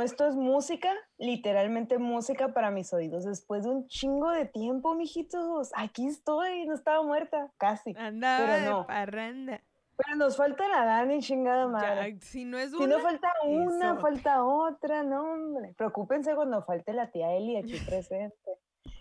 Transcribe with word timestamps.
esto 0.00 0.26
es 0.26 0.34
música, 0.36 0.92
literalmente 1.18 1.98
música 1.98 2.52
para 2.52 2.70
mis 2.70 2.92
oídos. 2.92 3.24
Después 3.24 3.64
de 3.64 3.70
un 3.70 3.86
chingo 3.88 4.30
de 4.30 4.46
tiempo, 4.46 4.94
mijitos, 4.94 5.70
aquí 5.74 6.06
estoy, 6.06 6.66
no 6.66 6.74
estaba 6.74 7.02
muerta, 7.02 7.52
casi. 7.58 7.94
Andaba 7.96 8.38
pero 8.46 8.52
de 8.60 8.70
no. 8.70 8.86
parranda. 8.86 9.60
Pero 9.96 10.16
nos 10.16 10.36
falta 10.36 10.66
la 10.68 10.84
Dani, 10.86 11.20
chingada 11.20 11.66
madre. 11.66 12.14
Ya, 12.14 12.20
si 12.26 12.44
no 12.46 12.58
es 12.58 12.70
Si 12.70 12.76
una, 12.76 12.96
no 12.96 13.02
falta 13.02 13.28
una, 13.46 13.96
falta 13.96 14.44
otra, 14.44 15.02
no, 15.02 15.22
hombre. 15.32 15.74
Preocúpense 15.76 16.34
cuando 16.34 16.62
falte 16.62 16.92
la 16.94 17.10
tía 17.10 17.32
Eli 17.34 17.56
aquí 17.58 17.74
presente. 17.86 18.50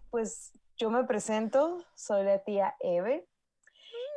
Pues 0.09 0.52
yo 0.75 0.89
me 0.89 1.04
presento, 1.05 1.77
soy 1.95 2.25
la 2.25 2.39
tía 2.39 2.75
Eve. 2.79 3.25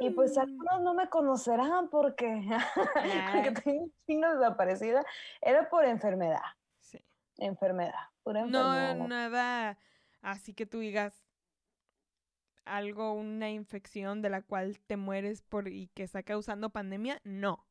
Y 0.00 0.10
pues 0.10 0.36
Mm. 0.36 0.40
algunos 0.40 0.80
no 0.82 0.94
me 0.94 1.08
conocerán 1.08 1.88
porque, 1.88 2.26
porque 3.32 3.52
tengo 3.62 3.82
un 3.84 3.92
chingo 4.06 4.34
desaparecida. 4.34 5.04
Era 5.40 5.68
por 5.70 5.84
enfermedad. 5.84 6.40
Enfermedad, 7.38 7.94
pura 8.22 8.44
No, 8.46 8.74
enfermedad. 8.76 9.06
nada 9.08 9.78
así 10.20 10.54
que 10.54 10.66
tú 10.66 10.78
digas 10.78 11.24
algo, 12.64 13.12
una 13.14 13.50
infección 13.50 14.22
de 14.22 14.30
la 14.30 14.42
cual 14.42 14.78
te 14.86 14.96
mueres 14.96 15.42
por 15.42 15.66
y 15.68 15.88
que 15.88 16.04
está 16.04 16.22
causando 16.22 16.70
pandemia, 16.70 17.20
no. 17.24 17.66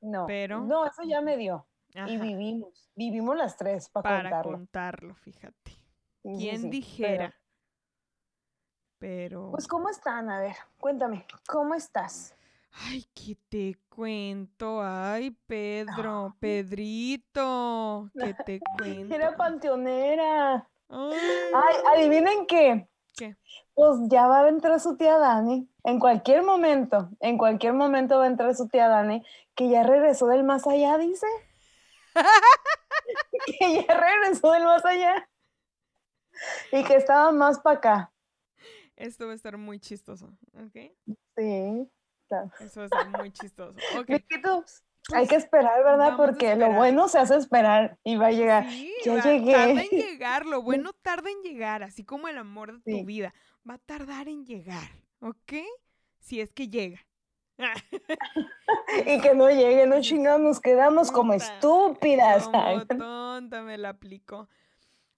No, 0.00 0.26
pero- 0.26 0.60
no, 0.60 0.84
eso 0.86 1.02
ya 1.02 1.22
me 1.22 1.36
dio. 1.38 1.66
Y 1.94 2.18
vivimos, 2.18 2.90
vivimos 2.94 3.36
las 3.36 3.56
tres 3.56 3.88
para 3.88 4.02
para 4.02 4.22
contarlo. 4.22 4.52
contarlo, 4.52 5.14
fíjate. 5.14 5.70
Sí, 6.22 6.34
¿Quién 6.38 6.56
sí, 6.56 6.62
pero- 6.62 6.70
dijera? 6.70 7.34
Pero, 8.98 9.50
Pues, 9.50 9.66
¿cómo 9.68 9.88
están? 9.88 10.28
A 10.30 10.40
ver, 10.40 10.56
cuéntame, 10.78 11.26
¿cómo 11.46 11.74
estás? 11.74 12.34
Ay, 12.74 13.04
¿qué 13.14 13.36
te 13.48 13.76
cuento? 13.88 14.80
Ay, 14.82 15.36
Pedro, 15.46 16.36
Pedrito, 16.40 18.10
¿qué 18.18 18.34
te 18.44 18.60
cuento? 18.78 19.14
Era 19.14 19.36
panteonera. 19.36 20.68
Ay, 20.88 21.18
Ay, 21.54 21.76
adivinen 21.96 22.46
qué. 22.46 22.88
¿Qué? 23.16 23.36
Pues 23.74 24.00
ya 24.08 24.26
va 24.26 24.40
a 24.40 24.48
entrar 24.48 24.78
su 24.80 24.96
tía 24.96 25.18
Dani. 25.18 25.68
En 25.84 25.98
cualquier 25.98 26.42
momento, 26.42 27.10
en 27.20 27.38
cualquier 27.38 27.74
momento 27.74 28.18
va 28.18 28.24
a 28.24 28.28
entrar 28.28 28.54
su 28.54 28.68
tía 28.68 28.88
Dani, 28.88 29.22
que 29.54 29.68
ya 29.68 29.82
regresó 29.82 30.26
del 30.26 30.44
más 30.44 30.66
allá, 30.66 30.98
dice. 30.98 31.26
que 33.46 33.84
ya 33.86 33.94
regresó 33.94 34.52
del 34.52 34.64
más 34.64 34.84
allá. 34.84 35.28
Y 36.72 36.82
que 36.84 36.96
estaba 36.96 37.30
más 37.32 37.60
para 37.60 37.76
acá. 37.76 38.12
Esto 38.96 39.26
va 39.26 39.32
a 39.32 39.36
estar 39.36 39.56
muy 39.56 39.78
chistoso, 39.78 40.26
¿ok? 40.52 40.92
Sí. 41.36 41.90
Está. 42.24 42.64
Eso 42.64 42.84
estar 42.84 43.08
muy 43.18 43.30
chistoso. 43.30 43.74
Ok. 44.00 44.08
Mijitos, 44.08 44.82
hay 45.12 45.26
que 45.26 45.34
pues, 45.34 45.44
esperar, 45.44 45.84
¿verdad? 45.84 46.16
Porque 46.16 46.46
lo 46.46 46.52
esperar. 46.52 46.76
bueno 46.76 47.08
se 47.08 47.18
hace 47.18 47.36
esperar 47.36 47.98
y 48.02 48.16
va 48.16 48.28
a 48.28 48.32
llegar. 48.32 48.68
Sí, 48.70 48.92
ya 49.04 49.14
va- 49.16 49.22
llegué. 49.22 49.52
Tarda 49.52 49.82
en 49.82 49.90
llegar, 49.90 50.46
lo 50.46 50.62
bueno 50.62 50.92
tarda 50.94 51.30
en 51.30 51.42
llegar, 51.42 51.82
así 51.82 52.04
como 52.04 52.28
el 52.28 52.38
amor 52.38 52.72
de 52.72 52.92
tu 52.92 52.98
Sí. 52.98 53.04
vida. 53.04 53.34
Va 53.68 53.74
a 53.74 53.78
tardar 53.78 54.28
en 54.28 54.44
llegar, 54.46 54.88
¿ok? 55.20 55.52
Si 56.20 56.40
es 56.40 56.52
que 56.52 56.68
llega. 56.68 57.00
Y 59.06 59.20
que 59.20 59.34
no 59.34 59.48
llegue, 59.50 59.86
no 59.86 60.00
chingados, 60.00 60.40
nos 60.40 60.60
quedamos 60.60 61.10
como 61.10 61.32
estúpidas. 61.34 62.48
Como 62.48 62.86
tonta 62.86 63.62
me 63.62 63.76
la 63.78 63.90
aplicó. 63.90 64.48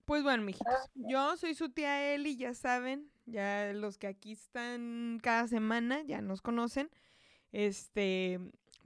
Pues 0.06 0.22
bueno, 0.22 0.42
mijitos, 0.44 0.72
Ah. 0.74 0.86
yo 0.94 1.36
soy 1.36 1.54
su 1.54 1.68
tía 1.70 2.14
Eli, 2.14 2.36
ya 2.36 2.54
saben, 2.54 3.10
ya 3.26 3.72
los 3.74 3.98
que 3.98 4.06
aquí 4.06 4.32
están 4.32 5.18
cada 5.22 5.46
semana 5.48 6.02
ya 6.02 6.20
nos 6.20 6.40
conocen. 6.42 6.90
Este, 7.52 8.38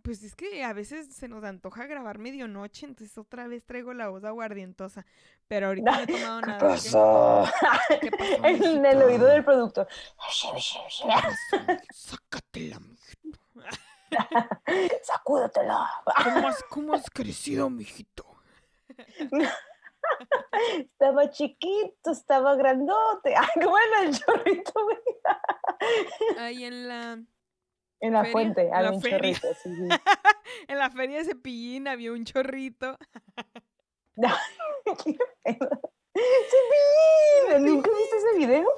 pues 0.03 0.23
es 0.23 0.35
que 0.35 0.65
a 0.65 0.73
veces 0.73 1.15
se 1.15 1.29
nos 1.29 1.45
antoja 1.45 1.87
grabar 1.87 2.19
medianoche, 2.19 2.87
entonces 2.87 3.17
otra 3.19 3.47
vez 3.49 3.65
traigo 3.67 3.93
la 3.93 4.09
voz 4.09 4.25
aguardientosa. 4.25 5.05
Pero 5.47 5.67
ahorita 5.69 5.91
no 5.93 6.01
he 6.01 6.07
tomado 6.07 6.41
¿Qué 6.41 6.47
nada. 6.47 6.67
¿ok? 6.67 6.73
pasó? 6.73 7.45
¿Qué 8.01 8.11
pasó, 8.11 8.45
En 8.47 8.87
el 8.87 9.03
oído 9.03 9.27
del 9.27 9.45
productor. 9.45 9.87
¿Qué 9.89 9.95
pasó? 10.17 10.55
Sácatela, 11.93 12.81
mijito. 12.81 13.41
Sacúdatela. 15.03 15.87
¿Cómo 16.25 16.49
has, 16.49 16.63
cómo 16.65 16.95
has 16.95 17.11
crecido, 17.11 17.69
mijito? 17.69 18.25
Estaba 20.79 21.31
chiquito, 21.31 22.11
estaba 22.11 22.55
grandote. 22.57 23.35
Ay, 23.37 23.49
qué 23.55 23.67
bueno 23.67 23.97
el 24.03 24.19
chorrito, 24.19 24.73
güey. 24.85 24.99
Ahí 26.39 26.65
en 26.65 26.89
la, 26.89 27.23
En 28.01 28.13
la 28.13 28.21
Feria, 28.21 28.33
fuente, 28.33 28.63
en 28.63 28.75
había 28.75 28.91
la 28.91 28.97
un 28.97 29.03
feria. 29.03 29.19
chorrito, 29.19 29.49
sí, 29.63 29.75
sí. 29.77 29.89
en 30.69 30.79
la 30.79 30.91
feria 30.91 31.19
de 31.19 31.25
Cepillín 31.25 31.89
había 31.89 32.13
un 32.13 32.25
chorrito. 32.25 32.97
¿Qué 35.05 35.17
pedo? 35.45 35.69
¡Cepillín! 36.15 37.65
¿Nunca 37.65 37.91
viste 37.97 38.17
ese 38.17 38.39
video? 38.39 38.69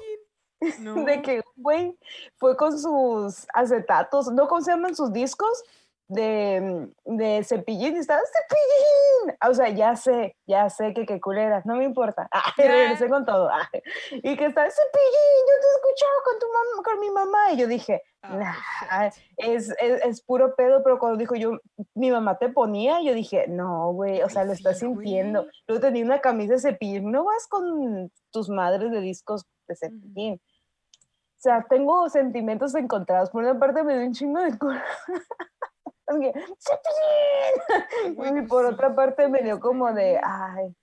No. 0.79 1.05
De 1.05 1.21
que, 1.23 1.43
güey, 1.57 1.99
fue 2.37 2.57
con 2.57 2.79
sus 2.79 3.47
acetatos, 3.53 4.31
¿no? 4.33 4.47
¿Cómo 4.47 4.61
se 4.61 4.71
llaman 4.71 4.95
sus 4.95 5.13
discos? 5.13 5.65
De, 6.09 6.89
de 7.05 7.45
cepillín, 7.45 7.97
y 7.97 8.01
estaba 8.01 8.21
cepillín. 8.21 9.37
O 9.49 9.55
sea, 9.55 9.69
ya 9.71 9.97
sé, 9.97 10.37
ya 10.47 10.69
sé 10.69 10.93
que 10.93 11.07
qué 11.07 11.21
culera, 11.21 11.63
no 11.65 11.77
me 11.77 11.85
importa. 11.85 12.29
Ah, 12.33 12.53
regresé 12.57 13.09
con 13.09 13.25
todo. 13.25 13.49
Ah, 13.49 13.69
y 14.11 14.37
que 14.37 14.45
estaba 14.47 14.69
cepillín, 14.69 15.39
yo 15.49 15.55
te 15.61 15.67
he 15.67 15.75
escuchado 15.77 16.13
con 16.25 16.39
tu 16.39 16.47
mamá, 16.47 16.83
con 16.85 17.01
mi 17.01 17.11
mamá. 17.11 17.53
Y 17.53 17.57
yo 17.57 17.67
dije, 17.67 18.03
Ah, 18.25 18.37
nah, 18.37 19.11
es, 19.37 19.75
es, 19.81 20.01
es 20.05 20.23
puro 20.23 20.55
pedo, 20.55 20.83
pero 20.85 21.01
cuando 21.01 21.19
dijo 21.19 21.35
yo, 21.35 21.59
mi 21.95 22.13
mamá 22.13 22.39
te 22.39 22.49
ponía, 22.49 23.03
yo 23.03 23.15
dije, 23.15 23.49
no, 23.49 23.93
güey, 23.93 24.23
o 24.23 24.29
sea, 24.29 24.45
lo 24.45 24.53
estás 24.53 24.79
sintiendo. 24.79 25.47
Luego 25.67 25.81
tenía 25.81 26.05
una 26.05 26.21
camisa 26.21 26.53
de 26.53 26.61
cepillín, 26.61 27.11
no 27.11 27.25
vas 27.25 27.49
con 27.49 28.13
tus 28.31 28.49
madres 28.49 28.93
de 28.93 29.01
discos 29.01 29.45
de 29.67 29.75
cepillín. 29.75 30.35
O 30.35 31.43
sea, 31.43 31.67
tengo 31.69 32.09
sentimientos 32.09 32.77
encontrados. 32.77 33.31
Por 33.31 33.43
una 33.43 33.59
parte 33.59 33.83
me 33.83 33.99
dio 33.99 34.07
un 34.07 34.13
chingo 34.13 34.41
de 34.41 34.57
culo. 34.57 34.81
Y 38.07 38.13
pues 38.13 38.49
por 38.49 38.65
otra 38.67 38.95
parte 38.95 39.29
me 39.29 39.43
dio 39.43 39.61
como 39.61 39.93
de, 39.93 40.21
ay, 40.23 40.75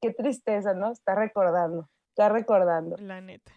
qué 0.00 0.12
tristeza, 0.12 0.74
¿no? 0.74 0.92
Está 0.92 1.14
recordando, 1.14 1.88
está 2.10 2.28
recordando. 2.28 2.96
La 2.98 3.20
neta. 3.20 3.52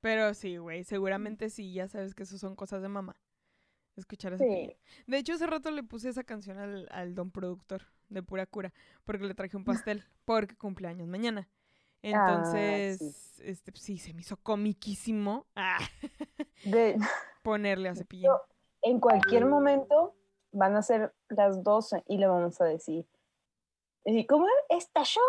Pero 0.00 0.34
sí, 0.34 0.56
güey, 0.56 0.84
seguramente 0.84 1.48
sí, 1.48 1.72
ya 1.72 1.88
sabes 1.88 2.14
que 2.14 2.24
eso 2.24 2.38
son 2.38 2.56
cosas 2.56 2.82
de 2.82 2.88
mamá. 2.88 3.16
Escuchar 3.96 4.34
a 4.34 4.38
Sí. 4.38 4.44
Cepillín. 4.44 4.76
De 5.06 5.18
hecho, 5.18 5.34
hace 5.34 5.46
rato 5.46 5.70
le 5.70 5.82
puse 5.82 6.08
esa 6.08 6.24
canción 6.24 6.58
al, 6.58 6.88
al 6.90 7.14
don 7.14 7.30
productor 7.30 7.82
de 8.08 8.22
pura 8.22 8.46
cura, 8.46 8.72
porque 9.04 9.24
le 9.24 9.34
traje 9.34 9.56
un 9.56 9.64
pastel, 9.86 10.04
porque 10.24 10.56
cumpleaños 10.56 11.08
mañana. 11.08 11.48
Entonces, 12.02 12.98
sí. 12.98 13.42
este, 13.44 13.72
sí, 13.76 13.98
se 13.98 14.12
me 14.12 14.22
hizo 14.22 14.36
comiquísimo 14.36 15.46
ah, 15.54 15.78
De, 16.64 16.96
ponerle 17.42 17.88
a 17.88 17.94
Cepillín. 17.94 18.30
En 18.82 18.98
cualquier 18.98 19.46
momento 19.46 20.16
van 20.52 20.76
a 20.76 20.82
ser 20.82 21.14
las 21.28 21.62
12 21.62 22.04
y 22.06 22.18
le 22.18 22.26
vamos 22.26 22.60
a 22.60 22.64
decir, 22.64 23.06
¿y 24.04 24.26
cómo 24.26 24.46
era? 24.46 24.78
Estallón. 24.78 25.24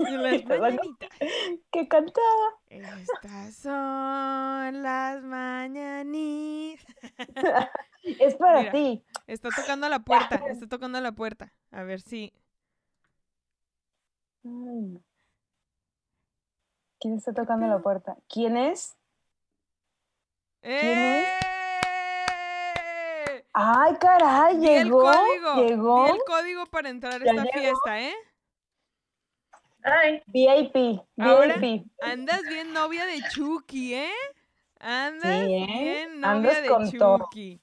Y 0.00 0.16
las 0.18 0.42
que 1.72 1.88
cantaba. 1.88 2.60
Estas 2.68 3.54
son 3.56 4.82
las 4.82 5.22
mañanitas. 5.22 6.84
Es 8.20 8.36
para 8.36 8.60
Mira. 8.60 8.72
ti. 8.72 9.04
Está 9.26 9.48
tocando 9.48 9.86
a 9.86 9.88
la 9.88 9.98
puerta, 9.98 10.36
está 10.48 10.68
tocando 10.68 10.98
a 10.98 11.00
la 11.00 11.10
puerta. 11.10 11.52
A 11.72 11.82
ver 11.82 12.00
si. 12.00 12.32
No. 14.44 15.00
¿Quién 17.00 17.14
está 17.14 17.32
tocando 17.32 17.66
la 17.66 17.80
puerta? 17.80 18.16
¿Quién 18.28 18.56
es? 18.56 18.96
¿Quién 20.60 20.98
es? 20.98 21.35
Ay, 23.58 23.94
caray, 23.98 24.58
Di 24.58 24.68
el 24.68 24.84
llegó. 24.84 25.00
código. 25.00 25.66
Llegó. 25.66 26.04
Di 26.04 26.10
el 26.10 26.18
código 26.26 26.66
para 26.66 26.90
entrar 26.90 27.14
a 27.14 27.16
esta 27.24 27.32
llegó. 27.42 27.58
fiesta, 27.58 28.00
¿eh? 28.02 28.14
Ay, 29.82 30.22
VIP, 30.26 31.00
Ahora, 31.18 31.56
VIP. 31.56 31.86
Andas 32.02 32.42
bien 32.48 32.72
novia 32.72 33.06
de 33.06 33.22
Chucky, 33.30 33.94
¿eh? 33.94 34.10
Andas 34.80 35.38
Sí, 35.46 35.54
¿eh? 35.54 35.66
bien 35.82 36.20
novia 36.20 36.32
Andas 36.32 36.62
de 36.62 36.68
con 36.68 36.90
todo. 36.92 37.18
Chucky. 37.18 37.60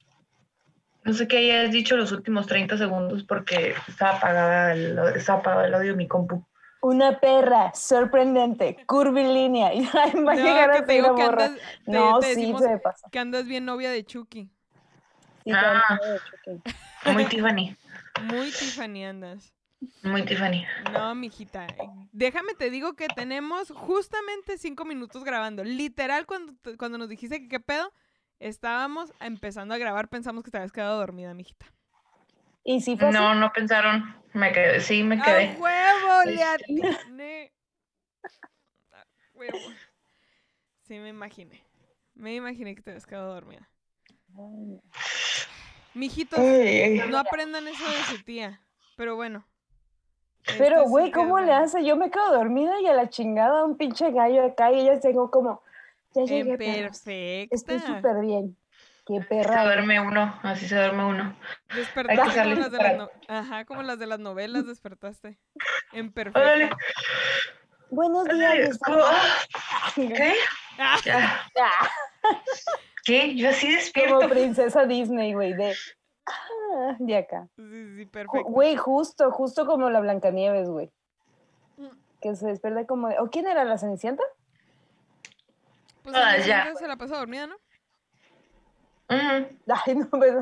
no 1.04 1.13
sé 1.13 1.28
qué 1.28 1.38
hayas 1.38 1.72
dicho 1.72 1.95
los 1.95 2.12
últimos 2.12 2.48
30 2.48 2.78
segundos 2.78 3.24
porque 3.25 3.75
estaba 3.88 4.18
apagada 4.18 4.74
el, 4.74 4.98
estaba 5.16 5.40
apagado 5.40 5.66
el 5.66 5.74
audio 5.75 5.92
de 5.92 5.98
mi 5.98 6.07
compu. 6.07 6.44
Una 6.81 7.19
perra 7.19 7.72
sorprendente, 7.75 8.84
curvilínea. 8.88 9.74
Y 9.75 9.86
va 9.86 10.04
a 10.04 10.07
No, 10.13 10.31
llegar 10.34 10.72
que 10.72 10.78
a 10.80 10.86
te 10.86 10.94
digo 10.94 11.16
que 11.16 11.24
morra. 11.24 11.45
andas, 11.45 11.62
te- 11.86 11.92
No, 11.92 12.19
te 12.19 12.34
sí 12.36 12.54
se 12.57 12.78
pasa. 12.80 13.10
que 13.12 13.19
andas 13.19 13.45
bien 13.45 13.66
novia 13.66 13.92
de 13.92 14.04
Chucky. 14.06 14.50
Ah. 15.51 16.00
Muy 17.12 17.25
Tiffany, 17.25 17.75
Muy 18.24 18.51
Tiffany 18.51 19.06
andas. 19.06 19.54
muy 20.04 20.24
Tiffany. 20.24 20.66
No, 20.94 21.13
mijita. 21.16 21.68
Déjame 22.12 22.54
te 22.54 22.69
digo 22.69 22.94
que 22.95 23.07
tenemos 23.07 23.72
justamente 23.72 24.57
cinco 24.57 24.86
minutos 24.86 25.24
grabando. 25.24 25.63
Literal, 25.63 26.25
cuando, 26.25 26.54
te- 26.62 26.78
cuando 26.78 26.98
nos 26.98 27.10
dijiste 27.10 27.42
que 27.42 27.50
qué 27.50 27.60
pedo, 27.60 27.92
estábamos 28.40 29.12
empezando 29.19 29.74
a 29.74 29.78
grabar, 29.78 30.07
pensamos 30.10 30.44
que 30.44 30.51
te 30.51 30.57
habías 30.57 30.72
quedado 30.72 30.98
dormida, 30.98 31.34
mijita. 31.34 31.66
¿Y 32.63 32.80
si 32.80 32.95
fue 32.95 33.10
así? 33.10 33.18
No, 33.18 33.36
no 33.36 33.51
pensaron. 33.51 34.16
Me 34.34 34.54
quedé, 34.54 34.80
sí, 34.80 35.04
me 35.04 35.19
¡A 35.19 35.24
quedé. 35.24 35.56
huevo! 35.60 36.24
Le 36.25 36.44
atiné. 36.44 37.51
¡A 38.94 39.04
huevo! 39.34 39.57
Sí, 40.84 40.98
me 41.00 41.10
imaginé. 41.10 41.63
Me 42.16 42.36
imaginé 42.36 42.74
que 42.75 42.81
te 42.81 42.92
habías 42.92 43.06
quedado 43.06 43.34
dormida. 43.34 43.69
Mijitos, 45.94 46.39
Ay, 46.39 47.00
ay. 47.00 47.09
no 47.09 47.18
aprendan 47.19 47.68
eso 47.68 47.85
de 47.85 48.03
su 48.18 48.24
tía. 48.24 48.62
Pero 48.95 49.15
bueno. 49.15 49.45
Pero, 50.57 50.83
güey, 50.89 51.12
¿cómo 51.12 51.39
le 51.39 51.53
hace? 51.53 51.85
Yo 51.85 51.95
me 51.95 52.12
quedo 52.12 52.31
dormida 52.33 52.80
y 52.81 52.88
a 52.88 52.94
la 52.94 53.09
chingada 53.09 53.63
un 53.63 53.77
pinche 53.77 54.12
gallo 54.12 54.44
acá 54.45 54.71
y 54.71 54.81
ella 54.81 55.00
tengo 55.00 55.31
como, 55.31 55.62
ya 56.13 56.24
llegué, 56.24 56.57
perros. 56.57 57.00
perfecta. 57.01 57.56
Estoy 57.56 57.80
súper 57.80 58.19
bien. 58.21 58.57
Qué 59.06 59.19
Se 59.19 59.25
perra. 59.25 59.63
duerme 59.65 60.00
uno, 60.00 60.39
así 60.44 60.68
se 60.68 60.75
duerme 60.75 61.06
uno. 61.06 61.35
Despertaste 61.75 62.21
como 62.21 62.31
salir 62.33 62.57
las 62.57 62.71
de 62.71 62.77
las 62.77 62.97
no- 62.97 63.09
Ajá, 63.27 63.65
como 63.65 63.83
las 63.83 64.00
de 64.00 64.07
las 64.07 64.19
novelas 64.19 64.65
despertaste. 64.65 65.38
En 65.91 66.12
Órale. 66.33 66.68
perfecta. 66.69 66.77
Buenos 67.89 68.24
días. 68.25 68.80
¿Qué? 69.95 70.35
Ah, 70.80 70.97
Ya. 71.06 71.41
Ah, 71.62 72.41
¿Qué? 73.03 73.35
Yo 73.35 73.50
así 73.50 73.65
Como 73.67 73.77
despierto. 73.77 74.29
princesa 74.29 74.85
Disney, 74.85 75.33
güey, 75.33 75.53
de, 75.53 75.75
ah, 76.25 76.95
de 77.00 77.17
acá. 77.17 77.47
sí, 77.55 77.95
sí, 77.97 78.05
perfecto. 78.05 78.50
Güey, 78.50 78.75
justo, 78.77 79.31
justo 79.31 79.65
como 79.65 79.89
la 79.89 80.00
Blancanieves, 80.00 80.69
güey. 80.69 80.91
Mm. 81.77 81.88
Que 82.21 82.35
se 82.35 82.47
despierta 82.47 82.85
como 82.85 83.09
de, 83.09 83.19
¿o 83.19 83.29
quién 83.29 83.47
era 83.47 83.63
la 83.65 83.77
Cenicienta? 83.77 84.23
Pues 86.03 86.15
Ah, 86.17 86.38
ya. 86.38 86.73
se 86.75 86.88
la 86.88 86.95
pasa 86.97 87.17
dormida, 87.17 87.47
¿no? 87.47 87.55
Ay, 89.07 89.47
no, 89.95 90.09
pues, 90.09 90.33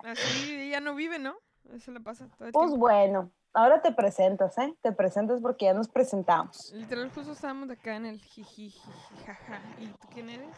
Así 0.00 0.54
ella 0.54 0.80
no 0.80 0.94
vive, 0.94 1.18
¿no? 1.18 1.36
Se 1.78 1.90
la 1.90 2.00
pasa 2.00 2.26
todo 2.36 2.46
el 2.48 2.52
pues 2.52 2.66
tiempo. 2.68 2.76
bueno, 2.86 3.30
ahora 3.54 3.80
te 3.80 3.92
presentas, 3.92 4.58
¿eh? 4.58 4.74
Te 4.82 4.92
presentas 4.92 5.40
porque 5.40 5.64
ya 5.66 5.72
nos 5.74 5.88
presentamos. 5.88 6.72
Literal, 6.74 7.10
justo 7.10 7.32
estábamos 7.32 7.70
acá 7.70 7.96
en 7.96 8.06
el 8.06 8.20
jiji, 8.20 8.68
jiji, 8.70 9.24
jaja. 9.24 9.62
¿Y 9.80 9.86
tú 9.86 10.08
quién 10.12 10.28
eres? 10.28 10.56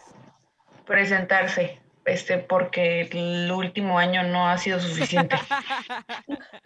Presentarse. 0.86 1.80
Este, 2.04 2.38
porque 2.38 3.02
el 3.02 3.50
último 3.50 3.98
año 3.98 4.22
no 4.22 4.48
ha 4.48 4.56
sido 4.58 4.78
suficiente. 4.78 5.36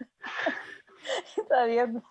Está 1.37 1.65
bien. 1.65 2.03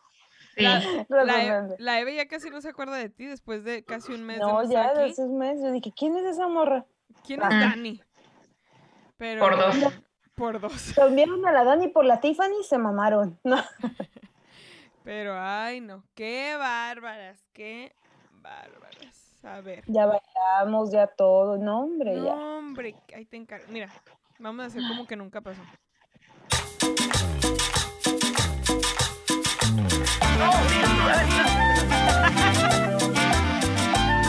Sí. 0.57 0.65
La, 1.09 1.69
la, 1.79 2.01
Eve 2.01 2.17
ya 2.17 2.27
casi 2.27 2.51
no 2.51 2.61
se 2.61 2.71
acuerda 2.71 2.97
de 2.97 3.09
ti 3.09 3.27
después 3.27 3.63
de 3.63 3.85
casi 3.85 4.13
un 4.13 4.25
mes 4.25 4.39
de 4.39 4.45
No, 4.45 4.69
ya 4.69 4.93
de 4.95 5.07
esos 5.09 5.31
meses. 5.31 5.63
Yo 5.63 5.71
dije, 5.71 5.93
¿quién 5.97 6.17
es 6.17 6.25
esa 6.25 6.49
morra? 6.49 6.85
¿Quién 7.25 7.41
es 7.41 7.47
Ah. 7.51 7.61
Dani? 7.61 8.03
Pero, 9.17 9.43
Por 9.43 9.57
dos. 9.57 9.77
Por 10.35 10.61
dos. 10.61 10.93
Cambiaron 10.97 11.47
a 11.47 11.53
la 11.53 11.63
Dani 11.65 11.89
por 11.89 12.05
la 12.05 12.21
Tiffany 12.21 12.53
y 12.61 12.65
se 12.65 12.79
mamaron. 12.79 13.39
No. 13.45 13.63
Pero, 15.05 15.35
ay, 15.39 15.81
no. 15.81 16.05
Qué 16.15 16.57
bárbaras, 16.59 17.45
qué 17.53 17.95
bárbaras. 18.33 19.10
A 19.43 19.61
ver. 19.61 19.83
Ya 19.87 20.07
bailamos, 20.07 20.91
ya 20.91 21.07
todo. 21.07 21.57
No, 21.57 21.81
hombre, 21.81 22.15
ya. 22.17 22.35
No, 22.35 22.59
hombre, 22.59 22.95
ahí 23.15 23.25
te 23.25 23.37
encargo. 23.37 23.67
Mira, 23.71 23.89
vamos 24.39 24.65
a 24.65 24.67
hacer 24.67 24.83
como 24.87 25.07
que 25.07 25.17
nunca 25.17 25.41
pasó. 25.41 25.63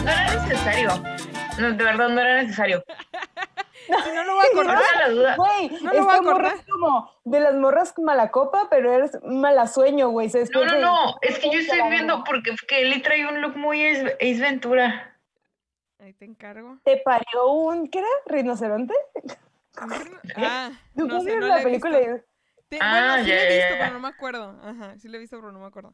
No 0.04 0.10
era 0.10 0.34
necesario. 0.36 0.90
No, 1.60 1.72
de 1.74 1.84
verdad 1.84 2.10
no 2.10 2.22
era 2.22 2.44
necesario. 2.44 2.84
Si 4.04 4.12
no 4.12 4.24
lo 4.24 4.34
voy 4.36 4.46
a 4.46 4.50
acordar. 4.52 4.82
la 5.00 5.10
duda. 5.10 5.36
Güey, 5.36 5.70
No 5.82 5.94
lo 5.94 6.04
voy 6.06 6.14
a 6.16 6.18
acordar. 6.18 6.54
es 6.56 6.66
como 6.66 7.12
de 7.26 7.40
las 7.40 7.54
morras 7.56 7.94
mala 8.00 8.32
copa, 8.32 8.68
pero 8.70 8.92
eres 8.94 9.18
mala 9.24 9.68
sueño, 9.68 10.10
güey. 10.10 10.30
No, 10.54 10.66
no, 10.66 10.80
no. 10.80 11.18
Es 11.22 11.40
que 11.40 11.50
yo 11.52 11.60
estoy 11.60 11.80
viendo 11.90 12.24
porque 12.24 12.56
que 12.68 12.82
Eli 12.82 13.02
trae 13.02 13.28
un 13.28 13.42
look 13.42 13.56
muy 13.58 13.86
Ace 13.86 14.40
Ventura. 14.40 15.18
Ahí 16.00 16.14
te 16.14 16.26
encargo. 16.26 16.80
¿Te 16.84 16.98
parió 16.98 17.48
un, 17.52 17.88
qué 17.88 18.00
era? 18.00 18.08
¿Rinoceronte? 18.28 18.94
Ah, 20.36 20.72
¿Tú 20.96 21.08
no 21.08 21.22
sé, 21.22 21.36
no 21.38 21.48
la 21.48 21.56
la 21.56 21.62
he 21.62 21.64
película? 21.64 21.98
visto. 22.00 22.14
Te- 22.70 22.78
Ah, 22.82 23.16
bueno, 23.16 23.24
sí 23.24 23.30
ya, 23.30 23.36
la 23.36 23.42
he 23.44 23.48
visto, 23.58 23.74
ya. 23.74 23.80
pero 23.80 23.94
no 23.94 24.00
me 24.00 24.08
acuerdo. 24.10 24.60
Ajá, 24.64 24.98
sí 25.00 25.08
la 25.08 25.18
he 25.18 25.20
visto, 25.20 25.38
pero 25.40 25.52
no 25.52 25.60
me 25.60 25.66
acuerdo. 25.66 25.94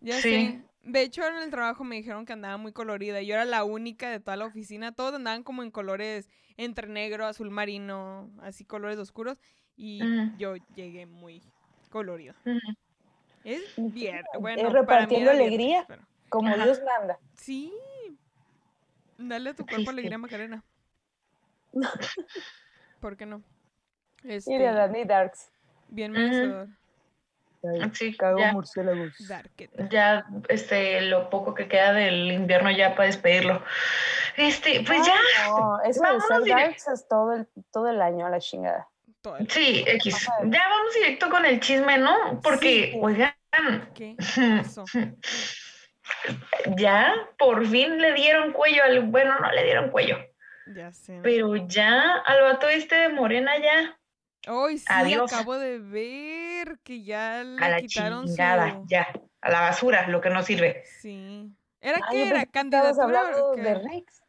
Ya 0.00 0.14
Sí. 0.14 0.20
sé. 0.22 0.62
De 0.82 1.02
hecho, 1.02 1.26
en 1.26 1.36
el 1.36 1.50
trabajo 1.50 1.84
me 1.84 1.96
dijeron 1.96 2.24
que 2.24 2.32
andaba 2.32 2.56
muy 2.56 2.72
colorida. 2.72 3.20
Yo 3.20 3.34
era 3.34 3.44
la 3.44 3.64
única 3.64 4.08
de 4.10 4.20
toda 4.20 4.36
la 4.36 4.46
oficina. 4.46 4.92
Todos 4.92 5.14
andaban 5.14 5.42
como 5.42 5.62
en 5.62 5.70
colores 5.70 6.28
entre 6.64 6.86
negro, 6.88 7.26
azul 7.26 7.50
marino, 7.50 8.30
así 8.42 8.64
colores 8.64 8.98
oscuros. 8.98 9.38
Y 9.76 10.00
yo 10.36 10.56
llegué 10.74 11.06
muy 11.06 11.42
colorido. 11.90 12.34
Es. 13.44 13.62
Es 13.78 14.24
Bueno, 14.38 14.62
para 14.62 14.68
mí 14.68 14.74
repartiendo 14.74 15.30
viernes, 15.30 15.46
alegría. 15.46 15.84
pero- 15.88 16.02
Como 16.28 16.48
Ajá. 16.48 16.64
Dios 16.64 16.80
manda. 16.84 17.18
Sí. 17.34 17.72
Dale 19.18 19.50
a 19.50 19.54
tu 19.54 19.64
cuerpo 19.66 19.90
alegría, 19.90 20.18
Macarena. 20.18 20.62
¿Por 23.00 23.16
qué 23.16 23.26
no? 23.26 23.42
Y 24.22 24.28
de 24.28 24.36
Este, 24.36 24.58
Dani 24.58 25.04
Darks. 25.04 25.50
bien 25.88 26.12
merecedor. 26.12 26.68
Ay, 27.62 27.90
Sí, 27.92 28.16
cago 28.16 28.38
ya. 28.38 28.52
murciélagos. 28.52 29.12
Ya, 29.90 30.24
este, 30.48 31.02
lo 31.02 31.28
poco 31.30 31.54
que 31.54 31.68
queda 31.68 31.92
del 31.92 32.30
invierno 32.32 32.70
ya 32.70 32.94
para 32.94 33.06
despedirlo. 33.06 33.62
Este, 34.36 34.82
pues 34.86 35.06
ya. 35.06 35.14
Ay, 35.44 35.50
No, 35.50 35.80
eso 35.82 36.02
de 36.40 36.50
ser 36.50 36.74
es 36.94 37.08
todo 37.08 37.32
el, 37.34 37.46
todo 37.72 37.88
el 37.90 38.00
año 38.00 38.26
a 38.26 38.30
la 38.30 38.38
chingada. 38.40 38.88
Todo 39.20 39.36
el- 39.36 39.50
Sí, 39.50 39.84
X. 39.86 40.26
Ajá. 40.28 40.38
Ya 40.46 40.66
vamos 40.68 40.94
directo 40.94 41.28
con 41.28 41.44
el 41.44 41.60
chisme, 41.60 41.98
¿no? 41.98 42.40
Porque, 42.42 42.92
Sí. 42.92 42.98
oigan, 43.02 43.34
¿Qué 43.94 44.16
pasó? 44.62 44.84
ya 46.76 47.12
por 47.38 47.66
fin 47.66 47.98
le 47.98 48.12
dieron 48.14 48.52
cuello 48.52 48.82
al. 48.84 49.00
Bueno, 49.02 49.38
no 49.38 49.50
le 49.52 49.64
dieron 49.64 49.90
cuello. 49.90 50.18
Ya 50.74 50.92
sé. 50.92 51.20
Pero 51.22 51.56
ya 51.56 52.14
al 52.24 52.42
vato 52.42 52.68
este 52.68 52.94
de 52.96 53.08
Morena 53.10 53.52
ya. 53.58 53.98
Hoy 54.50 54.78
sí 54.78 54.86
Adiós. 54.88 55.32
acabo 55.32 55.58
de 55.58 55.78
ver 55.80 56.49
que 56.82 57.02
ya 57.02 57.42
le 57.44 57.64
A 57.64 57.68
la 57.68 57.80
quitaron 57.80 58.26
chingada, 58.26 58.70
su. 58.72 58.86
ya. 58.88 59.06
A 59.42 59.50
la 59.50 59.60
basura, 59.60 60.06
lo 60.08 60.20
que 60.20 60.30
no 60.30 60.42
sirve. 60.42 60.82
Sí. 61.00 61.50
¿Era 61.80 61.98
Ay, 62.08 62.16
qué 62.24 62.28
era? 62.28 62.46
¿Candidatura? 62.46 63.24
de 63.56 63.74
Rex. 63.74 64.22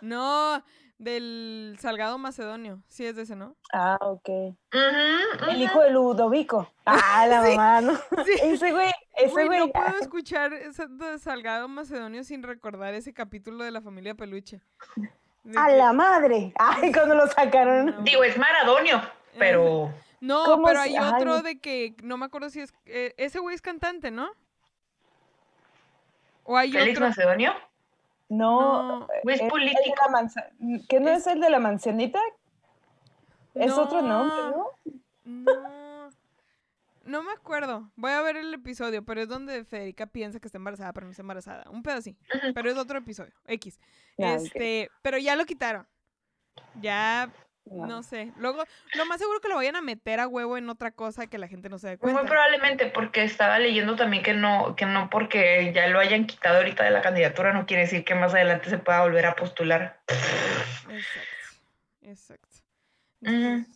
No, 0.00 0.64
del 0.96 1.76
Salgado 1.78 2.16
Macedonio. 2.18 2.82
Sí, 2.88 3.04
es 3.06 3.14
de 3.16 3.22
ese, 3.22 3.36
¿no? 3.36 3.56
Ah, 3.72 3.98
ok. 4.00 4.28
El 5.50 5.62
hijo 5.62 5.82
de 5.82 5.90
Ludovico. 5.90 6.72
Ah, 6.86 7.26
la 7.28 7.42
Sí. 7.46 7.50
mamá, 7.56 7.80
¿no? 7.82 7.92
Sí. 8.24 8.32
Ese 8.42 8.72
güey, 8.72 8.90
ese 9.16 9.30
Güey, 9.30 9.46
güey. 9.46 9.58
no 9.60 9.68
puedo 9.70 9.98
escuchar 10.00 10.52
ese 10.54 10.86
de 10.88 11.18
Salgado 11.18 11.68
Macedonio 11.68 12.24
sin 12.24 12.42
recordar 12.42 12.94
ese 12.94 13.12
capítulo 13.12 13.64
de 13.64 13.70
la 13.70 13.82
familia 13.82 14.14
Peluche. 14.14 14.60
De 15.44 15.58
A 15.58 15.68
la 15.68 15.92
madre. 15.92 16.52
Ay, 16.58 16.90
cuando 16.92 17.14
lo 17.14 17.26
sacaron. 17.28 17.86
No. 17.86 18.00
Digo, 18.02 18.24
es 18.24 18.36
Maradonio, 18.38 19.00
pero. 19.38 19.92
No, 20.20 20.44
¿Cómo 20.44 20.66
pero 20.66 20.80
hay 20.80 20.96
ay, 20.96 21.12
otro 21.14 21.42
de 21.42 21.58
que 21.60 21.94
no 22.02 22.16
me 22.16 22.26
acuerdo 22.26 22.50
si 22.50 22.60
es. 22.60 22.74
eh, 22.86 23.14
ese 23.18 23.38
güey 23.38 23.54
es 23.54 23.62
cantante, 23.62 24.10
¿no? 24.10 24.30
O 26.44 26.56
hay 26.56 26.72
Félix 26.72 26.96
otro. 26.98 27.08
Macedonio. 27.08 27.52
No. 28.28 29.00
No, 29.00 29.08
Güey, 29.22 29.36
es 29.36 29.50
político. 29.50 30.10
manza- 30.10 30.48
¿Que 30.88 31.00
no 31.00 31.10
Es- 31.10 31.20
es 31.20 31.26
el 31.28 31.40
de 31.40 31.50
la 31.50 31.58
manzanita? 31.60 32.20
Es 33.54 33.72
otro 33.72 34.02
nombre, 34.02 34.36
¿no? 34.36 34.70
No. 35.24 36.10
No 37.04 37.22
me 37.22 37.32
acuerdo. 37.32 37.90
Voy 37.96 38.10
a 38.10 38.20
ver 38.20 38.36
el 38.36 38.52
episodio, 38.52 39.02
pero 39.02 39.22
es 39.22 39.28
donde 39.28 39.64
Federica 39.64 40.06
piensa 40.06 40.40
que 40.40 40.46
está 40.48 40.58
embarazada, 40.58 40.92
pero 40.92 41.06
no 41.06 41.10
está 41.12 41.22
embarazada. 41.22 41.64
Un 41.70 41.82
pedo 41.82 41.96
así. 41.96 42.16
Pero 42.54 42.70
es 42.70 42.76
otro 42.76 42.98
episodio. 42.98 43.32
X. 43.46 43.80
Ah. 44.18 44.34
Este, 44.34 44.90
pero 45.00 45.16
ya 45.16 45.34
lo 45.34 45.46
quitaron. 45.46 45.86
Ya, 46.82 47.30
No. 47.70 47.86
no 47.86 48.02
sé. 48.02 48.32
Luego, 48.36 48.64
lo 48.94 49.06
más 49.06 49.18
seguro 49.18 49.40
que 49.40 49.48
lo 49.48 49.56
vayan 49.56 49.76
a 49.76 49.80
meter 49.80 50.20
a 50.20 50.28
huevo 50.28 50.56
en 50.56 50.68
otra 50.68 50.90
cosa 50.90 51.26
que 51.26 51.38
la 51.38 51.48
gente 51.48 51.68
no 51.68 51.78
se 51.78 51.88
dé 51.88 51.98
cuenta. 51.98 52.20
Muy 52.20 52.28
probablemente 52.28 52.86
porque 52.86 53.24
estaba 53.24 53.58
leyendo 53.58 53.96
también 53.96 54.22
que 54.22 54.34
no, 54.34 54.74
que 54.76 54.86
no 54.86 55.10
porque 55.10 55.72
ya 55.74 55.86
lo 55.88 56.00
hayan 56.00 56.26
quitado 56.26 56.58
ahorita 56.58 56.84
de 56.84 56.90
la 56.90 57.02
candidatura 57.02 57.52
no 57.52 57.66
quiere 57.66 57.82
decir 57.82 58.04
que 58.04 58.14
más 58.14 58.34
adelante 58.34 58.70
se 58.70 58.78
pueda 58.78 59.02
volver 59.02 59.26
a 59.26 59.34
postular. 59.34 59.98
Exacto. 60.88 61.38
Exacto. 62.02 62.48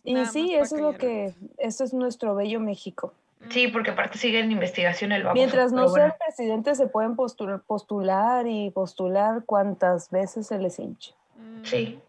Y 0.03 0.25
sí, 0.27 0.55
eso 0.55 0.75
es 0.75 0.81
lo 0.81 0.97
que, 0.97 1.33
eso 1.57 1.83
es 1.83 1.93
nuestro 1.93 2.35
bello 2.35 2.59
México. 2.59 3.13
Sí, 3.49 3.67
porque 3.67 3.91
aparte 3.91 4.17
sigue 4.17 4.39
en 4.39 4.51
investigación 4.51 5.11
el 5.11 5.23
baboso. 5.23 5.35
Mientras 5.35 5.71
no 5.71 5.81
pero 5.81 5.89
sea 5.89 6.03
bueno. 6.03 6.13
el 6.13 6.25
presidente, 6.25 6.75
se 6.75 6.87
pueden 6.87 7.15
postular, 7.15 7.61
postular 7.61 8.47
y 8.47 8.71
postular 8.71 9.43
cuantas 9.45 10.09
veces 10.11 10.47
se 10.47 10.57
les 10.59 10.79
hinche. 10.79 11.13
Mm, 11.35 11.63
Sí, 11.63 11.99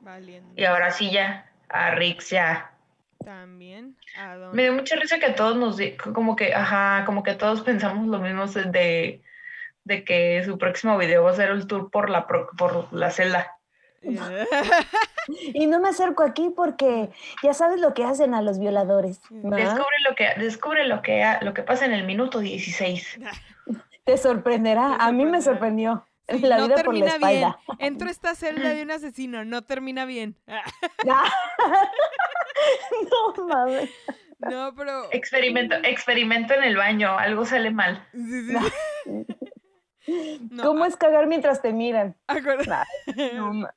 Valiendo. 0.00 0.52
y 0.56 0.64
ahora 0.64 0.90
sí 0.90 1.10
ya, 1.10 1.46
a 1.68 1.90
Rix 1.92 2.30
ya. 2.30 2.70
También. 3.24 3.96
¿A 4.18 4.28
Me 4.34 4.36
dónde? 4.38 4.62
dio 4.62 4.72
mucha 4.72 4.96
risa 4.96 5.18
que 5.18 5.30
todos 5.30 5.56
nos, 5.56 5.78
como 6.14 6.36
que, 6.36 6.54
ajá, 6.54 7.04
como 7.04 7.22
que 7.22 7.34
todos 7.34 7.60
pensamos 7.62 8.06
lo 8.08 8.18
mismo 8.18 8.46
de, 8.46 9.20
de 9.84 10.04
que 10.04 10.42
su 10.44 10.56
próximo 10.58 10.96
video 10.96 11.22
va 11.24 11.30
a 11.32 11.34
ser 11.34 11.50
el 11.50 11.66
tour 11.66 11.90
por 11.90 12.08
la, 12.08 12.26
pro- 12.26 12.48
por 12.56 12.92
la 12.92 13.10
celda. 13.10 13.56
Y 15.54 15.66
no 15.66 15.78
me 15.78 15.90
acerco 15.90 16.22
aquí 16.24 16.50
porque 16.56 17.10
ya 17.42 17.52
sabes 17.54 17.78
lo 17.80 17.94
que 17.94 18.04
hacen 18.04 18.34
a 18.34 18.42
los 18.42 18.58
violadores. 18.58 19.20
¿no? 19.30 19.54
Descubre 19.54 19.96
lo 20.08 20.14
que, 20.16 20.28
descubre 20.38 20.86
lo 20.88 21.02
que, 21.02 21.22
ha- 21.22 21.40
lo 21.42 21.54
que 21.54 21.62
pasa 21.62 21.84
en 21.84 21.92
el 21.92 22.04
minuto 22.04 22.40
16. 22.40 23.20
Te 24.04 24.16
sorprenderá. 24.16 24.96
Te 24.98 25.04
A 25.04 25.12
mí 25.12 25.24
me 25.26 25.40
sorprendió. 25.42 26.04
Sí, 26.30 26.38
la 26.46 26.58
no 26.58 26.68
vida 26.68 26.82
por 26.82 26.94
la 26.96 27.06
termina 27.06 27.30
bien. 27.30 27.54
Entro 27.78 28.08
a 28.08 28.10
esta 28.10 28.34
celda 28.34 28.70
de 28.70 28.82
un 28.82 28.90
asesino, 28.90 29.44
no 29.44 29.62
termina 29.62 30.04
bien. 30.04 30.36
no 33.36 33.46
mames. 33.46 33.90
No, 34.38 34.74
pero. 34.74 35.12
Experimento, 35.12 35.76
experimento 35.84 36.54
en 36.54 36.64
el 36.64 36.76
baño, 36.76 37.16
algo 37.18 37.44
sale 37.44 37.70
mal. 37.70 38.06
Sí, 38.12 38.48
sí, 38.48 38.56
sí. 40.06 40.48
No, 40.50 40.64
¿Cómo 40.64 40.84
es 40.86 40.96
cagar 40.96 41.26
mientras 41.26 41.60
te 41.62 41.72
miran? 41.72 42.16
acuérdate, 42.26 42.70
No, 43.34 43.52
ma- 43.52 43.74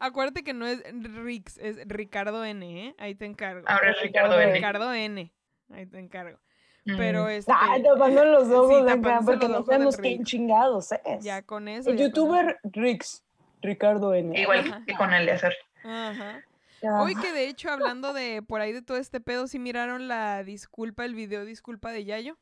acuérdate 0.00 0.42
que 0.42 0.52
no 0.52 0.66
es 0.66 0.82
Rix, 1.22 1.58
es 1.58 1.78
Ricardo 1.86 2.44
N, 2.44 2.88
¿eh? 2.88 2.94
Ahí 2.98 3.14
te 3.14 3.24
encargo. 3.24 3.66
Ahora 3.68 3.92
es 3.92 4.02
Ricardo 4.02 4.40
N. 4.40 4.52
Ricardo 4.52 4.92
N. 4.92 5.32
Ahí 5.72 5.86
te 5.86 5.98
encargo. 5.98 6.38
Mm. 6.86 6.96
Pero 6.96 7.28
este. 7.28 7.52
Ay, 7.54 7.82
tapando 7.82 8.24
los 8.24 8.46
sí, 8.48 8.52
ojos 8.54 8.82
acá, 8.82 8.94
tapándose 8.96 9.24
porque 9.26 9.48
los 9.48 9.58
no 9.60 9.64
sabemos 9.66 9.96
quién 9.98 10.24
chingados 10.24 10.92
es. 11.04 11.22
Ya 11.24 11.42
con 11.42 11.68
eso. 11.68 11.90
El 11.90 11.96
ya 11.96 12.04
con 12.04 12.08
youtuber 12.12 12.58
Rix, 12.64 13.22
Ricardo 13.62 14.14
N. 14.14 14.40
Igual 14.40 14.60
Ajá. 14.60 14.82
que 14.86 14.94
con 14.94 15.12
Eleazar. 15.12 15.52
Ajá. 15.84 16.42
Ya. 16.82 17.02
Hoy 17.02 17.14
que 17.14 17.32
de 17.32 17.46
hecho, 17.48 17.70
hablando 17.70 18.14
de 18.14 18.40
por 18.42 18.62
ahí 18.62 18.72
de 18.72 18.80
todo 18.80 18.96
este 18.96 19.20
pedo, 19.20 19.46
¿sí 19.46 19.58
miraron 19.58 20.08
la 20.08 20.42
disculpa, 20.44 21.04
el 21.04 21.14
video 21.14 21.44
disculpa 21.44 21.92
de 21.92 22.06
Yayo? 22.06 22.38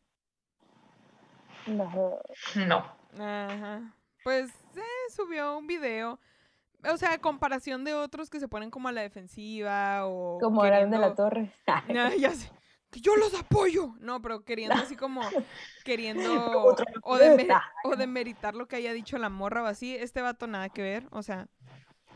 No. 1.66 2.18
No. 2.66 2.84
Ajá. 3.18 3.80
Pues 4.24 4.50
eh, 4.76 4.80
subió 5.14 5.56
un 5.58 5.66
video. 5.66 6.18
O 6.88 6.96
sea, 6.96 7.14
a 7.14 7.18
comparación 7.18 7.82
de 7.84 7.94
otros 7.94 8.30
que 8.30 8.38
se 8.38 8.46
ponen 8.48 8.70
como 8.70 8.88
a 8.88 8.92
la 8.92 9.00
defensiva 9.02 10.06
o. 10.06 10.38
Como 10.40 10.62
Arán 10.62 10.90
de 10.90 10.98
la 10.98 11.14
queriendo- 11.14 11.16
Torre. 11.16 11.52
Ah, 11.66 12.12
ya 12.16 12.30
sé. 12.30 12.50
Que 12.90 13.00
yo 13.00 13.16
los 13.16 13.34
apoyo. 13.34 13.94
No, 14.00 14.22
pero 14.22 14.44
queriendo 14.44 14.76
así 14.76 14.96
como. 14.96 15.20
Queriendo. 15.84 16.74
O, 17.02 17.18
de 17.18 17.36
vez. 17.36 17.48
O 17.84 17.96
demeritar 17.96 18.54
lo 18.54 18.66
que 18.66 18.76
haya 18.76 18.92
dicho 18.92 19.18
la 19.18 19.28
morra 19.28 19.62
o 19.62 19.66
así. 19.66 19.94
Este 19.94 20.22
vato 20.22 20.46
nada 20.46 20.68
que 20.68 20.82
ver. 20.82 21.06
O 21.10 21.22
sea, 21.22 21.48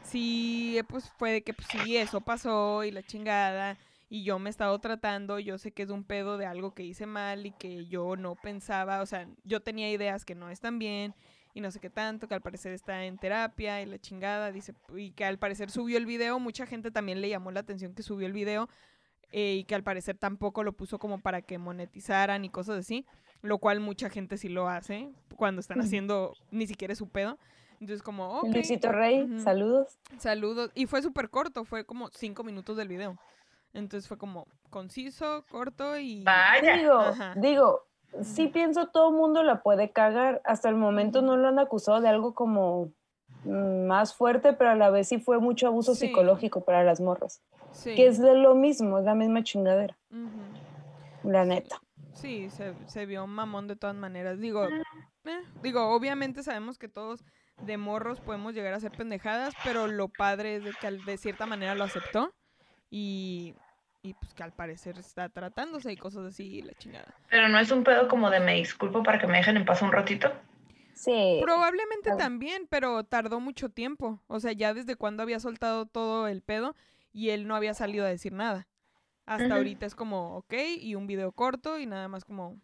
sí, 0.02 0.80
pues 0.88 1.10
fue 1.18 1.32
de 1.32 1.42
que 1.42 1.52
pues, 1.52 1.68
sí, 1.68 1.96
eso 1.96 2.20
pasó 2.20 2.84
y 2.84 2.90
la 2.90 3.02
chingada. 3.02 3.78
Y 4.08 4.24
yo 4.24 4.38
me 4.38 4.48
he 4.48 4.50
estado 4.50 4.78
tratando. 4.78 5.38
Yo 5.38 5.58
sé 5.58 5.72
que 5.72 5.82
es 5.82 5.90
un 5.90 6.04
pedo 6.04 6.38
de 6.38 6.46
algo 6.46 6.74
que 6.74 6.84
hice 6.84 7.06
mal 7.06 7.46
y 7.46 7.52
que 7.52 7.86
yo 7.86 8.16
no 8.16 8.34
pensaba. 8.34 9.02
O 9.02 9.06
sea, 9.06 9.28
yo 9.44 9.60
tenía 9.60 9.90
ideas 9.90 10.24
que 10.24 10.34
no 10.34 10.48
están 10.50 10.78
bien 10.78 11.14
y 11.54 11.60
no 11.60 11.70
sé 11.70 11.80
qué 11.80 11.90
tanto, 11.90 12.28
que 12.28 12.34
al 12.34 12.40
parecer 12.40 12.72
está 12.72 13.04
en 13.04 13.18
terapia 13.18 13.82
y 13.82 13.86
la 13.86 13.98
chingada, 13.98 14.52
dice, 14.52 14.74
y 14.96 15.10
que 15.10 15.24
al 15.24 15.38
parecer 15.38 15.70
subió 15.70 15.98
el 15.98 16.06
video, 16.06 16.38
mucha 16.38 16.66
gente 16.66 16.90
también 16.90 17.20
le 17.20 17.28
llamó 17.28 17.50
la 17.50 17.60
atención 17.60 17.94
que 17.94 18.02
subió 18.02 18.26
el 18.26 18.32
video 18.32 18.68
eh, 19.32 19.54
y 19.54 19.64
que 19.64 19.74
al 19.74 19.82
parecer 19.82 20.16
tampoco 20.16 20.62
lo 20.62 20.72
puso 20.72 20.98
como 20.98 21.18
para 21.18 21.42
que 21.42 21.58
monetizaran 21.58 22.44
y 22.44 22.50
cosas 22.50 22.78
así, 22.78 23.06
lo 23.40 23.58
cual 23.58 23.80
mucha 23.80 24.10
gente 24.10 24.36
sí 24.36 24.48
lo 24.48 24.68
hace 24.68 25.10
cuando 25.36 25.60
están 25.60 25.80
haciendo 25.80 26.34
ni 26.50 26.66
siquiera 26.66 26.94
su 26.94 27.08
pedo. 27.08 27.38
Entonces 27.80 28.02
como, 28.02 28.38
ok, 28.38 28.48
Luisito 28.52 28.92
Rey, 28.92 29.26
saludos. 29.40 29.98
saludos. 30.18 30.70
Y 30.74 30.86
fue 30.86 31.02
súper 31.02 31.30
corto, 31.30 31.64
fue 31.64 31.84
como 31.84 32.10
cinco 32.10 32.44
minutos 32.44 32.76
del 32.76 32.86
video. 32.86 33.18
Entonces 33.72 34.06
fue 34.06 34.18
como 34.18 34.46
conciso, 34.70 35.44
corto 35.50 35.98
y... 35.98 36.22
Vaya. 36.22 36.76
Digo, 36.76 36.98
Ajá. 36.98 37.34
digo, 37.36 37.86
sí 38.22 38.48
pienso 38.48 38.88
todo 38.88 39.10
mundo 39.10 39.42
la 39.42 39.62
puede 39.62 39.90
cagar. 39.90 40.40
Hasta 40.44 40.68
el 40.68 40.76
momento 40.76 41.22
no 41.22 41.36
lo 41.36 41.48
han 41.48 41.58
acusado 41.58 42.00
de 42.00 42.08
algo 42.08 42.34
como 42.34 42.92
más 43.44 44.14
fuerte, 44.14 44.52
pero 44.52 44.70
a 44.70 44.74
la 44.76 44.90
vez 44.90 45.08
sí 45.08 45.18
fue 45.18 45.38
mucho 45.40 45.66
abuso 45.66 45.94
Sí. 45.94 46.06
psicológico 46.08 46.64
para 46.64 46.84
las 46.84 47.00
morras. 47.00 47.42
Sí. 47.72 47.94
Que 47.94 48.06
es 48.06 48.18
de 48.20 48.34
lo 48.34 48.54
mismo, 48.54 48.98
es 48.98 49.04
la 49.04 49.14
misma 49.14 49.42
chingadera, 49.42 49.96
la 51.24 51.44
neta. 51.44 51.80
Sí, 52.14 52.50
se, 52.50 52.74
se 52.86 53.06
vio 53.06 53.26
mamón 53.26 53.66
de 53.68 53.76
todas 53.76 53.96
maneras. 53.96 54.38
Digo, 54.38 54.66
eh, 54.68 55.40
digo, 55.62 55.88
obviamente 55.94 56.42
sabemos 56.42 56.78
que 56.78 56.88
todos 56.88 57.24
de 57.62 57.76
morros 57.78 58.20
podemos 58.20 58.54
llegar 58.54 58.74
a 58.74 58.76
hacer 58.76 58.92
pendejadas, 58.92 59.54
pero 59.64 59.86
lo 59.86 60.08
padre 60.08 60.56
es 60.56 60.64
de 60.64 60.72
que 60.80 60.86
al- 60.86 61.04
de 61.04 61.16
cierta 61.16 61.46
manera 61.46 61.74
lo 61.74 61.84
aceptó 61.84 62.32
y, 62.90 63.54
y 64.02 64.14
pues 64.14 64.34
que 64.34 64.42
al 64.42 64.52
parecer 64.52 64.98
está 64.98 65.28
tratándose 65.28 65.92
y 65.92 65.96
cosas 65.96 66.26
así 66.26 66.58
y 66.58 66.62
la 66.62 66.74
chingada. 66.74 67.14
Pero 67.30 67.48
no 67.48 67.58
es 67.58 67.70
un 67.70 67.84
pedo 67.84 68.08
como 68.08 68.30
de 68.30 68.40
me 68.40 68.54
disculpo 68.54 69.02
para 69.02 69.18
que 69.18 69.26
me 69.26 69.38
dejen 69.38 69.56
en 69.56 69.64
paz 69.64 69.80
un 69.82 69.92
ratito. 69.92 70.30
Sí. 70.94 71.38
Probablemente 71.40 72.10
claro. 72.10 72.18
también, 72.18 72.66
pero 72.68 73.04
tardó 73.04 73.40
mucho 73.40 73.68
tiempo. 73.68 74.20
O 74.26 74.40
sea, 74.40 74.52
ya 74.52 74.74
desde 74.74 74.96
cuando 74.96 75.22
había 75.22 75.40
soltado 75.40 75.86
todo 75.86 76.28
el 76.28 76.42
pedo 76.42 76.74
y 77.12 77.30
él 77.30 77.46
no 77.46 77.56
había 77.56 77.74
salido 77.74 78.04
a 78.04 78.08
decir 78.08 78.32
nada. 78.32 78.66
Hasta 79.26 79.46
Ujú. 79.46 79.54
ahorita 79.54 79.86
es 79.86 79.94
como, 79.94 80.36
ok, 80.36 80.54
y 80.80 80.94
un 80.94 81.06
video 81.06 81.32
corto 81.32 81.78
y 81.78 81.86
nada 81.86 82.08
más 82.08 82.24
como 82.24 82.60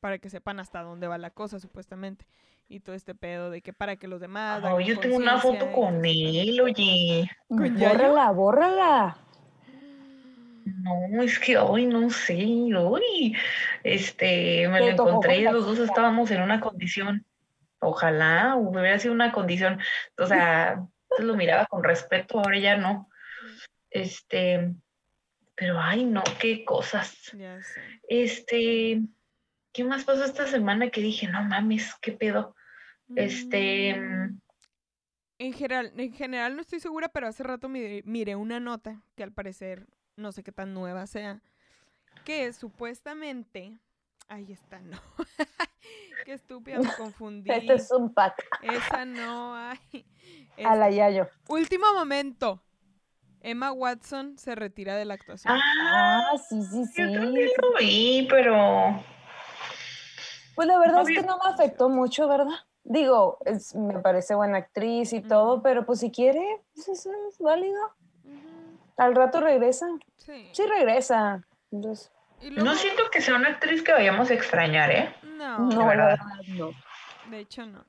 para 0.00 0.18
que 0.18 0.30
sepan 0.30 0.60
hasta 0.60 0.82
dónde 0.82 1.06
va 1.06 1.16
la 1.18 1.30
cosa, 1.30 1.58
supuestamente. 1.58 2.26
Y 2.68 2.80
todo 2.80 2.94
este 2.94 3.14
pedo 3.14 3.50
de 3.50 3.62
que 3.62 3.72
para 3.72 3.96
que 3.96 4.08
los 4.08 4.20
demás... 4.20 4.62
Yo 4.84 4.98
tengo 4.98 5.16
una 5.16 5.38
foto 5.38 5.68
y 5.70 5.74
con 5.74 6.04
este 6.04 6.42
él, 6.42 6.60
oye. 6.60 7.30
¿Con 7.48 7.76
Yayo? 7.76 7.92
Bórrala, 7.92 8.30
bórrala. 8.30 9.18
No, 10.64 11.22
es 11.22 11.38
que 11.38 11.56
hoy 11.58 11.86
no 11.86 12.08
sé, 12.10 12.70
hoy 12.76 13.36
este, 13.82 14.68
me 14.68 14.78
Te 14.78 14.84
lo 14.92 15.08
encontré 15.08 15.42
los 15.42 15.66
dos 15.66 15.78
estábamos 15.78 16.30
en 16.30 16.40
una 16.42 16.60
condición. 16.60 17.24
Ojalá 17.82 18.54
hubiera 18.56 18.98
sido 18.98 19.12
una 19.12 19.32
condición, 19.32 19.80
o 20.16 20.26
sea, 20.26 20.72
antes 21.10 21.26
lo 21.26 21.36
miraba 21.36 21.66
con 21.66 21.82
respeto, 21.84 22.38
ahora 22.38 22.58
ya 22.58 22.76
no. 22.76 23.08
Este, 23.90 24.72
pero 25.54 25.78
ay, 25.78 26.04
no, 26.04 26.22
qué 26.40 26.64
cosas. 26.64 27.32
Ya 27.36 27.60
sé. 27.62 27.80
Este, 28.08 29.02
¿qué 29.72 29.84
más 29.84 30.04
pasó 30.04 30.24
esta 30.24 30.46
semana 30.46 30.90
que 30.90 31.00
dije, 31.00 31.28
no 31.28 31.42
mames, 31.42 31.94
qué 32.00 32.12
pedo? 32.12 32.54
Este, 33.14 33.94
Mm, 33.94 34.40
En 35.38 35.52
general, 35.52 35.92
en 35.96 36.12
general 36.12 36.54
no 36.54 36.60
estoy 36.62 36.80
segura, 36.80 37.08
pero 37.08 37.26
hace 37.26 37.42
rato 37.42 37.68
miré, 37.68 38.02
miré 38.04 38.36
una 38.36 38.60
nota 38.60 39.02
que 39.16 39.22
al 39.22 39.32
parecer 39.32 39.86
no 40.16 40.30
sé 40.32 40.42
qué 40.42 40.52
tan 40.52 40.72
nueva 40.72 41.06
sea, 41.06 41.42
que 42.24 42.52
supuestamente, 42.52 43.78
ahí 44.32 44.50
está, 44.52 44.80
no, 44.80 44.98
qué 46.24 46.32
estúpida, 46.32 46.78
me 46.78 46.92
confundí. 46.96 47.50
Este 47.50 47.74
es 47.74 47.90
un 47.92 48.12
pack 48.12 48.42
Esa 48.62 49.04
no, 49.04 49.54
ay. 49.54 49.78
a 50.64 50.74
la 50.76 50.90
Yayo. 50.90 51.28
Último 51.48 51.92
momento. 51.94 52.62
Emma 53.44 53.72
Watson 53.72 54.38
se 54.38 54.54
retira 54.54 54.94
de 54.96 55.04
la 55.04 55.14
actuación. 55.14 55.52
ah, 55.54 56.28
Ah, 56.32 56.38
sí, 56.38 56.62
sí, 56.62 56.84
sí. 56.86 57.02
yo 57.02 57.12
también 57.20 57.48
lo 57.60 57.78
vi, 57.78 58.26
pero 58.30 59.02
Pues 60.54 60.68
la 60.68 60.78
verdad 60.78 61.02
No 61.02 61.08
es 61.08 61.08
que 61.08 61.26
no 61.26 61.38
me 61.44 61.50
afectó 61.52 61.88
mucho, 61.88 62.28
¿verdad? 62.28 62.54
Digo, 62.84 63.38
es- 63.44 63.74
me 63.74 63.98
parece 63.98 64.34
buena 64.36 64.58
actriz 64.58 65.12
y 65.12 65.20
todo, 65.22 65.60
pero 65.62 65.84
pues 65.84 65.98
si 66.00 66.10
quiere, 66.12 66.62
pues 66.74 66.88
eso 66.88 67.10
es 67.28 67.38
válido. 67.38 67.80
Al 68.96 69.14
rato 69.16 69.40
regresa. 69.40 69.86
Sí. 70.18 70.48
Sí 70.52 70.62
regresa. 70.66 71.44
Entonces, 71.72 72.12
No 72.50 72.74
siento 72.74 73.04
que 73.10 73.20
sea 73.20 73.36
una 73.36 73.48
actriz 73.50 73.82
que 73.82 73.92
vayamos 73.92 74.30
a 74.30 74.34
extrañar, 74.34 74.90
¿eh? 74.90 75.14
No, 75.36 75.58
no, 75.58 75.80
la 75.80 75.86
verdad. 75.86 76.18
verdad 76.18 76.42
no. 76.48 76.70
de 77.30 77.38
hecho 77.38 77.66
no. 77.66 77.84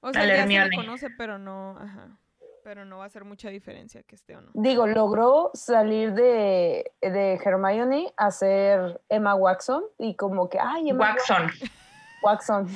O 0.00 0.12
sea, 0.12 0.22
Al 0.22 0.28
ya 0.28 0.34
se 0.34 0.36
le 0.36 0.42
Hermione. 0.42 0.76
conoce, 0.76 1.10
pero 1.10 1.38
no, 1.38 1.76
ajá. 1.78 2.08
Pero 2.62 2.84
no 2.84 2.98
va 2.98 3.04
a 3.04 3.06
hacer 3.06 3.24
mucha 3.24 3.48
diferencia 3.48 4.02
que 4.02 4.14
esté 4.14 4.36
o 4.36 4.42
no. 4.42 4.50
Digo, 4.54 4.86
logró 4.86 5.50
salir 5.54 6.12
de, 6.12 6.90
de 7.00 7.40
Hermione 7.42 8.12
a 8.16 8.30
ser 8.30 9.00
Emma 9.08 9.34
Watson 9.34 9.82
y 9.98 10.14
como 10.14 10.48
que, 10.48 10.58
ay, 10.60 10.90
Emma 10.90 11.10
Waxon. 11.14 11.50
Watson. 12.22 12.68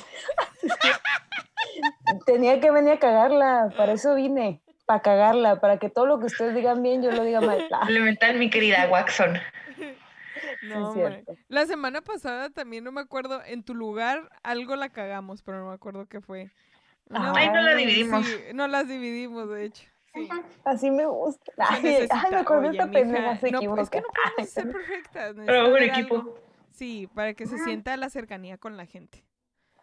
Tenía 2.27 2.61
que 2.61 2.71
venir 2.71 2.93
a 2.95 2.99
cagarla, 2.99 3.73
para 3.77 3.93
eso 3.93 4.15
vine, 4.15 4.61
para 4.87 5.01
cagarla, 5.01 5.61
para 5.61 5.79
que 5.79 5.91
todo 5.91 6.07
lo 6.07 6.19
que 6.19 6.27
ustedes 6.27 6.55
digan 6.55 6.83
bien, 6.83 7.03
yo 7.03 7.11
lo 7.11 7.23
diga 7.23 7.41
mal. 7.41 7.67
Elemental, 7.89 8.37
mi 8.39 8.49
querida 8.51 8.87
Waxon. 8.91 9.39
No, 10.63 10.91
hombre. 10.91 11.25
La 11.49 11.67
semana 11.67 12.01
pasada 12.03 12.51
también 12.51 12.85
no 12.85 12.93
me 12.93 13.01
acuerdo, 13.01 13.43
en 13.45 13.63
tu 13.63 13.75
lugar 13.75 14.31
algo 14.43 14.77
la 14.77 14.89
cagamos, 14.91 15.43
pero 15.43 15.61
no 15.61 15.69
me 15.69 15.75
acuerdo 15.75 16.07
qué 16.07 16.21
fue. 16.21 16.51
Una 17.11 17.33
Ay, 17.35 17.49
no 17.51 17.61
la 17.61 17.75
dividimos. 17.75 18.27
Sí, 18.27 18.37
no 18.55 18.67
las 18.67 18.89
dividimos, 18.89 19.49
de 19.51 19.65
hecho. 19.67 19.85
Sí. 20.15 20.29
Así 20.65 20.91
me 20.91 21.07
gusta. 21.07 21.53
Ay, 21.59 21.83
me 21.83 21.89
oye, 21.91 22.05
esta 22.05 22.91
pendeja, 22.91 23.37
se 23.37 23.51
no, 23.51 23.59
equivocó. 23.59 23.83
es 23.83 23.91
que 23.91 24.01
no 24.01 24.07
podemos 24.09 24.51
ser 24.51 24.73
perfectas. 24.73 25.37
en 25.37 25.51
haber 25.51 25.83
equipo. 25.83 26.15
algo. 26.17 26.39
Sí, 26.71 27.09
para 27.15 27.35
que 27.35 27.47
se 27.47 27.59
sienta 27.59 27.97
la 27.97 28.11
cercanía 28.11 28.59
con 28.59 28.77
la 28.77 28.87
gente. 28.87 29.25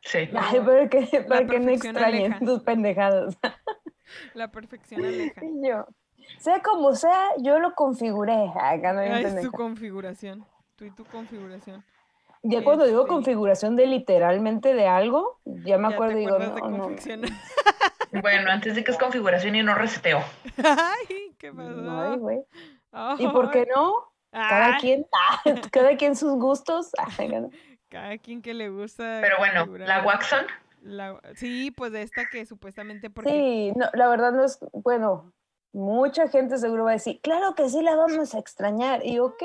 Sí. 0.03 0.29
Ay, 0.35 0.59
para 0.59 0.89
que, 0.89 1.21
para 1.27 1.45
que 1.45 1.59
no 1.59 1.71
extrañen 1.71 2.33
aleja. 2.33 2.39
tus 2.45 2.63
pendejadas. 2.63 3.37
La 4.33 4.51
perfección 4.51 5.05
aleja. 5.05 5.41
Y 5.45 5.67
yo, 5.67 5.85
sea 6.39 6.61
como 6.61 6.93
sea, 6.95 7.29
yo 7.39 7.59
lo 7.59 7.73
configuré. 7.75 8.51
Acá 8.59 8.93
no 8.93 9.01
pendeja. 9.01 9.41
tu 9.41 9.51
configuración. 9.51 10.45
Tú 10.75 10.85
y 10.85 10.91
tu 10.91 11.05
configuración. 11.05 11.83
Ya 12.43 12.63
cuando 12.63 12.85
digo 12.85 13.01
este- 13.01 13.09
configuración 13.09 13.75
de 13.75 13.85
literalmente 13.85 14.73
de 14.73 14.87
algo, 14.87 15.39
ya 15.45 15.77
me 15.77 15.89
Ya 15.89 15.93
acuerdo 15.95 16.17
y 16.17 16.21
digo, 16.21 16.39
no, 16.39 16.55
no. 16.69 16.89
Bueno, 18.21 18.51
antes 18.51 18.75
de 18.75 18.83
que 18.83 18.91
es 18.91 18.97
configuración 18.97 19.55
y 19.55 19.63
no 19.63 19.73
reseteo. 19.75 20.21
Ay, 20.57 21.33
¿qué 21.37 21.53
pasó? 21.53 22.01
Ay, 22.01 22.17
güey. 22.17 22.39
¿Y 23.19 23.27
por 23.29 23.51
qué 23.51 23.65
no? 23.73 23.93
Cada 24.31 24.75
Ay, 24.75 24.81
quien, 24.81 25.05
cada 25.71 25.95
quien 25.95 26.15
sus 26.15 26.33
gustos. 26.33 26.91
Cada 27.89 28.17
quien 28.17 28.41
que 28.41 28.53
le 28.53 28.69
gusta. 28.69 29.19
Pero 29.21 29.37
bueno, 29.37 29.65
la 29.77 30.03
Waxon, 30.03 30.45
la- 30.81 31.21
Sí, 31.35 31.71
pues 31.71 31.91
de 31.91 32.01
esta 32.01 32.25
que 32.25 32.45
supuestamente 32.45 33.09
porque 33.09 33.29
Sí, 33.29 33.73
no, 33.77 33.85
la 33.93 34.07
verdad 34.09 34.31
no 34.33 34.43
es, 34.43 34.59
bueno, 34.73 35.31
mucha 35.73 36.27
gente 36.27 36.57
seguro 36.57 36.83
va 36.85 36.91
a 36.91 36.93
decir, 36.93 37.19
claro 37.21 37.55
que 37.55 37.69
sí 37.69 37.81
la 37.81 37.95
vamos 37.95 38.33
a 38.35 38.39
extrañar. 38.39 39.05
Y 39.05 39.19
ok, 39.19 39.43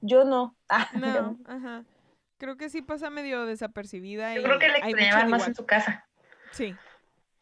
yo 0.00 0.24
no. 0.24 0.54
Ah, 0.68 0.88
No, 0.94 1.38
ajá. 1.46 1.84
Creo 2.38 2.56
que 2.56 2.68
sí 2.68 2.82
pasa 2.82 3.08
medio 3.08 3.46
desapercibida. 3.46 4.34
yo 4.34 4.40
y 4.40 4.44
creo 4.44 4.58
que 4.58 4.68
mucho 4.68 4.78
extrañaban 4.78 5.30
más 5.30 5.48
en 5.48 5.54
su 5.54 5.64
casa. 5.64 6.06
Sí, 6.52 6.74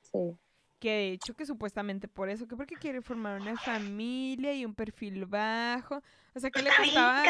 Sí. 0.03 0.37
que 0.79 0.91
de 0.91 1.13
hecho 1.13 1.35
que 1.35 1.47
supuestamente 1.47 2.07
por 2.09 2.29
eso, 2.29 2.47
que 2.47 2.57
porque 2.57 2.77
quiere 2.77 3.01
formar 3.03 3.41
una 3.41 3.57
familia 3.57 4.53
y 4.55 4.65
un 4.65 4.75
perfil 4.75 5.27
bajo. 5.27 6.01
O 6.37 6.41
sea, 6.41 6.51
¿qué 6.51 6.63
le 6.63 6.71
costaba? 6.77 7.23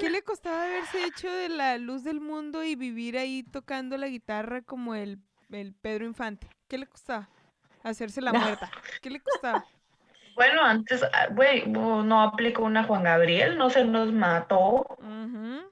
¿Qué 0.00 0.10
le 0.10 0.22
costaba 0.22 0.64
haberse 0.64 1.04
hecho 1.04 1.30
de 1.30 1.48
la 1.48 1.76
luz 1.78 2.04
del 2.04 2.20
mundo 2.20 2.62
y 2.62 2.76
vivir 2.76 3.18
ahí 3.18 3.42
tocando 3.42 3.96
la 3.98 4.08
guitarra 4.08 4.62
como 4.62 4.94
el, 4.94 5.18
el 5.50 5.74
Pedro 5.74 6.04
Infante? 6.06 6.48
¿Qué 6.68 6.78
le 6.78 6.86
costaba? 6.86 7.28
Hacerse 7.86 8.20
la 8.20 8.32
muerta. 8.32 8.68
¿Qué 9.00 9.10
le 9.10 9.20
costaba? 9.20 9.64
Bueno, 10.34 10.62
antes, 10.62 11.02
ah, 11.02 11.28
güey, 11.34 11.64
no 11.66 12.20
aplicó 12.20 12.62
una 12.62 12.84
Juan 12.84 13.04
Gabriel, 13.04 13.56
no 13.56 13.70
se 13.70 13.86
nos 13.86 14.12
mató. 14.12 14.84
Ujú. 14.98 15.62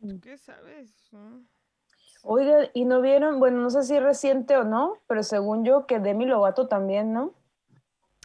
¿Tú 0.00 0.06
Mm. 0.06 0.20
qué 0.20 0.38
sabes? 0.38 1.10
Oiga, 2.22 2.70
y 2.72 2.84
no 2.84 3.00
vieron, 3.00 3.40
bueno, 3.40 3.58
no 3.60 3.68
sé 3.70 3.82
si 3.82 3.96
es 3.96 4.02
reciente 4.02 4.56
o 4.56 4.62
no, 4.62 4.98
pero 5.08 5.24
según 5.24 5.64
yo 5.64 5.86
que 5.88 5.98
Demi 5.98 6.26
Lovato 6.26 6.68
también, 6.68 7.12
¿no? 7.12 7.32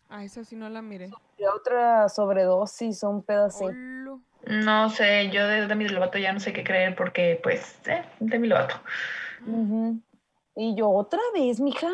Ah, 0.07 0.23
esa 0.23 0.43
sí 0.43 0.55
no 0.55 0.69
la 0.69 0.83
miré. 0.83 1.09
Y 1.39 1.45
otra 1.45 2.09
sobredosis 2.09 3.03
o 3.03 3.09
un. 3.09 3.25
Olo. 3.27 4.21
No 4.45 4.91
sé, 4.91 5.31
yo 5.31 5.47
de 5.47 5.65
Demi 5.65 5.87
Lovato 5.87 6.19
ya 6.19 6.31
no 6.31 6.39
sé 6.39 6.53
qué 6.53 6.63
creer 6.63 6.95
porque, 6.95 7.39
pues, 7.41 7.79
eh, 7.87 8.03
Demi 8.19 8.47
Lovato. 8.49 8.75
Y 10.55 10.75
yo, 10.75 10.91
¿otra 10.91 11.21
vez, 11.33 11.59
mija? 11.59 11.89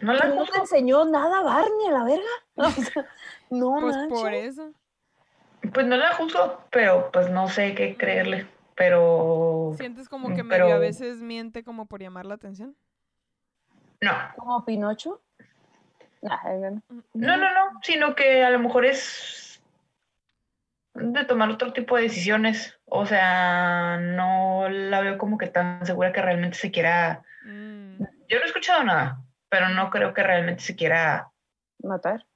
No 0.00 0.12
la 0.12 0.20
¿Que 0.22 0.28
no 0.36 0.44
te 0.46 0.58
enseñó 0.58 1.04
nada 1.04 1.42
Barney 1.42 1.86
a 1.88 1.90
la 1.92 2.04
verga? 2.04 2.24
O 2.56 2.70
sea, 2.70 3.06
no 3.50 3.76
Pues 3.80 3.96
manches. 3.96 4.18
por 4.18 4.34
eso. 4.34 4.72
pues 5.72 5.86
no 5.86 5.96
la 5.96 6.12
juzgo, 6.14 6.64
pero 6.70 7.10
pues 7.12 7.30
no 7.30 7.48
sé 7.48 7.74
qué 7.74 7.96
creerle. 7.96 8.46
Pero 8.76 9.72
¿Sientes 9.76 10.08
como 10.08 10.30
Mm, 10.30 10.34
que 10.36 10.42
medio 10.44 10.74
a 10.74 10.78
veces 10.78 11.16
miente 11.18 11.64
como 11.64 11.86
por 11.86 12.00
llamar 12.00 12.26
la 12.26 12.34
atención? 12.34 12.76
no, 14.00 14.12
¿Como 14.36 14.64
Pinocho? 14.64 15.20
Nah, 16.22 16.38
no. 16.44 16.82
no, 17.14 17.36
no, 17.36 17.36
no, 17.36 17.80
sino 17.82 18.14
que 18.14 18.44
a 18.44 18.50
lo 18.50 18.58
mejor 18.60 18.84
es 18.84 19.60
de 20.94 21.24
tomar 21.24 21.48
otro 21.50 21.72
tipo 21.72 21.96
de 21.96 22.02
decisiones. 22.02 22.78
O 22.86 23.06
sea, 23.06 23.98
no 24.00 24.68
la 24.68 25.00
veo 25.00 25.18
como 25.18 25.38
que 25.38 25.46
tan 25.48 25.84
segura 25.86 26.12
que 26.12 26.22
realmente 26.22 26.56
se 26.56 26.70
quiera. 26.70 27.22
Mm, 27.44 28.02
Yo 28.28 28.38
no 28.38 28.44
he 28.44 28.46
escuchado 28.46 28.84
nada, 28.84 29.20
pero 29.48 29.68
no 29.70 29.90
creo 29.90 30.14
que 30.14 30.22
realmente 30.22 30.62
se 30.62 30.76
quiera. 30.76 31.30
Matar. 31.82 32.26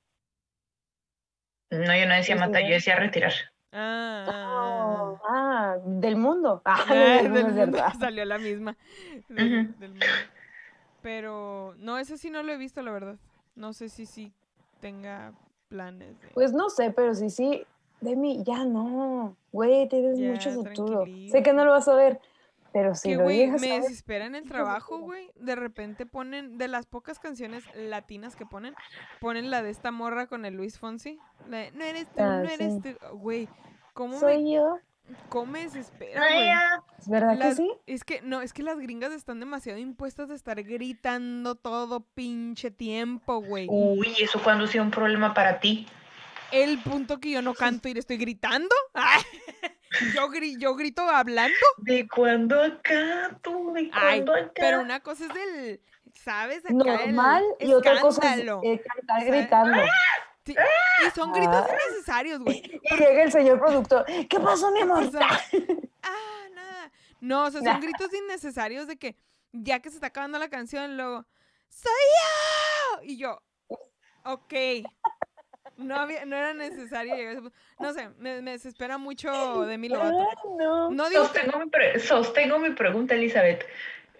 No, 1.70 1.96
yo 1.96 2.06
no 2.06 2.14
decía 2.14 2.36
matar, 2.36 2.62
yo 2.62 2.74
decía 2.74 2.96
retirar. 2.96 3.32
Ah, 3.72 4.26
Oh, 4.28 5.20
ah, 5.26 5.76
del 5.84 6.16
mundo. 6.16 6.60
Ah, 6.66 6.84
ah, 6.88 6.94
del 6.94 7.30
mundo 7.30 7.38
del 7.38 7.48
es 7.48 7.54
mundo, 7.54 7.78
verdad. 7.78 7.92
salió 7.98 8.24
la 8.24 8.38
misma. 8.38 8.76
del- 9.28 9.90
mundo. 9.90 10.06
Pero 11.02 11.74
no, 11.78 11.98
ese 11.98 12.18
sí 12.18 12.30
no 12.30 12.42
lo 12.42 12.52
he 12.52 12.56
visto, 12.56 12.82
la 12.82 12.92
verdad. 12.92 13.16
No 13.56 13.72
sé 13.72 13.88
si 13.88 14.06
sí 14.06 14.32
tenga 14.80 15.32
planes 15.68 16.20
de... 16.20 16.28
Pues 16.28 16.52
no 16.52 16.70
sé, 16.70 16.90
pero 16.90 17.14
sí, 17.14 17.30
sí. 17.30 17.66
Demi, 18.00 18.42
ya 18.44 18.64
no. 18.64 19.36
Güey, 19.52 19.88
tienes 19.88 20.18
Ya, 20.18 20.28
mucho 20.28 20.50
futuro. 20.52 21.06
Sé 21.30 21.42
que 21.42 21.52
no 21.52 21.64
lo 21.64 21.72
vas 21.72 21.88
a 21.88 21.94
ver, 21.94 22.20
pero 22.72 22.94
si 22.94 23.10
que, 23.10 23.16
lo 23.16 23.24
güey, 23.24 23.36
llegas 23.38 23.60
me 23.60 23.80
desespera 23.80 24.26
en 24.26 24.34
el 24.34 24.44
trabajo, 24.48 24.98
güey. 24.98 25.30
De 25.36 25.54
repente 25.56 26.06
ponen, 26.06 26.58
de 26.58 26.68
las 26.68 26.86
pocas 26.86 27.18
canciones 27.18 27.64
latinas 27.74 28.36
que 28.36 28.46
ponen, 28.46 28.74
ponen 29.20 29.50
la 29.50 29.62
de 29.62 29.70
esta 29.70 29.90
morra 29.90 30.26
con 30.26 30.44
el 30.44 30.54
Luis 30.54 30.78
Fonsi. 30.78 31.18
La 31.48 31.58
de, 31.58 31.70
no 31.72 31.84
eres 31.84 32.06
tú, 32.06 32.22
Ah, 32.22 32.42
no 32.42 32.48
eres 32.48 32.74
sí. 32.74 32.80
tú. 33.00 33.16
Güey, 33.16 33.48
¿cómo 33.92 34.14
me, 34.14 34.20
soy 34.20 34.52
yo. 34.54 34.78
cómo 35.28 35.52
me 35.52 35.62
desespera, 35.64 36.20
güey? 36.20 36.50
¿Es 36.98 37.08
verdad 37.08 37.36
Las- 37.36 37.48
que 37.50 37.54
sí? 37.62 37.72
Es 37.86 38.04
que, 38.04 38.22
no, 38.22 38.40
es 38.42 38.52
que 38.52 38.62
las 38.62 38.78
gringas 38.78 39.12
están 39.12 39.40
demasiado 39.40 39.78
impuestas 39.78 40.28
de 40.28 40.34
estar 40.34 40.62
gritando 40.62 41.54
todo 41.56 42.00
pinche 42.14 42.70
tiempo, 42.70 43.42
güey. 43.42 43.66
Uy, 43.70 44.14
eso 44.20 44.40
cuando 44.42 44.66
sea 44.66 44.82
un 44.82 44.90
problema 44.90 45.34
para 45.34 45.60
ti. 45.60 45.86
El 46.52 46.78
punto 46.82 47.18
que 47.18 47.30
yo 47.30 47.40
no 47.42 47.54
canto 47.54 47.88
y 47.88 47.94
le 47.94 48.00
estoy 48.00 48.18
gritando. 48.18 48.74
Ay, 48.94 49.22
yo, 50.14 50.28
gri- 50.28 50.58
yo 50.58 50.74
grito 50.74 51.02
hablando. 51.08 51.54
De 51.78 52.06
cuando 52.08 52.62
acá, 52.62 53.38
tú, 53.42 53.72
de 53.72 53.90
Ay, 53.92 54.22
cuando 54.24 54.34
acá. 54.34 54.52
pero 54.54 54.80
una 54.80 55.00
cosa 55.00 55.26
es 55.26 55.34
del, 55.34 55.80
¿sabes? 56.14 56.58
Acá 56.64 56.70
el 56.70 56.76
Normal 57.14 57.44
y 57.60 57.72
otra 57.72 58.00
cosa 58.00 58.34
es 58.34 58.40
eh, 58.62 58.82
cantar 58.86 59.24
gritando. 59.24 59.82
Sí, 60.44 60.56
Y 61.06 61.10
son 61.10 61.32
gritos 61.32 61.54
Ah. 61.68 61.76
innecesarios, 61.88 62.40
güey. 62.40 62.62
Y 62.82 62.96
llega 62.96 63.22
el 63.22 63.30
señor 63.32 63.60
productor. 63.60 64.04
¿Qué 64.28 64.40
pasó, 64.40 64.72
mi 64.72 64.80
amor? 64.80 65.04
O 65.04 65.10
sea, 65.10 65.28
ah, 66.02 66.48
nada. 66.52 66.92
No, 67.20 67.44
o 67.44 67.50
sea, 67.50 67.60
son 67.62 67.80
gritos 67.80 68.12
innecesarios 68.12 68.86
de 68.88 68.96
que 68.98 69.16
ya 69.52 69.78
que 69.80 69.90
se 69.90 69.96
está 69.96 70.08
acabando 70.08 70.38
la 70.40 70.48
canción, 70.50 70.96
luego, 70.96 71.24
¡Soy 71.68 71.90
yo! 71.92 73.02
Y 73.04 73.16
yo, 73.18 73.40
ok. 74.24 74.52
No, 75.76 75.96
había, 75.96 76.24
no 76.26 76.36
era 76.36 76.54
necesario 76.54 77.14
llegar 77.14 77.28
a 77.28 77.32
ese 77.32 77.42
punto. 77.42 77.56
No 77.80 77.92
sé, 77.92 78.08
me, 78.18 78.42
me 78.42 78.52
desespera 78.52 78.98
mucho 78.98 79.30
de 79.66 79.78
mi 79.78 79.88
Lovato. 79.88 80.26
No. 80.58 80.90
No 80.90 81.08
digo 81.08 81.22
que 81.32 81.40
Sostengo 81.40 81.58
mi, 81.58 81.70
pre- 81.70 81.98
sostengo 82.00 82.58
mi 82.58 82.70
pregunta, 82.70 83.14
Elizabeth. 83.14 83.64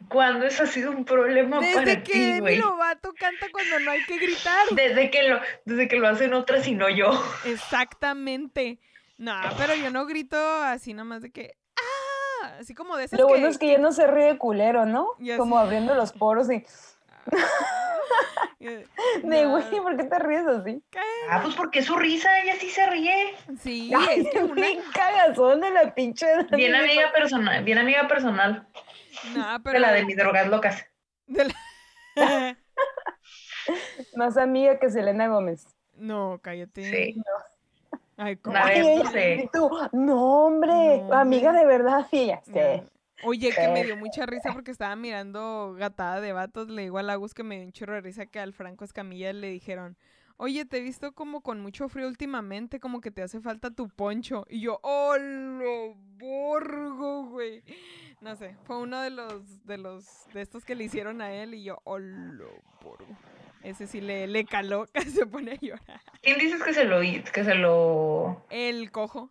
¿Cuándo 0.09 0.47
eso 0.47 0.65
ha 0.65 0.67
sido 0.67 0.91
un 0.91 1.05
problema 1.05 1.61
desde 1.61 1.75
para 1.75 2.03
que 2.03 2.13
ti, 2.13 2.19
Demi 2.21 2.41
güey? 2.41 2.59
Lovato 2.59 3.13
canta 3.15 3.47
cuando 3.53 3.79
no 3.79 3.93
hay 3.93 4.03
que 4.05 4.19
gritar. 4.19 4.67
Desde 4.73 5.11
que 5.13 5.23
lo, 5.23 5.41
desde 5.65 5.87
que 5.87 5.97
lo 5.97 6.09
hacen 6.09 6.35
otras 6.35 6.67
y 6.67 6.75
no 6.75 6.89
yo. 6.89 7.13
Exactamente. 7.45 8.81
No, 9.17 9.35
pero 9.57 9.75
yo 9.77 9.91
no 9.93 10.05
grito 10.07 10.37
así 10.65 10.93
nomás 10.95 11.23
de 11.23 11.31
que, 11.31 11.55
¡ah! 11.77 12.55
Así 12.59 12.75
como 12.75 12.97
de 12.97 13.05
esas 13.05 13.21
Lo 13.21 13.27
que... 13.29 13.33
bueno 13.35 13.47
es 13.47 13.59
que 13.59 13.69
ya 13.69 13.79
no 13.79 13.93
se 13.93 14.09
ríe 14.09 14.37
culero, 14.39 14.87
¿no? 14.87 15.07
Ya 15.21 15.37
Como 15.37 15.57
abriendo 15.57 15.95
los 15.95 16.13
poros 16.13 16.51
y 16.51 16.55
Eh, 16.57 16.67
de 18.59 18.87
no, 19.25 19.51
güey, 19.51 19.81
¿por 19.83 19.97
qué 19.97 20.05
te 20.05 20.19
ríes 20.19 20.47
así? 20.47 20.83
Ah, 21.31 21.41
pues 21.43 21.55
porque 21.55 21.81
es 21.81 21.87
su 21.87 21.97
risa, 21.97 22.41
ella 22.41 22.55
sí 22.59 22.69
se 22.69 22.87
ríe. 22.89 23.35
Sí, 23.61 23.93
Ay, 23.97 24.29
es 24.33 24.43
una... 24.43 24.55
bien 24.55 24.81
cagazón 24.93 25.61
de 25.61 25.71
la 25.71 25.95
pinche. 25.95 26.27
Bien 26.53 26.75
amiga 26.75 27.13
personal, 27.13 27.65
bien 27.65 27.79
amiga 27.79 28.07
personal. 28.09 28.67
No, 29.35 29.53
De 29.55 29.61
pero... 29.61 29.79
la 29.79 29.93
de 29.93 30.05
mis 30.05 30.17
drogas 30.17 30.49
locas. 30.49 30.85
de 31.27 31.45
la- 31.47 31.55
Más 34.17 34.37
amiga 34.37 34.79
que 34.79 34.91
Selena 34.91 35.29
Gómez. 35.29 35.67
No, 35.97 36.39
cállate. 36.43 36.83
Sí. 36.91 37.23
Ay, 38.17 38.37
¿cómo? 38.37 38.57
Ay, 38.61 38.81
ella- 38.81 39.43
no 39.45 39.51
tú, 39.53 39.71
no, 39.93 40.45
hombre, 40.47 41.03
No, 41.03 41.15
amiga 41.15 41.53
de 41.53 41.65
verdad, 41.67 42.07
sí. 42.11 42.33
No. 42.47 42.85
Oye, 43.23 43.53
que 43.53 43.69
me 43.69 43.85
dio 43.85 43.97
mucha 43.97 44.27
risa 44.27 44.53
porque 44.53 44.71
estaba 44.71 44.97
mirando 44.97 45.75
Gatada 45.79 46.21
de 46.21 46.33
Vatos. 46.33 46.69
Le 46.69 46.83
digo 46.83 46.99
a 46.99 47.03
Lagus 47.03 47.35
que 47.35 47.43
me 47.43 47.57
dio 47.57 47.67
un 47.67 47.73
chorro 47.73 47.95
de 47.95 48.01
risa 48.01 48.27
que 48.27 48.41
al 48.41 48.53
Franco 48.53 48.85
Escamilla 48.85 49.33
le 49.33 49.51
dijeron, 49.51 49.97
oye, 50.37 50.65
te 50.65 50.79
he 50.79 50.81
visto 50.81 51.13
como 51.13 51.41
con 51.41 51.61
mucho 51.61 51.89
frío 51.89 52.09
últimamente, 52.09 52.81
como 52.81 53.01
que 53.01 53.11
te 53.11 53.23
hace 53.23 53.41
falta 53.41 53.71
tu 53.71 53.89
poncho. 53.89 54.45
Y 54.49 54.61
yo, 54.61 54.81
oh, 54.83 55.17
lo 55.17 55.95
borgo, 56.19 57.27
güey. 57.27 57.63
No 58.21 58.35
sé, 58.37 58.57
fue 58.65 58.79
uno 58.79 59.01
de 59.01 59.11
los, 59.11 59.65
de 59.67 59.79
los, 59.79 60.27
de 60.33 60.43
estos 60.43 60.65
que 60.65 60.75
le 60.75 60.85
hicieron 60.85 61.23
a 61.23 61.33
él 61.33 61.55
y 61.55 61.65
yo, 61.65 61.79
oh, 61.85 61.99
lo 61.99 62.51
borgo. 62.83 63.17
Ese 63.63 63.87
sí 63.87 64.01
le, 64.01 64.27
le 64.27 64.45
caló, 64.45 64.87
que 64.87 65.01
se 65.03 65.27
pone 65.27 65.53
a 65.53 65.55
llorar. 65.55 66.01
¿Quién 66.21 66.39
dices 66.39 66.63
que 66.63 66.75
se 66.75 66.85
lo 66.85 67.01
que 67.01 67.45
se 67.45 67.55
lo 67.55 68.45
El 68.51 68.91
cojo. 68.91 69.31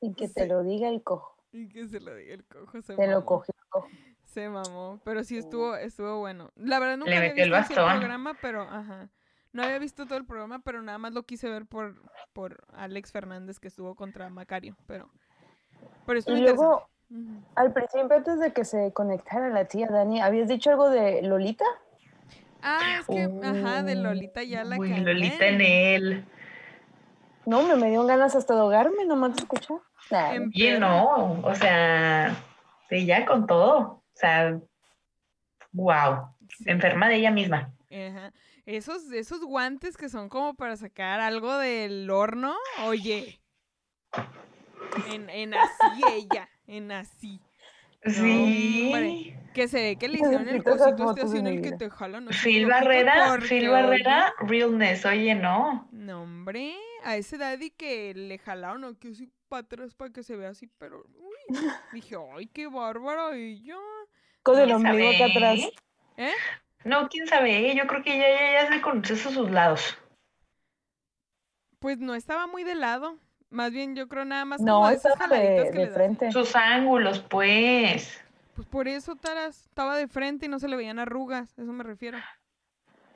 Y 0.00 0.14
que 0.14 0.28
te 0.28 0.46
lo 0.46 0.62
diga 0.62 0.88
el 0.88 1.02
cojo. 1.02 1.36
Y 1.52 1.68
que 1.68 1.86
se 1.86 2.00
lo 2.00 2.14
diga 2.14 2.34
el 2.34 2.44
cojo. 2.44 2.82
Se 2.82 2.94
Te 2.94 3.06
lo 3.06 3.14
mamó. 3.14 3.26
cogió 3.26 3.54
el 3.56 3.68
cojo. 3.68 3.88
Se 4.24 4.48
mamó, 4.48 5.00
pero 5.04 5.22
sí 5.22 5.36
estuvo, 5.38 5.76
estuvo 5.76 6.18
bueno. 6.18 6.50
La 6.56 6.78
verdad 6.80 6.96
nunca 6.96 7.10
Le 7.10 7.16
había 7.18 7.28
el 7.30 7.34
visto 7.36 7.56
así 7.56 7.72
el 7.72 7.78
bastón. 7.78 7.98
programa, 8.00 8.36
pero 8.42 8.62
ajá. 8.62 9.08
No 9.52 9.62
había 9.62 9.78
visto 9.78 10.06
todo 10.06 10.18
el 10.18 10.26
programa, 10.26 10.58
pero 10.64 10.82
nada 10.82 10.98
más 10.98 11.12
lo 11.12 11.22
quise 11.22 11.48
ver 11.48 11.66
por, 11.66 11.94
por 12.32 12.64
Alex 12.72 13.12
Fernández 13.12 13.60
que 13.60 13.68
estuvo 13.68 13.94
contra 13.94 14.28
Macario, 14.28 14.76
pero, 14.86 15.08
pero 16.04 16.18
estuvo 16.18 16.36
Y 16.36 16.40
luego, 16.40 16.88
interesante. 17.08 17.46
Al 17.54 17.72
principio, 17.72 18.16
antes 18.16 18.40
de 18.40 18.52
que 18.52 18.64
se 18.64 18.92
conectara 18.92 19.50
la 19.50 19.66
tía 19.66 19.86
Dani, 19.88 20.20
¿habías 20.20 20.48
dicho 20.48 20.70
algo 20.70 20.90
de 20.90 21.22
Lolita? 21.22 21.64
Ah, 22.62 22.98
es 23.00 23.06
que, 23.06 23.30
ajá, 23.44 23.84
de 23.84 23.94
Lolita 23.94 24.42
ya 24.42 24.64
la 24.64 24.76
Uy, 24.78 24.92
que 24.92 25.00
Lolita 25.02 25.46
en 25.46 25.60
él. 25.60 26.24
No, 27.46 27.62
me, 27.62 27.76
me 27.76 27.90
dio 27.90 28.04
ganas 28.04 28.34
hasta 28.34 28.54
de 28.54 28.60
ahogarme, 28.60 29.04
nomás 29.04 29.34
de 29.34 29.42
escuchar. 29.42 29.78
Nah, 30.10 30.78
no, 30.78 31.40
o 31.42 31.54
sea, 31.54 32.36
ya 32.90 33.26
con 33.26 33.46
todo. 33.46 33.78
O 33.78 34.02
sea, 34.14 34.58
Wow. 35.74 36.28
Sí. 36.56 36.64
Enferma 36.68 37.08
de 37.08 37.16
ella 37.16 37.30
misma. 37.30 37.72
Ajá. 37.90 38.32
Esos, 38.64 39.10
esos 39.12 39.44
guantes 39.44 39.96
que 39.96 40.08
son 40.08 40.28
como 40.28 40.54
para 40.54 40.76
sacar 40.76 41.20
algo 41.20 41.58
del 41.58 42.08
horno, 42.10 42.54
oye. 42.84 43.40
En, 45.10 45.28
en 45.28 45.52
así 45.54 46.02
ella, 46.12 46.48
en 46.66 46.92
así. 46.92 47.40
Sí. 48.06 48.84
hombre. 48.86 49.43
Que 49.54 49.68
se 49.68 49.80
ve 49.80 49.96
que 49.96 50.08
le 50.08 50.18
hicieron 50.18 50.48
el 50.48 50.64
cosito 50.64 51.10
este 51.10 51.22
así 51.22 51.38
en 51.38 51.46
el 51.46 51.62
que 51.62 51.72
te 51.72 51.88
jalan. 51.88 52.28
así 52.28 52.38
Phil 52.42 52.66
Barrera, 52.66 53.28
porque, 53.30 53.46
Phil 53.46 53.68
oye, 53.68 53.82
Barrera, 53.82 54.34
realness, 54.40 55.06
oye, 55.06 55.34
no. 55.36 55.88
No, 55.92 56.22
hombre, 56.22 56.74
a 57.04 57.16
ese 57.16 57.38
daddy 57.38 57.70
que 57.70 58.12
le 58.14 58.38
jalaron 58.38 58.84
aquí 58.84 59.12
así 59.12 59.30
para 59.48 59.60
atrás 59.60 59.94
para 59.94 60.12
que 60.12 60.24
se 60.24 60.34
vea 60.34 60.50
así, 60.50 60.68
pero 60.76 61.04
uy, 61.14 61.38
dije, 61.92 62.16
ay, 62.36 62.48
qué 62.48 62.66
bárbara 62.66 63.36
ella. 63.36 63.76
Con 64.42 64.58
el 64.58 64.66
¿Quién 64.66 64.76
ombligo 64.76 65.10
acá 65.10 65.26
atrás. 65.26 65.60
¿Eh? 66.16 66.32
No, 66.82 67.08
quién 67.08 67.28
sabe, 67.28 67.74
yo 67.76 67.86
creo 67.86 68.02
que 68.02 68.16
ella 68.16 68.28
ya, 68.28 68.62
ya 68.64 68.72
se 68.74 68.82
conoce 68.82 69.14
esos 69.14 69.34
sus 69.34 69.50
lados. 69.52 69.96
Pues 71.78 71.98
no 71.98 72.16
estaba 72.16 72.48
muy 72.48 72.64
de 72.64 72.74
lado. 72.74 73.18
Más 73.50 73.70
bien, 73.70 73.94
yo 73.94 74.08
creo 74.08 74.24
nada 74.24 74.44
más 74.44 74.60
No, 74.60 74.76
como 74.76 74.88
de 74.88 74.96
esas 74.96 75.16
de, 75.30 75.70
que 75.72 75.78
de 75.78 75.86
frente. 75.90 76.32
Sus 76.32 76.56
ángulos, 76.56 77.20
pues. 77.20 78.23
Pues 78.54 78.66
por 78.68 78.88
eso, 78.88 79.16
Taras, 79.16 79.64
estaba 79.66 79.96
de 79.96 80.06
frente 80.08 80.46
y 80.46 80.48
no 80.48 80.58
se 80.58 80.68
le 80.68 80.76
veían 80.76 80.98
arrugas, 80.98 81.52
eso 81.58 81.72
me 81.72 81.82
refiero. 81.84 82.18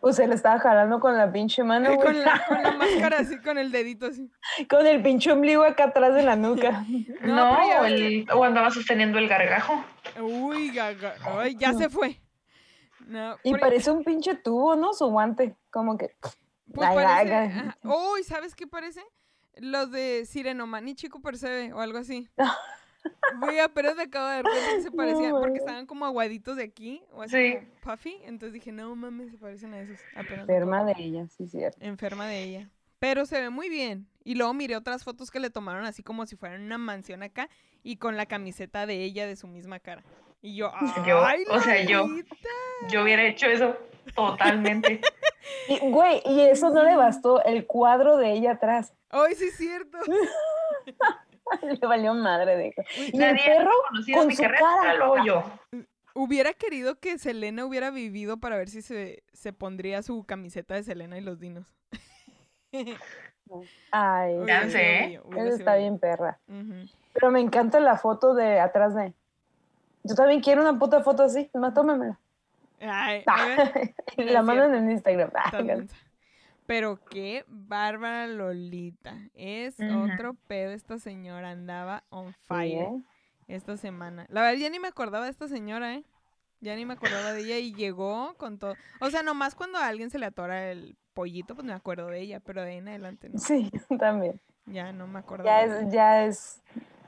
Pues 0.00 0.14
se 0.16 0.26
le 0.28 0.34
estaba 0.34 0.60
jalando 0.60 1.00
con 1.00 1.16
la 1.16 1.32
pinche 1.32 1.64
mano, 1.64 1.90
güey. 1.94 2.06
con, 2.06 2.22
la, 2.22 2.44
con 2.46 2.62
la 2.62 2.72
máscara 2.72 3.18
así, 3.20 3.38
con 3.42 3.58
el 3.58 3.72
dedito 3.72 4.06
así. 4.06 4.30
Con 4.68 4.86
el 4.86 5.02
pinche 5.02 5.32
ombligo 5.32 5.62
acá 5.64 5.84
atrás 5.84 6.14
de 6.14 6.22
la 6.22 6.36
nuca. 6.36 6.84
No, 7.22 7.34
No, 7.34 7.80
o, 7.80 7.84
el- 7.84 8.26
o 8.32 8.44
andaba 8.44 8.70
sosteniendo 8.70 9.18
el 9.18 9.28
gargajo. 9.28 9.84
Uy, 10.20 10.70
gaga, 10.70 11.14
ay, 11.38 11.56
ya 11.56 11.72
se 11.72 11.88
fue. 11.88 12.20
No, 13.06 13.36
Y 13.42 13.54
parece 13.54 13.90
un 13.90 14.04
pinche 14.04 14.34
tubo, 14.34 14.76
¿no? 14.76 14.92
Su 14.92 15.06
guante. 15.06 15.56
Como 15.70 15.96
que. 15.96 16.14
Pues 16.72 16.88
Ay, 16.88 16.96
parece. 16.96 17.74
Uy, 17.84 18.22
¿sabes 18.22 18.54
qué 18.54 18.66
parece? 18.66 19.02
Los 19.56 19.90
de 19.90 20.26
Sirenoman 20.26 20.86
y 20.88 20.94
Chico 20.94 21.20
Percebe 21.22 21.72
o 21.72 21.80
algo 21.80 21.98
así. 21.98 22.28
Voy 23.40 23.58
a, 23.58 23.68
pero 23.68 23.94
me 23.94 24.04
acabo 24.04 24.26
de 24.28 24.34
dar 24.34 24.42
cuenta 24.42 24.74
que 24.76 24.82
se 24.82 24.90
parecían 24.92 25.32
porque 25.32 25.58
estaban 25.58 25.86
como 25.86 26.06
aguaditos 26.06 26.56
de 26.56 26.64
aquí 26.64 27.02
o 27.12 27.22
así 27.22 27.36
Sí. 27.36 27.58
puffy. 27.82 28.16
Entonces 28.24 28.52
dije, 28.54 28.72
no 28.72 28.94
mames, 28.96 29.30
se 29.30 29.38
parecen 29.38 29.74
a 29.74 29.80
esos. 29.80 29.98
Apenas 30.14 30.40
Enferma 30.40 30.84
de 30.84 30.94
ella, 30.98 31.26
sí, 31.28 31.46
cierto. 31.46 31.78
Enferma 31.80 32.26
de 32.26 32.42
ella. 32.42 32.70
Pero 32.98 33.26
se 33.26 33.40
ve 33.40 33.50
muy 33.50 33.68
bien. 33.68 34.08
Y 34.24 34.34
luego 34.34 34.52
miré 34.54 34.76
otras 34.76 35.04
fotos 35.04 35.30
que 35.30 35.40
le 35.40 35.50
tomaron 35.50 35.84
así 35.84 36.02
como 36.02 36.26
si 36.26 36.36
fuera 36.36 36.56
una 36.56 36.78
mansión 36.78 37.22
acá 37.22 37.48
y 37.82 37.96
con 37.96 38.16
la 38.16 38.26
camiseta 38.26 38.86
de 38.86 39.04
ella 39.04 39.26
de 39.26 39.36
su 39.36 39.46
misma 39.46 39.78
cara. 39.78 40.02
Y 40.42 40.56
yo, 40.56 40.70
Yo, 41.06 41.24
¡ay, 41.24 41.44
o 41.50 41.60
sea, 41.60 41.82
yo-! 41.84 42.06
Yo 42.90 43.02
hubiera 43.02 43.24
hecho 43.24 43.46
eso 43.46 43.76
totalmente. 44.14 45.00
Y, 45.66 45.78
güey, 45.78 46.20
y 46.26 46.42
eso 46.42 46.68
no 46.70 46.82
le 46.82 46.94
bastó, 46.94 47.42
el 47.42 47.64
cuadro 47.66 48.18
de 48.18 48.32
ella 48.32 48.52
atrás. 48.52 48.92
¡Ay, 49.08 49.34
sí 49.34 49.46
es 49.46 49.56
cierto! 49.56 49.96
Le 51.62 51.86
valió 51.86 52.14
madre, 52.14 52.56
dijo. 52.56 52.82
Y 52.96 53.14
el 53.14 53.18
Nadie 53.18 53.42
perro 53.44 53.70
con 54.14 54.32
su 54.32 54.42
cara. 54.42 54.94
luego 54.94 55.24
yo. 55.24 55.44
Hubiera 56.14 56.52
querido 56.52 56.98
que 56.98 57.18
Selena 57.18 57.64
hubiera 57.64 57.90
vivido 57.90 58.38
para 58.38 58.56
ver 58.56 58.68
si 58.68 58.82
se, 58.82 59.22
se 59.32 59.52
pondría 59.52 60.02
su 60.02 60.24
camiseta 60.24 60.74
de 60.74 60.82
Selena 60.82 61.16
y 61.18 61.20
los 61.20 61.38
dinos. 61.38 61.66
Ay, 63.92 64.34
Hubiera 64.36 64.68
sé, 64.68 65.08
sido 65.08 65.24
¿eh? 65.24 65.32
sido 65.32 65.46
está 65.56 65.76
bien 65.76 65.98
perra. 65.98 66.38
Pero 67.12 67.30
me 67.30 67.40
encanta 67.40 67.80
la 67.80 67.96
foto 67.96 68.34
de 68.34 68.60
atrás 68.60 68.94
de. 68.94 69.14
Yo 70.04 70.14
también 70.14 70.40
quiero 70.40 70.60
una 70.62 70.78
puta 70.78 71.02
foto 71.02 71.22
así. 71.24 71.50
Más 71.54 71.72
tómemela. 71.74 72.18
Ay, 72.80 73.24
ven, 74.16 74.32
la 74.32 74.42
mandan 74.42 74.74
en 74.74 74.90
Instagram. 74.90 75.30
Ah, 75.34 75.42
estás 75.46 75.64
mensa. 75.64 75.96
Pero 76.68 77.02
qué 77.02 77.46
bárbara 77.48 78.26
Lolita. 78.26 79.16
Es 79.32 79.76
otro 79.80 80.34
pedo 80.34 80.72
esta 80.72 80.98
señora. 80.98 81.52
Andaba 81.52 82.04
on 82.10 82.34
fire 82.46 82.90
esta 83.46 83.78
semana. 83.78 84.26
La 84.28 84.42
verdad, 84.42 84.58
ya 84.58 84.68
ni 84.68 84.78
me 84.78 84.88
acordaba 84.88 85.24
de 85.24 85.30
esta 85.30 85.48
señora, 85.48 85.94
¿eh? 85.94 86.04
Ya 86.60 86.76
ni 86.76 86.84
me 86.84 86.92
acordaba 86.92 87.32
de 87.32 87.40
ella 87.40 87.56
y 87.56 87.72
llegó 87.72 88.34
con 88.36 88.58
todo. 88.58 88.74
O 89.00 89.08
sea, 89.08 89.22
nomás 89.22 89.54
cuando 89.54 89.78
a 89.78 89.86
alguien 89.86 90.10
se 90.10 90.18
le 90.18 90.26
atora 90.26 90.70
el 90.70 90.98
pollito, 91.14 91.54
pues 91.54 91.66
me 91.66 91.72
acuerdo 91.72 92.08
de 92.08 92.20
ella, 92.20 92.40
pero 92.40 92.60
de 92.60 92.72
ahí 92.72 92.76
en 92.76 92.88
adelante 92.88 93.30
no. 93.30 93.38
Sí, 93.38 93.70
también. 93.98 94.38
Ya 94.66 94.92
no 94.92 95.06
me 95.06 95.20
acuerdo. 95.20 95.46
Ya 95.46 95.66
de 95.66 95.78
ella. 95.78 95.80
es, 95.80 95.90
ya 95.90 96.24
es. 96.26 96.62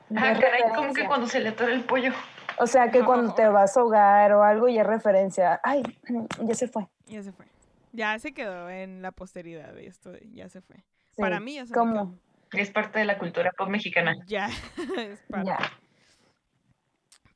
Ah, 0.09 0.13
ya 0.13 0.31
es 0.31 0.39
caray, 0.39 0.61
como 0.75 0.91
que 0.91 1.05
cuando 1.05 1.27
se 1.27 1.39
le 1.39 1.49
atora 1.49 1.71
el 1.71 1.83
pollo. 1.83 2.13
O 2.57 2.65
sea 2.65 2.89
que 2.89 3.03
cuando 3.03 3.35
te 3.35 3.47
vas 3.47 3.77
a 3.77 3.81
ahogar 3.81 4.33
o 4.33 4.41
algo 4.41 4.67
ya 4.69 4.81
es 4.81 4.87
referencia. 4.87 5.61
Ay, 5.63 5.83
ya 6.41 6.55
se 6.55 6.67
fue. 6.67 6.87
Ya 7.05 7.21
se 7.21 7.31
fue. 7.31 7.45
Ya 7.93 8.17
se 8.19 8.33
quedó 8.33 8.69
en 8.69 9.01
la 9.01 9.11
posteridad 9.11 9.73
de 9.73 9.87
esto. 9.87 10.13
ya 10.33 10.49
se 10.49 10.61
fue. 10.61 10.77
Sí, 10.77 11.21
Para 11.21 11.39
mí 11.39 11.55
ya 11.55 11.65
se 11.65 11.71
me 11.71 11.77
¿Cómo? 11.77 12.19
Es 12.53 12.71
parte 12.71 12.99
de 12.99 13.05
la 13.05 13.17
cultura 13.17 13.51
pop 13.51 13.69
mexicana. 13.69 14.15
Ya. 14.25 14.49
es 14.97 15.19
parte. 15.29 15.47
Ya. 15.47 15.59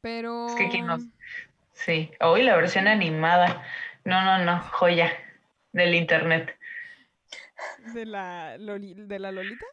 Pero. 0.02 0.48
Es 0.48 0.56
que 0.56 0.66
aquí 0.68 0.82
nos- 0.82 1.04
Sí. 1.74 2.12
Hoy 2.22 2.44
la 2.44 2.56
versión 2.56 2.88
animada. 2.88 3.64
No, 4.06 4.24
no, 4.24 4.44
no. 4.46 4.60
Joya 4.62 5.12
del 5.74 5.94
internet. 5.96 6.58
¿De 7.94 8.06
la, 8.06 8.58
Loli- 8.58 8.96
¿De 8.96 9.20
la 9.20 9.32
Lolita? 9.32 9.66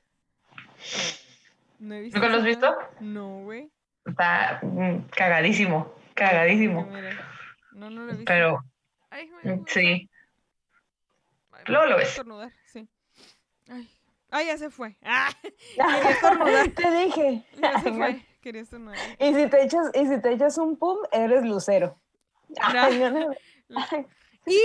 No 1.78 1.94
he 1.94 2.00
visto. 2.00 2.18
¿Nunca 2.18 2.32
lo 2.32 2.38
has 2.38 2.44
visto? 2.44 2.76
No, 3.00 3.42
güey. 3.44 3.70
Está 4.04 4.60
mm, 4.62 5.08
cagadísimo. 5.16 5.94
Cagadísimo. 6.14 6.88
No, 7.72 7.90
no 7.90 8.04
lo 8.04 8.10
he 8.12 8.16
visto. 8.16 8.24
Pero 8.26 8.64
Ay, 9.10 9.30
me 9.44 9.56
mm, 9.56 9.64
sí. 9.66 10.10
Ay, 11.66 11.72
Luego 11.72 11.86
lo 11.86 11.96
ves. 11.96 12.08
estornudar, 12.08 12.52
sí. 12.66 12.88
Ay. 13.68 13.88
Ay, 14.30 14.46
ya 14.46 14.58
se 14.58 14.70
fue. 14.70 14.96
Ah, 15.04 15.30
quería 15.42 16.10
estornudar. 16.10 16.68
Te 16.74 16.90
dije. 17.04 17.44
Ya 17.60 17.80
se 17.80 17.92
fue. 17.92 18.26
Quería 18.40 18.62
estornudar. 18.62 18.98
Y 19.18 19.34
si 19.34 19.46
te 19.48 19.62
echas, 19.62 19.90
y 19.94 20.06
si 20.06 20.20
te 20.20 20.32
echas 20.32 20.58
un 20.58 20.76
pum, 20.76 20.98
eres 21.12 21.44
lucero. 21.44 21.96
Ay, 22.60 22.98
no, 22.98 23.10
no. 23.10 23.30
Ay, 23.90 24.06
Y. 24.46 24.58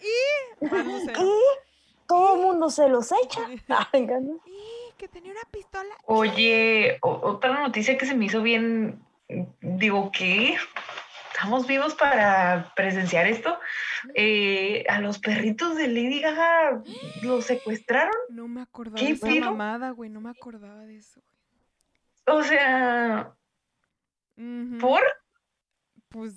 Y. 0.00 0.64
Más 0.66 0.86
lucero. 0.86 1.20
Y 1.24 1.32
todo 2.06 2.36
el 2.36 2.42
mundo 2.42 2.70
se 2.70 2.88
los 2.88 3.10
echa. 3.24 3.40
Ay, 3.92 4.06
no. 4.06 4.40
Y 4.46 4.92
que 4.96 5.08
tenía 5.08 5.32
una 5.32 5.50
pistola. 5.50 5.94
Oye, 6.04 6.98
otra 7.02 7.60
noticia 7.62 7.98
que 7.98 8.06
se 8.06 8.14
me 8.14 8.26
hizo 8.26 8.42
bien. 8.42 9.02
Digo, 9.60 10.12
¿qué? 10.12 10.56
¿Estamos 11.34 11.66
vivos 11.66 11.94
para 11.96 12.72
presenciar 12.76 13.26
esto? 13.26 13.58
Eh, 14.14 14.84
a 14.88 15.00
los 15.00 15.18
perritos 15.18 15.76
de 15.76 15.88
Lady 15.88 16.20
Gaga 16.20 16.80
los 17.22 17.44
secuestraron. 17.46 18.14
No 18.28 18.46
me 18.46 18.62
acordaba 18.62 18.96
¿Qué 18.98 19.06
de 19.06 19.12
esa 19.14 19.26
pedo? 19.26 19.46
mamada, 19.46 19.90
güey. 19.90 20.10
No 20.10 20.20
me 20.20 20.30
acordaba 20.30 20.86
de 20.86 20.98
eso, 20.98 21.20
O 22.26 22.42
sea. 22.44 23.34
¿por? 24.80 25.02
Pues. 26.08 26.34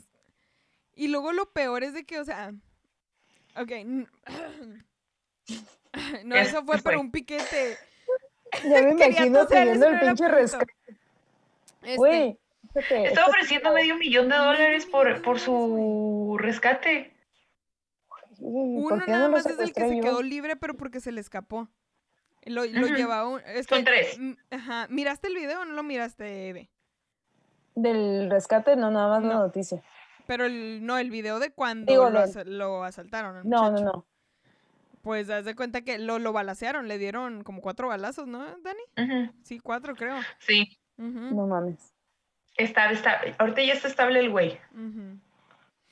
Y 0.95 1.09
luego 1.09 1.31
lo 1.31 1.51
peor 1.51 1.83
es 1.83 1.93
de 1.93 2.03
que, 2.03 2.19
o 2.19 2.25
sea. 2.25 2.51
Ok. 3.55 3.71
No, 6.25 6.35
¿Qué- 6.35 6.41
eso 6.41 6.63
fue 6.63 6.77
por 6.79 6.95
un 6.97 7.11
piquete. 7.11 7.75
Ya 8.63 8.81
me 8.83 8.91
imagino 8.91 9.41
eso 9.41 9.87
el 9.87 9.99
pinche 9.99 10.27
rescate. 10.27 10.73
Este, 11.81 12.37
Está 12.75 13.25
ofreciendo 13.25 13.73
medio 13.73 13.95
millón 13.97 14.29
de 14.29 14.35
dólares 14.35 14.85
por, 14.85 15.21
por 15.21 15.39
su 15.39 16.37
rescate. 16.39 17.13
Uno 18.39 18.89
¿por 18.89 19.05
qué 19.05 19.11
nada 19.11 19.29
más 19.29 19.45
es 19.45 19.57
el 19.59 19.73
que 19.73 19.87
se 19.87 19.99
quedó 19.99 20.21
libre, 20.21 20.55
pero 20.55 20.75
porque 20.75 20.99
se 20.99 21.11
le 21.11 21.21
escapó. 21.21 21.69
Lo, 22.45 22.63
lo 22.65 22.87
llevaba 22.87 23.27
un. 23.27 23.41
es 23.45 23.65
Son 23.65 23.79
que- 23.79 23.83
tres. 23.85 24.19
mm, 24.19 24.31
Ajá. 24.51 24.87
¿Miraste 24.89 25.27
el 25.27 25.35
video 25.35 25.61
o 25.61 25.65
no 25.65 25.73
lo 25.73 25.83
miraste, 25.83 26.49
Eve? 26.49 26.69
Del 27.75 28.29
rescate, 28.29 28.75
no, 28.75 28.89
nada 28.91 29.07
más 29.09 29.23
la 29.23 29.33
No. 29.35 29.39
noticia. 29.41 29.81
Pero 30.27 30.45
el, 30.45 30.85
no, 30.85 30.97
el 30.97 31.09
video 31.09 31.39
de 31.39 31.51
cuando 31.51 31.91
Digo, 31.91 32.05
lo, 32.09 32.19
del- 32.19 32.29
asa- 32.29 32.43
lo 32.43 32.83
asaltaron. 32.83 33.37
al 33.37 33.49
No, 33.49 33.71
no, 33.71 33.79
no. 33.81 34.05
Pues 35.01 35.29
haz 35.29 35.45
de 35.45 35.55
cuenta 35.55 35.81
que 35.81 35.97
lo, 35.99 36.19
lo 36.19 36.33
balacearon, 36.33 36.87
le 36.87 36.97
dieron 36.97 37.43
como 37.43 37.61
cuatro 37.61 37.87
balazos, 37.87 38.27
¿no, 38.27 38.45
Dani? 38.59 39.31
Sí, 39.43 39.59
cuatro, 39.59 39.95
creo. 39.95 40.15
Sí, 40.39 40.77
No 40.97 41.47
mames. 41.47 41.93
Está, 42.57 42.91
está, 42.91 43.21
ahorita 43.37 43.63
ya 43.63 43.73
está 43.73 43.87
estable 43.87 44.19
el 44.19 44.29
güey. 44.29 44.59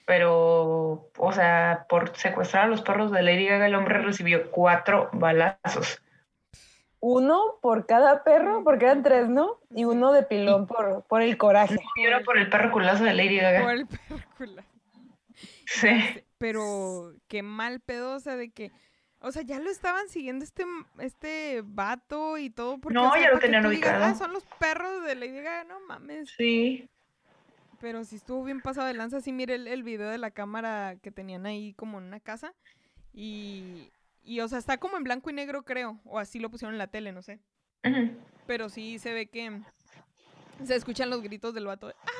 Pero, 0.05 1.09
o 1.17 1.31
sea, 1.31 1.85
por 1.89 2.15
secuestrar 2.15 2.65
a 2.65 2.67
los 2.67 2.81
perros 2.81 3.11
de 3.11 3.23
Lady 3.23 3.47
Gaga, 3.47 3.67
el 3.67 3.75
hombre 3.75 3.99
recibió 3.99 4.51
cuatro 4.51 5.09
balazos. 5.13 6.01
Uno 6.99 7.59
por 7.61 7.85
cada 7.85 8.23
perro, 8.23 8.63
porque 8.63 8.85
eran 8.85 9.03
tres, 9.03 9.29
¿no? 9.29 9.59
Y 9.69 9.85
uno 9.85 10.11
de 10.11 10.23
pilón 10.23 10.67
por, 10.67 11.03
por 11.03 11.21
el 11.21 11.37
coraje. 11.37 11.77
Y 11.95 12.03
era 12.03 12.21
por 12.21 12.37
el 12.37 12.49
perro 12.49 12.71
culazo 12.71 13.03
de 13.03 13.13
Lady 13.13 13.37
Gaga. 13.37 13.63
Por 13.63 13.73
el 13.73 13.87
perro 13.87 14.23
culazo. 14.37 14.69
Sí. 15.65 16.23
Pero 16.37 17.13
qué 17.27 17.41
mal 17.43 17.79
pedo, 17.79 18.15
o 18.15 18.19
sea, 18.19 18.35
de 18.35 18.51
que, 18.51 18.71
o 19.25 19.31
sea, 19.31 19.41
ya 19.41 19.59
lo 19.59 19.71
estaban 19.71 20.07
siguiendo 20.07 20.45
este, 20.45 20.63
este 20.99 21.63
vato 21.65 22.37
y 22.37 22.51
todo. 22.51 22.77
Porque, 22.77 22.93
No, 22.93 23.09
o 23.09 23.13
sea, 23.13 23.21
ya 23.23 23.31
lo 23.31 23.39
tenían 23.39 23.63
digas, 23.69 23.75
ubicado. 23.89 24.03
"Ah, 24.05 24.13
son 24.15 24.33
los 24.33 24.43
perros 24.59 25.03
de 25.03 25.15
Lady 25.15 25.37
Gaga, 25.41 25.63
no 25.63 25.79
mames. 25.81 26.29
Sí. 26.37 26.87
Pero 27.81 28.03
sí 28.03 28.17
estuvo 28.17 28.43
bien 28.43 28.61
pasado 28.61 28.87
de 28.87 28.93
lanza. 28.93 29.21
Sí, 29.21 29.31
mire 29.31 29.55
el, 29.55 29.67
el 29.67 29.81
video 29.83 30.09
de 30.09 30.17
la 30.19 30.29
cámara 30.31 30.95
que 31.01 31.11
tenían 31.11 31.45
ahí 31.47 31.73
como 31.73 31.97
en 31.97 32.05
una 32.05 32.19
casa. 32.19 32.53
Y, 33.13 33.89
y, 34.23 34.39
o 34.41 34.47
sea, 34.47 34.59
está 34.59 34.77
como 34.77 34.95
en 34.97 35.03
blanco 35.03 35.29
y 35.29 35.33
negro, 35.33 35.63
creo. 35.63 35.99
O 36.05 36.19
así 36.19 36.39
lo 36.39 36.49
pusieron 36.49 36.75
en 36.75 36.79
la 36.79 36.87
tele, 36.87 37.11
no 37.11 37.21
sé. 37.23 37.39
Pero 38.45 38.69
sí 38.69 38.99
se 38.99 39.11
ve 39.13 39.25
que 39.27 39.59
se 40.63 40.75
escuchan 40.75 41.09
los 41.09 41.21
gritos 41.21 41.53
del 41.53 41.65
vato 41.65 41.87
de 41.87 41.95
¡Ah! 42.03 42.11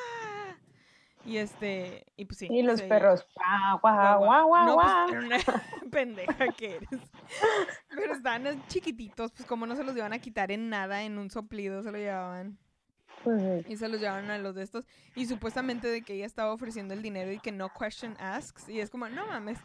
Y 1.26 1.38
este, 1.38 2.06
y 2.16 2.26
pues 2.26 2.38
sí. 2.38 2.48
Y 2.52 2.62
los 2.62 2.82
perros. 2.84 3.26
Guau, 3.36 3.80
guau, 3.82 4.48
guau, 4.48 4.74
guau, 4.76 5.08
pues, 5.08 5.46
pendeja 5.92 6.48
que 6.56 6.76
eres. 6.76 7.02
Pero 7.90 8.14
estaban 8.14 8.64
chiquititos, 8.68 9.32
pues 9.32 9.48
como 9.48 9.66
no 9.66 9.76
se 9.76 9.84
los 9.84 9.96
iban 9.98 10.14
a 10.14 10.20
quitar 10.20 10.52
en 10.52 10.70
nada, 10.70 11.04
en 11.04 11.18
un 11.18 11.32
soplido 11.32 11.82
se 11.82 11.92
lo 11.92 11.98
llevaban. 11.98 12.60
Pues. 13.24 13.68
Y 13.68 13.76
se 13.76 13.90
los 13.90 14.00
llevaron 14.00 14.30
a 14.30 14.38
los 14.38 14.54
de 14.54 14.64
estos. 14.64 14.86
Y 15.16 15.26
supuestamente 15.26 15.88
de 15.88 16.04
que 16.04 16.14
ella 16.14 16.28
estaba 16.28 16.54
ofreciendo 16.54 16.94
el 16.94 17.02
dinero 17.02 17.32
y 17.32 17.40
que 17.40 17.52
no 17.52 17.70
question 17.70 18.16
asks. 18.20 18.70
Y 18.70 18.80
es 18.80 18.92
como, 18.92 19.10
no 19.10 19.26
mames. 19.26 19.60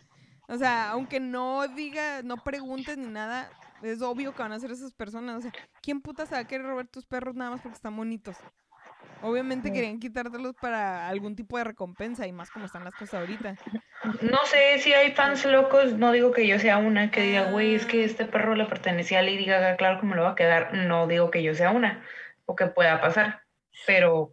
O 0.49 0.57
sea, 0.57 0.91
aunque 0.91 1.21
no 1.21 1.69
diga, 1.69 2.23
no 2.23 2.39
preguntes 2.39 2.97
ni 2.97 3.07
nada, 3.07 3.51
es 3.83 4.03
obvio 4.03 4.35
que 4.35 4.43
van 4.43 4.53
a 4.53 4.59
ser 4.59 4.71
esas 4.71 4.93
personas. 4.93 5.37
O 5.37 5.41
sea, 5.43 5.53
¿quién 5.83 6.01
puta 6.01 6.25
se 6.27 6.35
va 6.35 6.41
a 6.41 6.47
querer 6.47 6.67
robar 6.67 6.89
tus 6.89 7.05
perros 7.05 7.37
nada 7.37 7.51
más 7.51 7.61
porque 7.61 7.77
están 7.77 7.97
bonitos? 7.97 8.37
Obviamente 9.23 9.69
Sí. 9.69 9.75
querían 9.75 9.99
quitártelos 10.01 10.55
para 10.55 11.09
algún 11.09 11.37
tipo 11.37 11.59
de 11.59 11.65
recompensa 11.65 12.27
y 12.27 12.33
más 12.33 12.51
como 12.51 12.67
están 12.67 12.85
las 12.85 12.95
cosas 12.95 13.21
ahorita. 13.21 13.57
No 14.23 14.39
sé 14.47 14.79
si 14.79 14.93
hay 14.95 15.13
fans 15.13 15.45
locos, 15.45 15.93
no 15.95 16.11
digo 16.13 16.33
que 16.33 16.47
yo 16.47 16.59
sea 16.59 16.79
una 16.79 17.11
que 17.11 17.21
diga, 17.23 17.51
güey, 17.51 17.75
es 17.75 17.85
que 17.87 18.05
este 18.05 18.25
perro 18.25 18.55
le 18.55 18.65
pertenecía 18.65 19.19
a 19.19 19.23
Lady 19.23 19.45
Gaga, 19.45 19.77
claro 19.77 20.01
que 20.01 20.07
me 20.07 20.17
lo 20.17 20.23
va 20.23 20.31
a 20.31 20.35
quedar. 20.35 20.73
No 20.75 21.07
digo 21.07 21.31
que 21.31 21.43
yo 21.43 21.55
sea 21.55 21.71
una 21.71 22.03
o 22.47 22.57
que 22.57 22.67
pueda 22.67 23.01
pasar, 23.01 23.43
pero 23.87 24.33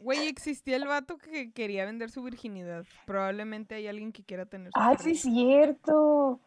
Güey, 0.00 0.28
existía 0.28 0.76
el 0.76 0.86
vato 0.86 1.18
que 1.18 1.52
quería 1.52 1.84
vender 1.84 2.10
su 2.10 2.22
virginidad. 2.22 2.84
Probablemente 3.04 3.74
hay 3.74 3.88
alguien 3.88 4.12
que 4.12 4.22
quiera 4.22 4.46
tener 4.46 4.70
su 4.72 4.80
Ay, 4.80 4.96
sí, 5.00 5.10
es 5.10 5.22
cierto. 5.22 6.38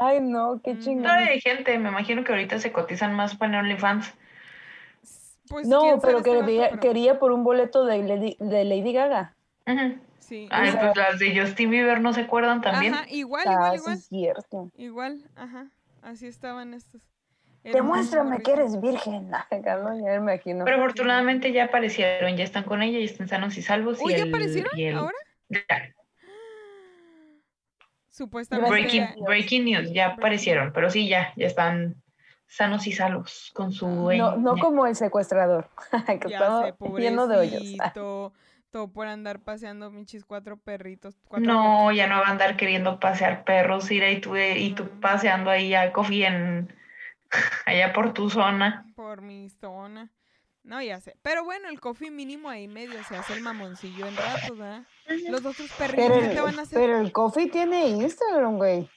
Ay, 0.00 0.20
no, 0.20 0.60
qué 0.62 0.76
chingón. 0.78 1.04
no 1.04 1.10
hay 1.12 1.40
gente, 1.40 1.78
me 1.78 1.90
imagino 1.90 2.24
que 2.24 2.32
ahorita 2.32 2.58
se 2.58 2.72
cotizan 2.72 3.14
más 3.14 3.36
para 3.36 3.60
OnlyFans. 3.60 4.12
Pues, 5.48 5.66
No, 5.66 5.98
pero 6.00 6.18
este 6.18 6.30
quería, 6.30 6.68
pero- 6.70 6.80
quería 6.80 7.18
por 7.18 7.32
un 7.32 7.44
boleto 7.44 7.84
de 7.84 8.02
Lady, 8.02 8.36
de 8.40 8.64
Lady 8.64 8.92
Gaga. 8.92 9.34
Sí. 10.18 10.46
Ay, 10.50 10.72
sea- 10.72 10.80
pues 10.80 10.96
las 10.96 11.18
de 11.18 11.38
Justin 11.40 11.70
Bieber 11.70 12.00
no 12.00 12.12
se 12.12 12.22
acuerdan 12.22 12.60
también. 12.60 12.94
Ajá, 12.94 13.06
igual, 13.08 13.44
Ah, 13.46 13.52
igual, 13.52 13.70
sí 13.72 13.76
igual. 13.78 13.94
es 13.96 14.06
cierto. 14.06 14.70
Igual, 14.76 15.22
ajá. 15.36 15.66
Así 16.02 16.26
estaban 16.26 16.74
estos. 16.74 17.00
Era 17.64 17.74
Demuéstrame 17.76 18.40
que 18.42 18.52
eres 18.52 18.80
virgen. 18.80 19.30
¿no? 19.50 19.98
Ya 19.98 20.10
me 20.10 20.14
imagino. 20.16 20.64
Pero 20.64 20.76
afortunadamente 20.78 21.52
ya 21.52 21.64
aparecieron, 21.64 22.36
ya 22.36 22.44
están 22.44 22.64
con 22.64 22.82
ella 22.82 22.98
y 22.98 23.04
están 23.04 23.28
sanos 23.28 23.56
y 23.58 23.62
salvos. 23.62 23.98
Uy, 24.02 24.12
y 24.14 24.16
¿ya 24.16 24.22
el- 24.24 24.28
aparecieron 24.28 24.70
y 24.78 24.84
el- 24.84 24.96
ahora? 24.96 25.16
Ya, 25.48 25.60
Supuestamente. 28.10 28.70
breaking 29.26 29.64
news, 29.64 29.92
ya 29.92 30.08
aparecieron, 30.14 30.72
pero 30.72 30.90
sí, 30.90 31.08
ya, 31.08 31.32
ya 31.36 31.46
están 31.46 31.94
sanos 32.48 32.86
y 32.86 32.92
salvos 32.92 33.50
con 33.54 33.72
su 33.72 33.86
No, 33.86 34.02
dueño. 34.02 34.36
no 34.36 34.58
como 34.58 34.86
el 34.86 34.96
secuestrador, 34.96 35.68
que 36.06 36.28
Ya 36.28 36.38
estaba 36.38 36.64
sé, 36.64 36.74
lleno 36.98 37.26
de 37.28 37.36
hoyos. 37.36 37.62
Todo 38.70 38.88
por 38.92 39.06
andar 39.06 39.40
paseando 39.40 39.90
minchis 39.90 40.26
cuatro 40.26 40.58
perritos. 40.58 41.16
Cuatro 41.26 41.46
No, 41.50 41.90
ya 41.90 42.06
no 42.06 42.16
va 42.20 42.26
a 42.26 42.30
andar 42.30 42.56
queriendo 42.58 43.00
pasear 43.00 43.44
perros, 43.44 43.90
ir 43.90 44.02
ahí 44.02 44.20
tú, 44.20 44.34
de- 44.34 44.58
y 44.58 44.74
tú 44.74 44.88
paseando 45.00 45.48
ahí 45.50 45.74
a 45.74 45.90
Coffee 45.92 46.26
en 46.26 46.74
allá 47.64 47.92
por 47.94 48.12
tu 48.12 48.28
zona. 48.28 48.86
Por 48.94 49.22
mi 49.22 49.48
zona. 49.48 50.10
No, 50.64 50.82
ya 50.82 51.00
sé. 51.00 51.16
Pero 51.22 51.44
bueno, 51.44 51.68
el 51.70 51.80
coffee 51.80 52.10
mínimo 52.10 52.50
ahí 52.50 52.68
medio 52.68 53.02
se 53.04 53.16
hace 53.16 53.32
el 53.32 53.40
mamoncillo 53.42 54.06
en 54.06 54.14
ratos, 54.16 54.58
¿verdad? 54.58 54.82
Los 55.30 55.46
otros 55.46 55.70
perritos, 55.78 56.08
Pero 56.08 56.20
¿qué 56.28 56.34
te 56.34 56.40
van 56.42 56.58
a 56.58 56.62
hacer? 56.62 56.78
pero 56.78 56.98
el 57.00 57.10
coffee 57.10 57.48
tiene 57.48 57.86
Instagram, 57.88 58.56
güey. 58.58 58.90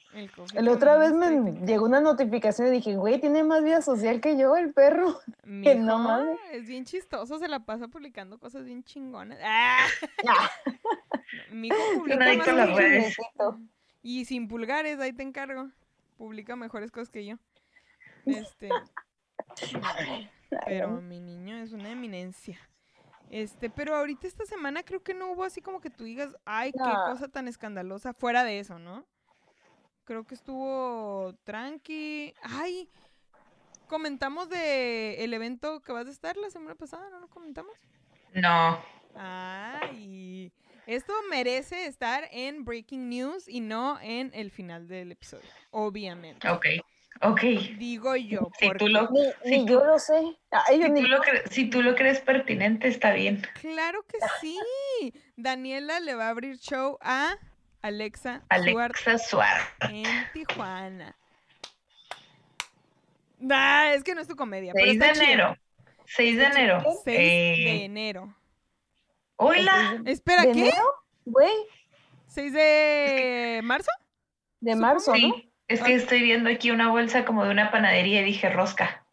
La 0.55 0.71
otra 0.71 0.97
vez 0.97 1.13
me 1.13 1.53
llegó 1.65 1.85
una 1.85 2.01
notificación 2.01 2.67
y 2.67 2.71
dije, 2.71 2.95
güey, 2.95 3.19
tiene 3.19 3.43
más 3.43 3.63
vida 3.63 3.81
social 3.81 4.19
que 4.19 4.37
yo, 4.37 4.55
el 4.57 4.73
perro. 4.73 5.19
que 5.63 5.75
no 5.75 5.99
mames. 5.99 6.37
Es 6.51 6.67
bien 6.67 6.85
chistoso, 6.85 7.39
se 7.39 7.47
la 7.47 7.61
pasa 7.61 7.87
publicando 7.87 8.37
cosas 8.39 8.65
bien 8.65 8.83
chingonas. 8.83 9.39
¡Ah! 9.43 9.85
Mi 11.51 11.67
hijo 11.67 11.77
publica 11.95 12.17
más 12.53 12.77
que. 12.77 13.13
Y 14.03 14.25
sin 14.25 14.47
pulgares, 14.47 14.99
ahí 14.99 15.13
te 15.13 15.23
encargo. 15.23 15.69
Publica 16.17 16.55
mejores 16.55 16.91
cosas 16.91 17.09
que 17.09 17.25
yo. 17.25 17.35
Este. 18.25 18.69
pero 20.65 21.01
mi 21.01 21.19
niño 21.19 21.57
es 21.57 21.71
una 21.71 21.91
eminencia. 21.91 22.59
Este, 23.29 23.69
pero 23.69 23.95
ahorita 23.95 24.27
esta 24.27 24.45
semana 24.45 24.83
creo 24.83 25.01
que 25.01 25.13
no 25.13 25.31
hubo 25.31 25.45
así 25.45 25.61
como 25.61 25.79
que 25.79 25.89
tú 25.89 26.03
digas, 26.03 26.35
ay, 26.43 26.73
qué 26.73 26.79
No. 26.79 27.05
cosa 27.05 27.29
tan 27.29 27.47
escandalosa 27.47 28.13
fuera 28.13 28.43
de 28.43 28.59
eso, 28.59 28.77
¿no? 28.77 29.05
Creo 30.11 30.25
que 30.25 30.35
estuvo 30.35 31.33
tranqui. 31.45 32.33
Ay, 32.41 32.89
comentamos 33.87 34.49
de 34.49 35.23
el 35.23 35.33
evento 35.33 35.79
que 35.79 35.93
vas 35.93 36.05
a 36.05 36.09
estar 36.11 36.35
la 36.35 36.49
semana 36.49 36.75
pasada, 36.75 37.09
¿no 37.09 37.21
lo 37.21 37.29
comentamos? 37.29 37.71
No, 38.33 38.77
Ay, 39.15 40.51
esto 40.85 41.13
merece 41.29 41.85
estar 41.85 42.27
en 42.33 42.65
Breaking 42.65 43.07
News 43.07 43.47
y 43.47 43.61
no 43.61 44.01
en 44.01 44.31
el 44.33 44.51
final 44.51 44.89
del 44.89 45.13
episodio, 45.13 45.47
obviamente. 45.69 46.45
ok, 46.49 46.65
ok. 47.21 47.41
Digo 47.77 48.17
yo, 48.17 48.49
Si 48.59 48.65
porque 48.65 48.79
tú 48.79 48.87
lo, 48.89 49.09
Ni, 49.11 49.31
si 49.45 49.59
ni 49.59 49.65
tú- 49.65 49.73
yo 49.75 49.85
lo 49.85 49.97
sé. 49.97 50.37
Ay, 50.51 50.79
yo 50.81 50.87
si 50.87 50.91
ni- 50.91 51.01
tú 51.03 51.07
lo 51.07 51.21
cre- 51.21 51.47
si 51.49 51.69
tú 51.69 51.81
lo 51.81 51.95
crees 51.95 52.19
pertinente, 52.19 52.89
está 52.89 53.13
bien. 53.13 53.41
claro 53.61 54.03
que 54.05 54.17
sí. 54.41 54.59
Daniela 55.37 56.01
le 56.01 56.15
va 56.15 56.25
a 56.27 56.31
abrir 56.31 56.57
show 56.57 56.97
a 56.99 57.37
Alexa, 57.81 58.43
Alexa 58.49 59.17
Suárez. 59.17 59.63
en 59.89 60.05
Tijuana. 60.33 61.15
Nah, 63.39 63.93
es 63.93 64.03
que 64.03 64.13
no 64.13 64.21
es 64.21 64.27
tu 64.27 64.35
comedia. 64.35 64.71
pero 64.73 64.85
6 64.85 64.99
de 64.99 65.07
enero. 65.07 65.57
6 66.05 66.37
de 66.37 66.43
enero. 66.45 66.83
6 67.03 67.05
de 67.05 67.13
Eh, 67.81 67.85
enero. 67.85 68.35
Hola. 69.37 69.99
Espera, 70.05 70.43
¿De 70.43 70.51
¿qué? 70.51 70.59
enero? 70.67 70.83
Güey, 71.25 71.53
¿6 72.27 72.51
de 72.51 73.61
marzo? 73.63 73.89
de 74.59 74.75
marzo, 74.75 75.11
¿no? 75.11 75.17
Sí, 75.17 75.51
es 75.67 75.81
que 75.81 75.95
estoy 75.95 76.21
viendo 76.21 76.49
aquí 76.51 76.69
una 76.69 76.89
bolsa 76.89 77.25
como 77.25 77.43
de 77.45 77.49
una 77.49 77.71
panadería 77.71 78.21
y 78.21 78.25
dije 78.25 78.49
rosca. 78.49 79.03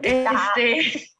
Este, 0.00 1.10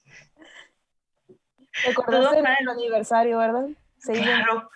¿Te 1.85 1.92
Todo 1.92 2.03
acordaste 2.03 2.37
de 2.37 2.42
mal. 2.42 2.57
nuestro 2.64 2.72
aniversario, 2.72 3.38
verdad? 3.38 3.66
6 3.98 4.18
de 4.18 4.24
claro. 4.24 4.70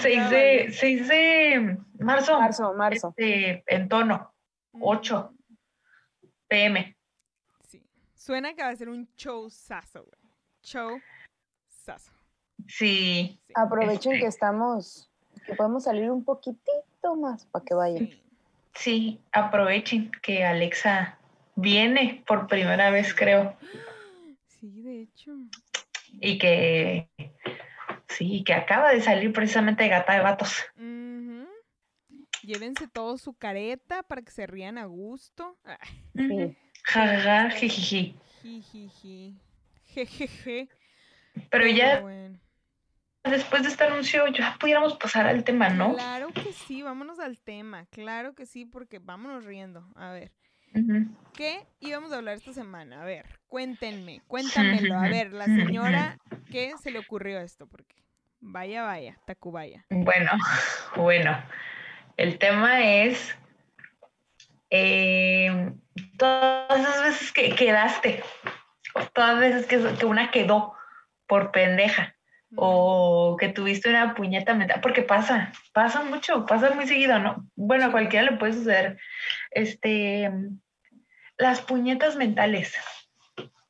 6 0.00 0.16
Ya 0.16 0.30
de, 0.30 0.56
valió. 0.58 0.72
6 0.74 1.08
de 1.08 1.78
marzo. 1.98 2.38
marzo, 2.40 2.74
marzo. 2.74 3.14
Este, 3.16 3.64
en 3.66 3.88
tono, 3.88 4.32
8 4.80 5.34
pm. 6.48 6.96
Sí. 7.68 7.82
Suena 8.14 8.54
que 8.54 8.62
va 8.62 8.68
a 8.70 8.76
ser 8.76 8.88
un 8.88 9.08
showzazo, 9.16 10.04
güey. 10.04 10.20
Showzazo. 10.62 12.12
Sí, 12.68 13.38
Sí. 13.38 13.40
Aprovechen 13.54 14.12
Este- 14.12 14.20
que 14.20 14.26
estamos, 14.28 15.10
que 15.46 15.54
podemos 15.54 15.84
salir 15.84 16.10
un 16.10 16.24
poquitito 16.24 17.16
más 17.16 17.46
para 17.46 17.64
que 17.64 17.74
vayan. 17.74 18.06
Sí. 18.08 18.22
sí, 18.74 19.20
aprovechen 19.32 20.10
que 20.22 20.44
Alexa 20.44 21.18
viene 21.56 22.22
por 22.26 22.46
primera 22.46 22.90
vez, 22.90 23.12
creo. 23.14 23.56
Sí, 24.46 24.80
de 24.82 25.02
hecho. 25.02 25.32
Y 26.20 26.38
que, 26.38 27.08
sí, 28.16 28.44
que 28.44 28.54
acaba 28.54 28.90
de 28.92 29.00
salir 29.00 29.32
precisamente 29.32 29.84
de 29.84 29.90
Gata 29.90 30.14
de 30.14 30.20
Vatos. 30.20 30.64
Llévense 32.42 32.88
todo 32.88 33.18
su 33.18 33.34
careta 33.34 34.02
para 34.02 34.22
que 34.22 34.32
se 34.32 34.46
rían 34.46 34.76
a 34.76 34.86
gusto. 34.86 35.56
Sí. 36.14 36.56
Jajaja, 36.84 37.50
jijiji. 37.50 38.16
jijiji. 38.42 39.36
Jejeje. 39.84 40.68
Pero 41.50 41.66
ya 41.66 42.00
bueno. 42.00 42.38
después 43.24 43.62
de 43.62 43.68
este 43.68 43.84
anuncio 43.84 44.26
ya 44.28 44.56
pudiéramos 44.58 44.96
pasar 44.96 45.26
al 45.26 45.44
tema, 45.44 45.68
¿no? 45.68 45.94
Claro 45.94 46.28
que 46.32 46.52
sí, 46.52 46.82
vámonos 46.82 47.20
al 47.20 47.38
tema. 47.38 47.86
Claro 47.86 48.34
que 48.34 48.46
sí, 48.46 48.64
porque 48.64 48.98
vámonos 48.98 49.44
riendo. 49.44 49.88
A 49.94 50.10
ver. 50.10 50.32
¿qué 51.34 51.66
íbamos 51.80 52.12
a 52.12 52.16
hablar 52.16 52.36
esta 52.36 52.52
semana? 52.52 53.02
A 53.02 53.04
ver, 53.04 53.26
cuéntenme, 53.46 54.22
cuéntamelo. 54.26 54.94
A 54.96 55.08
ver, 55.08 55.32
la 55.32 55.44
señora, 55.44 56.18
¿qué 56.50 56.72
se 56.82 56.90
le 56.90 56.98
ocurrió 56.98 57.40
esto? 57.40 57.66
Porque 57.66 58.01
vaya, 58.42 58.82
vaya, 58.82 59.18
Tacubaya. 59.24 59.86
Bueno, 59.88 60.30
bueno. 60.96 61.42
El 62.18 62.38
tema 62.38 62.84
es 62.84 63.34
eh, 64.68 65.72
todas 66.18 66.78
esas 66.78 67.02
veces 67.02 67.32
que 67.32 67.54
quedaste, 67.54 68.22
todas 69.14 69.30
las 69.30 69.40
veces 69.40 69.66
que, 69.66 69.98
que 69.98 70.06
una 70.06 70.30
quedó 70.30 70.74
por 71.26 71.50
pendeja, 71.50 72.14
o 72.56 73.36
que 73.40 73.48
tuviste 73.48 73.88
una 73.88 74.14
puñeta 74.14 74.54
mental, 74.54 74.80
porque 74.82 75.02
pasa, 75.02 75.52
pasa 75.72 76.02
mucho, 76.02 76.44
pasa 76.44 76.74
muy 76.74 76.86
seguido, 76.86 77.18
¿no? 77.18 77.48
Bueno, 77.56 77.86
a 77.86 77.90
cualquiera 77.90 78.30
le 78.30 78.36
puede 78.36 78.52
suceder. 78.52 78.98
Este, 79.50 80.30
las 81.38 81.62
puñetas 81.62 82.16
mentales. 82.16 82.74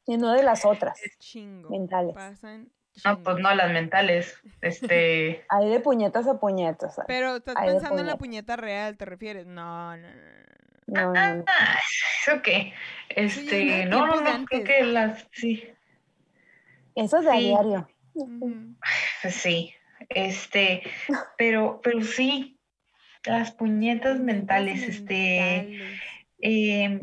Y 0.07 0.17
no 0.17 0.33
de 0.33 0.43
las 0.43 0.65
otras. 0.65 1.01
Chingo. 1.21 1.71
Mentales. 1.71 2.15
Pasan 2.15 2.69
No, 3.05 3.23
pues 3.23 3.39
no, 3.39 3.55
las 3.55 3.73
mentales. 3.73 4.39
Este. 4.61 5.45
Hay 5.49 5.69
de 5.71 5.81
puñetas 5.81 6.27
a 6.27 6.39
puñetas. 6.39 6.95
¿sabes? 6.95 7.07
Pero 7.09 7.37
estás 7.37 7.57
Hay 7.57 7.71
pensando 7.71 8.01
en 8.01 8.07
la 8.07 8.17
puñeta 8.17 8.57
real, 8.57 8.97
¿te 8.97 9.05
refieres? 9.05 9.47
No, 9.47 9.97
no, 9.97 10.09
no, 10.09 10.15
no. 10.15 10.33
No, 10.87 11.13
no, 11.13 11.35
no. 11.37 11.45
Ah, 11.47 11.79
¿eso 12.21 12.43
qué? 12.43 12.75
Este, 13.09 13.83
es 13.83 13.89
no, 13.89 14.07
no, 14.07 14.21
no, 14.21 14.45
creo 14.45 14.65
que 14.65 14.83
las, 14.85 15.27
sí, 15.33 15.65
Eso 16.95 17.19
es 17.19 17.25
de 17.25 17.31
a 17.31 17.35
Sí. 17.35 17.45
diario. 17.45 17.89
Sí, 19.31 19.73
este, 20.09 20.83
pero, 21.39 21.81
pero 21.83 22.03
sí, 22.03 22.59
las 23.25 23.53
puñetas 23.53 24.19
mentales, 24.19 24.83
este, 24.83 25.39
mentales. 25.41 26.01
eh, 26.41 27.01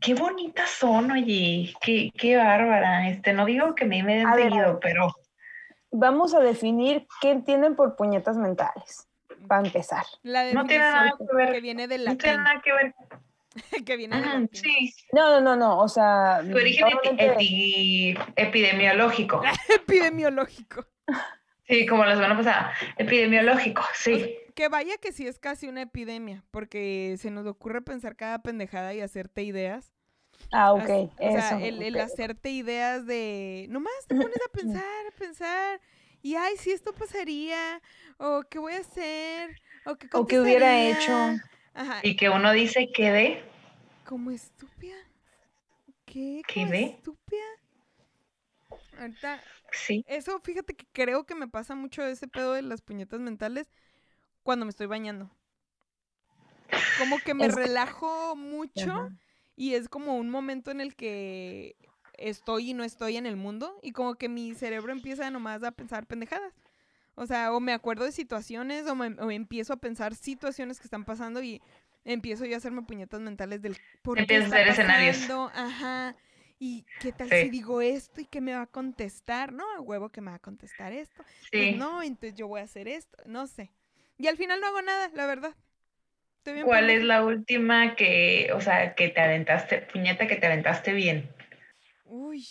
qué 0.00 0.14
bonitas 0.14 0.70
son, 0.70 1.10
oye, 1.10 1.72
qué, 1.80 2.10
qué 2.18 2.36
bárbara, 2.36 3.08
este, 3.08 3.32
no 3.32 3.44
digo 3.46 3.74
que 3.74 3.84
me 3.84 4.02
me 4.02 4.16
den 4.16 4.26
A 4.26 4.34
ver, 4.34 4.46
a 4.46 4.50
seguido, 4.50 4.66
ver. 4.72 4.78
pero 4.82 5.14
Vamos 5.92 6.34
a 6.34 6.40
definir 6.40 7.06
qué 7.20 7.30
entienden 7.32 7.74
por 7.74 7.96
puñetas 7.96 8.36
mentales. 8.36 9.08
Para 9.48 9.66
empezar. 9.66 10.04
La 10.22 10.52
no 10.52 10.64
tiene 10.66 10.84
nada 10.84 11.12
que 11.18 11.36
ver, 11.36 11.52
que 11.52 11.60
viene 11.60 11.88
del 11.88 12.04
no 12.04 12.16
tiene 12.16 12.36
nada 12.38 12.60
que 12.62 12.72
ver, 12.72 12.94
que 13.86 13.96
viene 13.96 14.20
latín. 14.20 14.48
sí, 14.52 14.94
No, 15.12 15.30
no, 15.30 15.40
no, 15.40 15.56
no. 15.56 15.78
O 15.80 15.88
sea, 15.88 16.40
tu 16.48 16.54
origen 16.56 16.86
epi- 16.88 18.32
epidemiológico, 18.36 19.42
Epidemiológico. 19.74 20.86
sí, 21.66 21.86
como 21.86 22.04
la 22.04 22.14
semana 22.14 22.36
pasada, 22.36 22.72
epidemiológico, 22.98 23.82
sí. 23.94 24.36
Que 24.54 24.68
vaya 24.68 24.96
que 24.98 25.12
sí 25.12 25.26
es 25.26 25.38
casi 25.38 25.68
una 25.68 25.82
epidemia, 25.82 26.44
porque 26.50 27.16
se 27.18 27.30
nos 27.30 27.46
ocurre 27.46 27.82
pensar 27.82 28.16
cada 28.16 28.42
pendejada 28.42 28.94
y 28.94 29.00
hacerte 29.00 29.42
ideas. 29.42 29.92
Ah, 30.52 30.72
ok. 30.72 30.88
O 30.88 31.12
eso. 31.18 31.48
sea, 31.48 31.64
el, 31.64 31.98
hacerte 32.00 32.50
ideas 32.50 33.06
de. 33.06 33.66
Nomás 33.68 33.92
te 34.08 34.14
pones 34.16 34.38
a 34.46 34.52
pensar, 34.52 35.06
a 35.08 35.16
pensar. 35.16 35.80
Y 36.22 36.34
ay, 36.34 36.56
si 36.56 36.70
esto 36.70 36.92
pasaría. 36.92 37.80
O 38.18 38.42
qué 38.48 38.58
voy 38.58 38.74
a 38.74 38.78
hacer. 38.78 39.60
O 39.86 39.96
qué 39.96 40.08
O 40.12 40.20
hubiera 40.20 40.80
hecho. 40.80 41.12
Ajá. 41.74 42.00
Y 42.02 42.16
que 42.16 42.28
uno 42.28 42.52
dice 42.52 42.90
que 42.92 43.10
de, 43.10 43.44
Como 44.04 44.30
estúpida. 44.30 44.96
¿Qué? 46.04 46.42
¿Qué 46.46 46.62
estúpida? 46.62 47.44
Ahorita, 48.98 49.40
sí, 49.72 50.04
eso 50.08 50.38
fíjate 50.40 50.74
que 50.74 50.86
creo 50.92 51.24
que 51.24 51.34
me 51.34 51.48
pasa 51.48 51.74
mucho 51.74 52.04
ese 52.04 52.28
pedo 52.28 52.52
de 52.52 52.62
las 52.62 52.82
puñetas 52.82 53.20
mentales 53.20 53.70
cuando 54.42 54.64
me 54.66 54.70
estoy 54.70 54.86
bañando. 54.86 55.30
Como 56.98 57.18
que 57.18 57.34
me 57.34 57.46
Es 57.46 57.54
relajo 57.54 58.36
mucho 58.36 58.90
Ajá. 58.92 59.10
y 59.56 59.74
es 59.74 59.88
como 59.88 60.16
un 60.16 60.30
momento 60.30 60.70
en 60.70 60.80
el 60.80 60.94
que 60.94 61.76
estoy 62.14 62.70
y 62.70 62.74
no 62.74 62.84
estoy 62.84 63.16
en 63.16 63.26
el 63.26 63.36
mundo 63.36 63.78
y 63.82 63.92
como 63.92 64.14
que 64.14 64.28
mi 64.28 64.54
cerebro 64.54 64.92
empieza 64.92 65.30
nomás 65.30 65.62
a 65.62 65.72
pensar 65.72 66.06
pendejadas. 66.06 66.52
O 67.14 67.26
sea, 67.26 67.52
o 67.52 67.60
me 67.60 67.72
acuerdo 67.72 68.04
de 68.04 68.12
situaciones 68.12 68.86
o, 68.86 68.94
me- 68.94 69.20
o 69.20 69.30
empiezo 69.30 69.72
a 69.72 69.76
pensar 69.78 70.14
situaciones 70.14 70.78
que 70.78 70.84
están 70.86 71.04
pasando 71.04 71.42
y 71.42 71.60
empiezo 72.04 72.44
yo 72.44 72.54
a 72.54 72.58
hacerme 72.58 72.82
puñetas 72.82 73.20
mentales 73.20 73.60
del 73.62 73.76
por 74.02 74.16
qué 74.16 74.22
Empiezas 74.22 74.52
a 74.52 74.56
hacer 74.56 74.68
escenarios. 74.68 75.28
Ajá. 75.54 76.16
¿Y 76.58 76.84
qué 77.00 77.12
tal 77.12 77.28
Sí. 77.30 77.42
si 77.44 77.50
digo 77.50 77.80
esto 77.80 78.20
y 78.20 78.26
qué 78.26 78.40
me 78.42 78.52
va 78.54 78.62
a 78.62 78.66
contestar? 78.66 79.52
No, 79.52 79.64
a 79.76 79.80
huevo 79.80 80.10
que 80.10 80.20
me 80.20 80.30
va 80.30 80.36
a 80.36 80.40
contestar 80.40 80.92
esto. 80.92 81.22
Pues 81.24 81.48
sí. 81.50 81.72
no, 81.72 82.02
entonces 82.02 82.34
yo 82.38 82.46
voy 82.48 82.60
a 82.60 82.64
hacer 82.64 82.86
esto. 82.86 83.16
No 83.26 83.46
sé. 83.46 83.70
Y 84.20 84.28
al 84.28 84.36
final 84.36 84.60
no 84.60 84.66
hago 84.66 84.82
nada, 84.82 85.10
la 85.14 85.26
verdad. 85.26 85.54
Bien 86.44 86.66
¿Cuál 86.66 86.90
es 86.90 87.02
la 87.02 87.24
última 87.24 87.96
que, 87.96 88.50
o 88.54 88.60
sea, 88.60 88.94
que 88.94 89.08
te 89.08 89.20
aventaste, 89.20 89.78
puñeta 89.92 90.26
que 90.26 90.36
te 90.36 90.46
aventaste 90.46 90.92
bien? 90.92 91.30
Uy. 92.04 92.44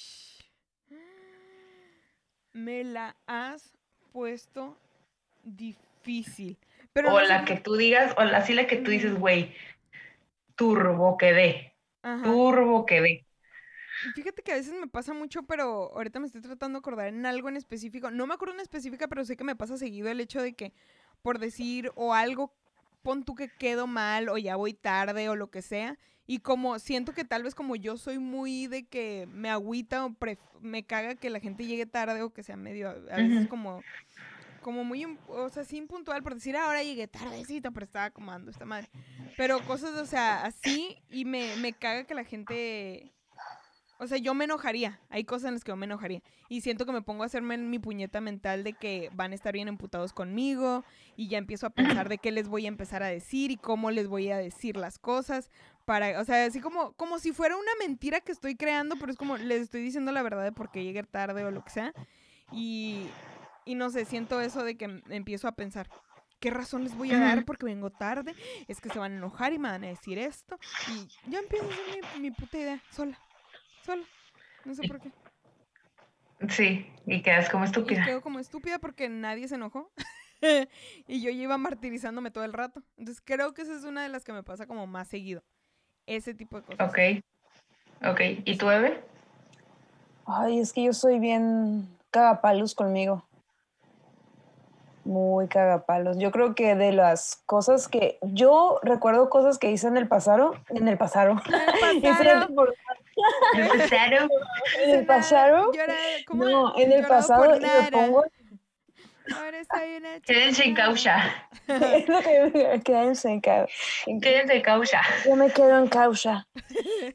Me 2.53 2.83
la 2.83 3.15
has 3.27 3.71
puesto 4.11 4.75
difícil. 5.43 6.57
Pero 6.91 7.09
o 7.09 7.19
no 7.19 7.27
la 7.27 7.45
que 7.45 7.57
tú 7.57 7.75
digas, 7.75 8.15
o 8.17 8.23
la, 8.23 8.41
sí 8.41 8.53
la 8.53 8.65
que 8.65 8.77
tú 8.77 8.89
dices, 8.89 9.13
güey, 9.13 9.53
turbo 10.55 11.17
quedé, 11.17 11.75
Ajá. 12.01 12.23
turbo 12.23 12.87
quedé. 12.87 13.25
Fíjate 14.15 14.41
que 14.41 14.53
a 14.53 14.55
veces 14.55 14.73
me 14.73 14.87
pasa 14.87 15.13
mucho, 15.13 15.43
pero 15.43 15.91
ahorita 15.93 16.19
me 16.19 16.27
estoy 16.27 16.41
tratando 16.41 16.77
de 16.77 16.79
acordar 16.79 17.07
en 17.09 17.25
algo 17.25 17.49
en 17.49 17.57
específico. 17.57 18.09
No 18.11 18.27
me 18.27 18.33
acuerdo 18.33 18.53
en 18.53 18.61
específica, 18.61 19.07
pero 19.07 19.25
sé 19.25 19.35
que 19.35 19.43
me 19.43 19.55
pasa 19.55 19.77
seguido 19.77 20.09
el 20.09 20.21
hecho 20.21 20.41
de 20.41 20.53
que 20.53 20.73
por 21.21 21.39
decir 21.39 21.91
o 21.95 22.13
algo, 22.13 22.53
pon 23.01 23.23
tú 23.23 23.35
que 23.35 23.49
quedo 23.49 23.87
mal 23.87 24.29
o 24.29 24.37
ya 24.37 24.55
voy 24.55 24.73
tarde 24.73 25.29
o 25.29 25.35
lo 25.35 25.49
que 25.49 25.61
sea. 25.61 25.97
Y 26.27 26.39
como 26.39 26.77
siento 26.77 27.13
que 27.13 27.25
tal 27.25 27.41
vez 27.41 27.55
como 27.55 27.75
yo 27.75 27.97
soy 27.97 28.19
muy 28.19 28.67
de 28.67 28.85
que 28.85 29.27
me 29.31 29.49
agüita 29.49 30.05
o 30.05 30.15
me 30.61 30.83
caga 30.83 31.15
que 31.15 31.31
la 31.31 31.39
gente 31.39 31.65
llegue 31.65 31.87
tarde 31.87 32.21
o 32.21 32.31
que 32.31 32.43
sea 32.43 32.55
medio, 32.55 32.89
a 32.89 33.15
veces 33.15 33.47
como, 33.47 33.81
como 34.61 34.83
muy, 34.83 35.05
o 35.27 35.49
sea, 35.49 35.63
sí 35.63 35.77
impuntual 35.77 36.21
por 36.21 36.35
decir, 36.35 36.55
"Ah, 36.55 36.65
ahora 36.65 36.83
llegué 36.83 37.07
tardecito, 37.07 37.71
pero 37.71 37.85
estaba 37.85 38.05
acomodando 38.05 38.51
esta 38.51 38.65
madre. 38.65 38.89
Pero 39.37 39.65
cosas, 39.65 39.95
o 39.95 40.05
sea, 40.05 40.45
así 40.45 41.01
y 41.09 41.25
me, 41.25 41.55
me 41.57 41.73
caga 41.73 42.03
que 42.03 42.13
la 42.13 42.23
gente... 42.23 43.11
O 44.01 44.07
sea, 44.07 44.17
yo 44.17 44.33
me 44.33 44.45
enojaría. 44.45 44.99
Hay 45.09 45.25
cosas 45.25 45.49
en 45.49 45.53
las 45.55 45.63
que 45.63 45.71
yo 45.71 45.75
me 45.75 45.85
enojaría. 45.85 46.23
Y 46.47 46.61
siento 46.61 46.85
que 46.85 46.93
me 46.93 47.01
pongo 47.01 47.23
a 47.23 47.25
hacerme 47.25 47.57
mi 47.57 47.79
puñeta 47.79 48.21
mental 48.21 48.63
de 48.63 48.73
que 48.73 49.09
van 49.13 49.33
a 49.33 49.35
estar 49.35 49.53
bien 49.53 49.67
emputados 49.67 50.13
conmigo. 50.13 50.83
Y 51.17 51.27
ya 51.27 51.37
empiezo 51.37 51.67
a 51.67 51.69
pensar 51.69 52.07
de 52.07 52.17
qué 52.17 52.31
les 52.31 52.47
voy 52.47 52.65
a 52.65 52.69
empezar 52.69 53.03
a 53.03 53.07
decir 53.07 53.51
y 53.51 53.57
cómo 53.57 53.91
les 53.91 54.07
voy 54.07 54.29
a 54.31 54.37
decir 54.37 54.77
las 54.77 54.99
cosas. 54.99 55.51
Para, 55.85 56.19
o 56.21 56.23
sea, 56.23 56.45
así 56.45 56.61
como, 56.61 56.93
como 56.93 57.19
si 57.19 57.33
fuera 57.33 57.57
una 57.57 57.71
mentira 57.79 58.21
que 58.21 58.31
estoy 58.31 58.55
creando, 58.55 58.95
pero 58.97 59.11
es 59.11 59.17
como 59.17 59.37
les 59.37 59.61
estoy 59.63 59.81
diciendo 59.81 60.11
la 60.11 60.21
verdad 60.23 60.43
de 60.43 60.51
por 60.53 60.71
qué 60.71 60.83
llegué 60.83 61.03
tarde 61.03 61.43
o 61.43 61.51
lo 61.51 61.63
que 61.63 61.71
sea. 61.71 61.93
Y, 62.51 63.07
y 63.65 63.75
no 63.75 63.89
sé, 63.89 64.05
siento 64.05 64.39
eso 64.41 64.63
de 64.63 64.75
que 64.77 64.85
m- 64.85 65.01
empiezo 65.09 65.47
a 65.47 65.51
pensar. 65.53 65.89
¿Qué 66.39 66.51
razón 66.51 66.85
les 66.85 66.95
voy 66.95 67.11
a 67.11 67.19
dar 67.19 67.43
porque 67.43 67.65
vengo 67.65 67.89
tarde? 67.89 68.33
Es 68.69 68.79
que 68.79 68.89
se 68.89 68.97
van 68.97 69.11
a 69.11 69.17
enojar 69.17 69.51
y 69.51 69.59
me 69.59 69.67
van 69.69 69.83
a 69.83 69.87
decir 69.87 70.17
esto. 70.17 70.57
Y 70.87 71.29
yo 71.29 71.39
empiezo 71.39 71.65
a 71.65 71.69
hacer 71.69 72.03
mi, 72.15 72.21
mi 72.21 72.31
puta 72.31 72.57
idea, 72.57 72.81
sola. 72.91 73.19
Sola. 73.89 74.03
No 74.65 74.75
sé 74.75 74.87
por 74.87 74.99
qué. 75.01 75.11
Sí, 76.49 76.85
y 77.07 77.21
quedas 77.23 77.49
como 77.49 77.63
Y 77.63 77.67
estúpida. 77.67 78.05
quedo 78.05 78.21
como 78.21 78.37
estúpida 78.37 78.77
porque 78.77 79.09
nadie 79.09 79.47
se 79.47 79.55
enojó. 79.55 79.91
y 81.07 81.21
yo 81.21 81.31
ya 81.31 81.41
iba 81.43 81.57
martirizándome 81.57 82.29
todo 82.29 82.43
el 82.43 82.53
rato. 82.53 82.83
Entonces 82.97 83.23
creo 83.25 83.55
que 83.55 83.63
esa 83.63 83.75
es 83.75 83.83
una 83.85 84.03
de 84.03 84.09
las 84.09 84.23
que 84.23 84.31
me 84.31 84.43
pasa 84.43 84.67
como 84.67 84.85
más 84.85 85.07
seguido. 85.07 85.41
Ese 86.05 86.35
tipo 86.35 86.57
de 86.61 86.67
cosas. 86.67 86.87
Ok, 86.87 86.99
ok. 88.07 88.21
¿Y 88.45 88.57
tú, 88.57 88.69
Eve? 88.69 89.03
Ay, 90.27 90.59
es 90.59 90.71
que 90.71 90.83
yo 90.83 90.93
soy 90.93 91.17
bien 91.17 91.89
cagapalos 92.11 92.75
conmigo. 92.75 93.25
Muy 95.03 95.47
cagapalos. 95.47 96.19
Yo 96.19 96.29
creo 96.31 96.53
que 96.53 96.75
de 96.75 96.91
las 96.91 97.41
cosas 97.47 97.87
que 97.87 98.19
yo 98.21 98.79
recuerdo 98.83 99.31
cosas 99.31 99.57
que 99.57 99.71
hice 99.71 99.87
en 99.87 99.97
el 99.97 100.07
pasado, 100.07 100.53
en 100.69 100.87
el 100.87 100.97
pasado, 100.99 101.41
El 101.83 101.97
Hice 101.97 102.23
pasado, 103.53 103.67
por- 103.69 103.69
Empezaron. 103.69 104.29
en 104.83 104.89
el 104.99 105.05
pasado, 105.05 105.71
no, 106.33 106.77
en 106.77 106.91
el 106.91 107.05
pasado 107.07 107.55
y 107.55 107.59
me 107.59 107.67
nada. 107.67 107.89
pongo, 107.91 108.23
Ahora 109.35 109.59
soy 109.71 109.97
una 109.97 110.19
Quédense 110.21 110.63
en 110.63 110.73
causa. 110.73 111.17
es 111.67 112.09
lo 112.09 112.19
que 112.21 112.51
me 112.51 112.81
quédense 112.81 113.29
en 113.29 113.41
ca- 113.41 113.67
en- 114.07 114.21
Quédense 114.21 114.55
en 114.55 114.61
causa. 114.63 115.01
yo 115.25 115.35
me 115.35 115.51
quedo 115.51 115.77
en 115.77 115.87
causa. 115.87 116.47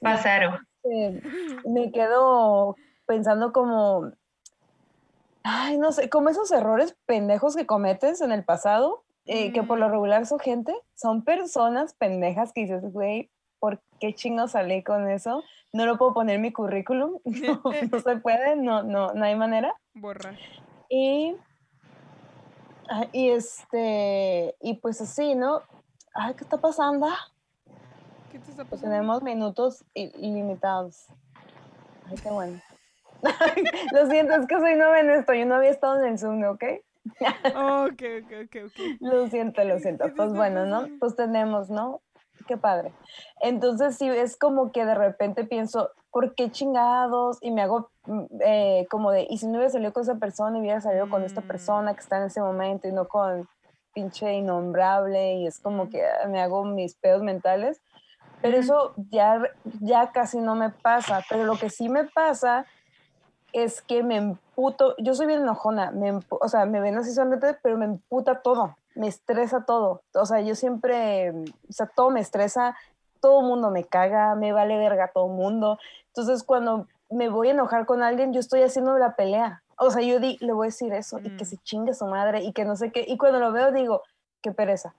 Pasaron. 0.00 0.64
Eh, 0.84 1.20
me 1.64 1.90
quedo 1.90 2.76
pensando 3.06 3.52
como, 3.52 4.12
ay, 5.42 5.76
no 5.78 5.90
sé, 5.92 6.08
como 6.08 6.28
esos 6.28 6.50
errores 6.52 6.96
pendejos 7.06 7.56
que 7.56 7.66
cometes 7.66 8.20
en 8.20 8.30
el 8.32 8.44
pasado, 8.44 9.04
eh, 9.26 9.52
que 9.52 9.62
por 9.62 9.78
lo 9.78 9.88
regular 9.88 10.24
son 10.26 10.38
gente, 10.38 10.72
son 10.94 11.24
personas 11.24 11.94
pendejas 11.94 12.52
que 12.52 12.62
dices, 12.62 12.82
güey, 12.92 13.30
¿por 13.58 13.80
qué 13.98 14.14
chingo 14.14 14.46
salí 14.46 14.82
con 14.84 15.10
eso? 15.10 15.42
No 15.74 15.86
lo 15.86 15.98
puedo 15.98 16.14
poner 16.14 16.36
en 16.36 16.42
mi 16.42 16.52
currículum, 16.52 17.18
no, 17.24 17.60
no 17.90 17.98
se 18.00 18.16
puede, 18.18 18.54
no, 18.54 18.84
no, 18.84 19.12
no 19.12 19.24
hay 19.24 19.34
manera. 19.34 19.74
Borrar. 19.94 20.36
Y, 20.88 21.34
ah, 22.88 23.06
y 23.10 23.30
este, 23.30 24.54
y 24.60 24.74
pues 24.74 25.00
así, 25.00 25.34
¿no? 25.34 25.62
Ay, 26.14 26.34
¿qué 26.34 26.44
está 26.44 26.58
pasando? 26.58 27.08
¿Qué 28.30 28.38
te 28.38 28.52
está 28.52 28.64
Pues 28.64 28.82
pasando? 28.82 28.90
tenemos 28.94 29.22
minutos 29.24 29.84
ilimitados. 29.94 31.06
Ay, 32.06 32.14
qué 32.22 32.30
bueno. 32.30 32.60
Lo 33.92 34.06
siento, 34.08 34.34
es 34.34 34.46
que 34.46 34.60
soy 34.60 34.76
nueva 34.76 35.00
en 35.00 35.10
esto. 35.10 35.34
Yo 35.34 35.44
no 35.44 35.56
había 35.56 35.70
estado 35.70 36.00
en 36.00 36.12
el 36.12 36.18
Zoom, 36.20 36.44
¿ok? 36.44 36.62
Oh, 37.56 37.86
ok, 37.86 38.02
ok, 38.22 38.32
ok, 38.44 38.56
ok. 38.66 38.78
Lo 39.00 39.26
siento, 39.26 39.64
lo 39.64 39.74
¿Qué 39.74 39.80
siento. 39.80 40.04
Pues 40.14 40.32
bueno, 40.34 40.66
¿no? 40.66 40.86
Pues 41.00 41.16
tenemos, 41.16 41.68
¿no? 41.68 42.00
Qué 42.46 42.56
padre. 42.56 42.92
Entonces 43.40 43.96
sí, 43.96 44.08
es 44.08 44.36
como 44.36 44.70
que 44.72 44.84
de 44.84 44.94
repente 44.94 45.44
pienso, 45.44 45.90
¿por 46.10 46.34
qué 46.34 46.50
chingados? 46.50 47.38
Y 47.40 47.50
me 47.50 47.62
hago 47.62 47.90
mm, 48.06 48.24
eh, 48.40 48.86
como 48.90 49.10
de, 49.10 49.26
¿y 49.28 49.38
si 49.38 49.46
no 49.46 49.54
hubiera 49.54 49.70
salido 49.70 49.92
con 49.92 50.02
esa 50.02 50.16
persona 50.16 50.58
y 50.58 50.60
hubiera 50.60 50.80
salido 50.80 51.08
con 51.08 51.24
esta 51.24 51.40
Mm. 51.40 51.46
persona 51.46 51.94
que 51.94 52.00
está 52.00 52.18
en 52.18 52.24
ese 52.24 52.40
momento 52.42 52.86
y 52.86 52.92
no 52.92 53.08
con 53.08 53.48
pinche 53.94 54.32
innombrable? 54.34 55.36
Y 55.36 55.46
es 55.46 55.58
como 55.58 55.84
Mm. 55.84 55.88
que 55.90 56.04
ah, 56.04 56.28
me 56.28 56.40
hago 56.42 56.64
mis 56.64 56.96
pedos 56.96 57.22
mentales. 57.22 57.80
Pero 58.42 58.58
eso 58.58 58.92
ya, 59.10 59.42
ya 59.64 60.12
casi 60.12 60.38
no 60.38 60.54
me 60.54 60.68
pasa. 60.70 61.24
Pero 61.30 61.44
lo 61.44 61.56
que 61.56 61.70
sí 61.70 61.88
me 61.88 62.04
pasa 62.04 62.66
es 63.52 63.80
que 63.80 64.02
me 64.02 64.16
emputo, 64.16 64.94
yo 64.98 65.14
soy 65.14 65.26
bien 65.26 65.42
enojona, 65.42 65.92
me 65.92 66.20
o 66.28 66.48
sea, 66.48 66.66
me 66.66 66.80
ven 66.80 66.98
así 66.98 67.12
solamente, 67.12 67.56
pero 67.62 67.78
me 67.78 67.84
emputa 67.86 68.42
todo, 68.42 68.76
me 68.94 69.08
estresa 69.08 69.64
todo. 69.64 70.02
O 70.14 70.26
sea, 70.26 70.40
yo 70.40 70.54
siempre, 70.54 71.30
o 71.30 71.72
sea, 71.72 71.86
todo 71.86 72.10
me 72.10 72.20
estresa, 72.20 72.76
todo 73.20 73.40
el 73.40 73.46
mundo 73.46 73.70
me 73.70 73.84
caga, 73.84 74.34
me 74.34 74.52
vale 74.52 74.76
verga 74.76 75.10
todo 75.12 75.26
el 75.26 75.32
mundo. 75.32 75.78
Entonces, 76.08 76.42
cuando 76.42 76.86
me 77.10 77.28
voy 77.28 77.48
a 77.48 77.52
enojar 77.52 77.86
con 77.86 78.02
alguien, 78.02 78.32
yo 78.32 78.40
estoy 78.40 78.62
haciendo 78.62 78.96
la 78.98 79.16
pelea. 79.16 79.62
O 79.78 79.90
sea, 79.90 80.02
yo 80.02 80.20
di, 80.20 80.38
le 80.40 80.52
voy 80.52 80.66
a 80.66 80.68
decir 80.68 80.92
eso 80.92 81.18
y 81.18 81.36
que 81.36 81.44
mm. 81.44 81.48
se 81.48 81.56
chingue 81.58 81.94
su 81.94 82.06
madre 82.06 82.42
y 82.42 82.52
que 82.52 82.64
no 82.64 82.76
sé 82.76 82.92
qué. 82.92 83.04
Y 83.06 83.18
cuando 83.18 83.40
lo 83.40 83.52
veo, 83.52 83.72
digo, 83.72 84.02
qué 84.40 84.52
pereza 84.52 84.94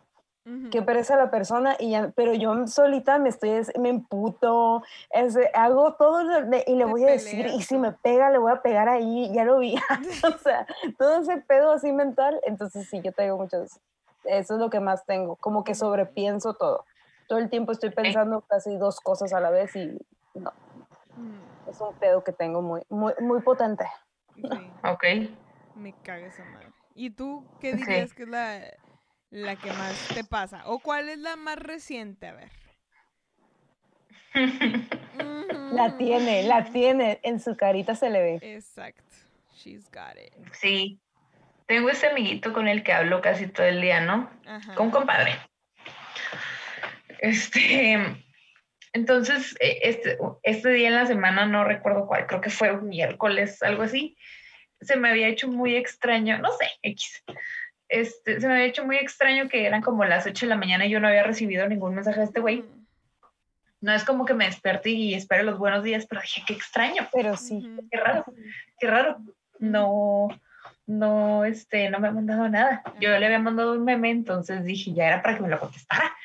que 0.72 0.84
pereza 0.84 1.16
la 1.16 1.32
persona 1.32 1.76
y 1.80 1.92
ya, 1.92 2.12
pero 2.16 2.34
yo 2.34 2.68
solita 2.68 3.18
me 3.18 3.30
estoy, 3.30 3.66
me 3.80 3.90
emputo, 3.90 4.84
hago 5.56 5.94
todo 5.96 6.22
y 6.68 6.76
le 6.76 6.86
voy 6.86 7.04
a 7.04 7.12
decir, 7.12 7.48
y 7.48 7.64
si 7.64 7.80
me 7.80 7.94
pega, 7.94 8.30
le 8.30 8.38
voy 8.38 8.52
a 8.52 8.62
pegar 8.62 8.88
ahí, 8.88 9.32
ya 9.34 9.44
lo 9.44 9.58
vi, 9.58 9.76
o 10.24 10.38
sea, 10.38 10.68
todo 11.00 11.22
ese 11.22 11.38
pedo 11.38 11.72
así 11.72 11.92
mental, 11.92 12.40
entonces 12.46 12.88
sí, 12.88 13.02
yo 13.02 13.12
tengo 13.12 13.38
muchos, 13.38 13.80
eso 14.24 14.54
es 14.54 14.60
lo 14.60 14.70
que 14.70 14.80
más 14.80 15.04
tengo, 15.06 15.36
como 15.38 15.64
que 15.64 15.74
sobrepienso 15.74 16.54
todo, 16.54 16.86
todo 17.28 17.40
el 17.40 17.50
tiempo 17.50 17.72
estoy 17.72 17.90
pensando 17.90 18.42
casi 18.42 18.78
dos 18.78 19.00
cosas 19.00 19.34
a 19.34 19.40
la 19.40 19.50
vez 19.50 19.76
y 19.76 19.98
no, 20.36 20.54
mm. 21.18 21.70
es 21.70 21.82
un 21.82 21.96
pedo 21.96 22.24
que 22.24 22.34
tengo 22.34 22.62
muy, 22.62 22.84
muy, 22.90 23.14
muy 23.20 23.42
potente. 23.42 23.86
Ok. 24.84 25.04
Me 25.76 25.94
caga 26.04 26.28
esa 26.28 26.44
madre. 26.46 26.72
¿Y 26.94 27.10
tú 27.10 27.46
qué 27.60 27.74
dirías 27.74 28.14
que 28.14 28.24
es 28.24 28.30
la 28.30 28.62
la 29.30 29.56
que 29.56 29.72
más 29.72 30.08
te 30.14 30.24
pasa? 30.24 30.64
¿O 30.66 30.80
cuál 30.80 31.10
es 31.10 31.20
la 31.20 31.36
más 31.36 31.58
reciente? 31.58 32.28
A 32.28 32.34
ver. 32.34 32.50
La 35.72 35.98
tiene, 35.98 36.44
la 36.44 36.66
tiene. 36.66 37.20
En 37.24 37.40
su 37.40 37.56
carita 37.56 37.96
se 37.96 38.10
le 38.10 38.22
ve. 38.22 38.40
Exacto. 38.42 39.04
She's 39.54 39.90
got 39.92 40.18
it. 40.18 40.34
Sí. 40.54 41.00
Tengo 41.68 41.90
ese 41.90 42.08
amiguito 42.08 42.54
con 42.54 42.68
el 42.68 42.84
que 42.84 42.94
hablo 42.94 43.22
casi 43.22 43.48
todo 43.48 43.66
el 43.66 43.82
día, 43.82 44.02
¿no? 44.02 44.30
Con 44.76 44.88
un 44.88 44.92
compadre. 44.92 45.38
Este. 47.20 47.98
Entonces, 48.94 49.56
e, 49.60 49.80
este, 49.84 50.18
este 50.44 50.70
día 50.70 50.88
en 50.88 50.96
la 50.96 51.06
semana, 51.06 51.46
no 51.46 51.66
recuerdo 51.66 52.08
cuál, 52.08 52.28
creo 52.28 52.40
que 52.40 52.50
fue 52.50 52.72
un 52.72 52.88
miércoles, 52.88 53.62
algo 53.62 53.84
así, 53.84 54.16
se 54.80 54.96
me 54.96 55.10
había 55.10 55.28
hecho 55.28 55.50
muy 55.50 55.76
extraño, 55.76 56.38
no 56.38 56.50
sé, 56.54 56.70
X 56.82 57.22
este, 57.90 58.40
se 58.40 58.48
me 58.48 58.54
había 58.54 58.66
hecho 58.66 58.86
muy 58.86 58.98
extraño 58.98 59.48
que 59.50 59.66
eran 59.66 59.82
como 59.82 60.06
las 60.06 60.26
8 60.26 60.46
de 60.46 60.50
la 60.50 60.58
mañana 60.58 60.86
y 60.86 60.90
yo 60.90 61.00
no 61.00 61.08
había 61.08 61.24
recibido 61.24 61.68
ningún 61.68 61.96
mensaje 61.96 62.20
de 62.20 62.26
este 62.26 62.40
güey. 62.40 62.64
No 63.82 63.94
es 63.94 64.04
como 64.04 64.26
que 64.26 64.34
me 64.34 64.46
desperté 64.46 64.90
y 64.90 65.14
espere 65.14 65.44
los 65.44 65.60
buenos 65.60 65.84
días, 65.84 66.08
pero 66.08 66.22
dije, 66.22 66.44
qué 66.48 66.54
extraño. 66.54 67.08
Pero 67.14 67.38
sí. 67.38 67.70
Qué 67.92 67.98
raro, 68.00 68.26
qué 68.80 68.88
raro. 68.88 69.18
No, 69.60 70.30
no, 70.88 71.46
este, 71.46 71.90
no 71.90 72.00
me 72.00 72.08
ha 72.08 72.12
mandado 72.12 72.50
nada. 72.50 72.82
Yo 73.00 73.10
le 73.18 73.26
había 73.26 73.40
mandado 73.40 73.74
un 73.74 73.84
meme, 73.84 74.10
entonces 74.10 74.64
dije, 74.64 74.94
ya 74.94 75.08
era 75.08 75.22
para 75.22 75.36
que 75.36 75.44
me 75.44 75.50
lo 75.50 75.60
contestara. 75.60 76.16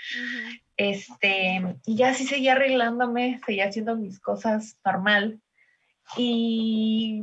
Este, 0.77 1.63
y 1.85 1.97
ya 1.97 2.15
sí 2.15 2.27
seguía 2.27 2.53
arreglándome, 2.53 3.41
seguía 3.45 3.69
haciendo 3.69 3.97
mis 3.97 4.21
cosas 4.21 4.79
normal. 4.85 5.41
Y 6.17 7.23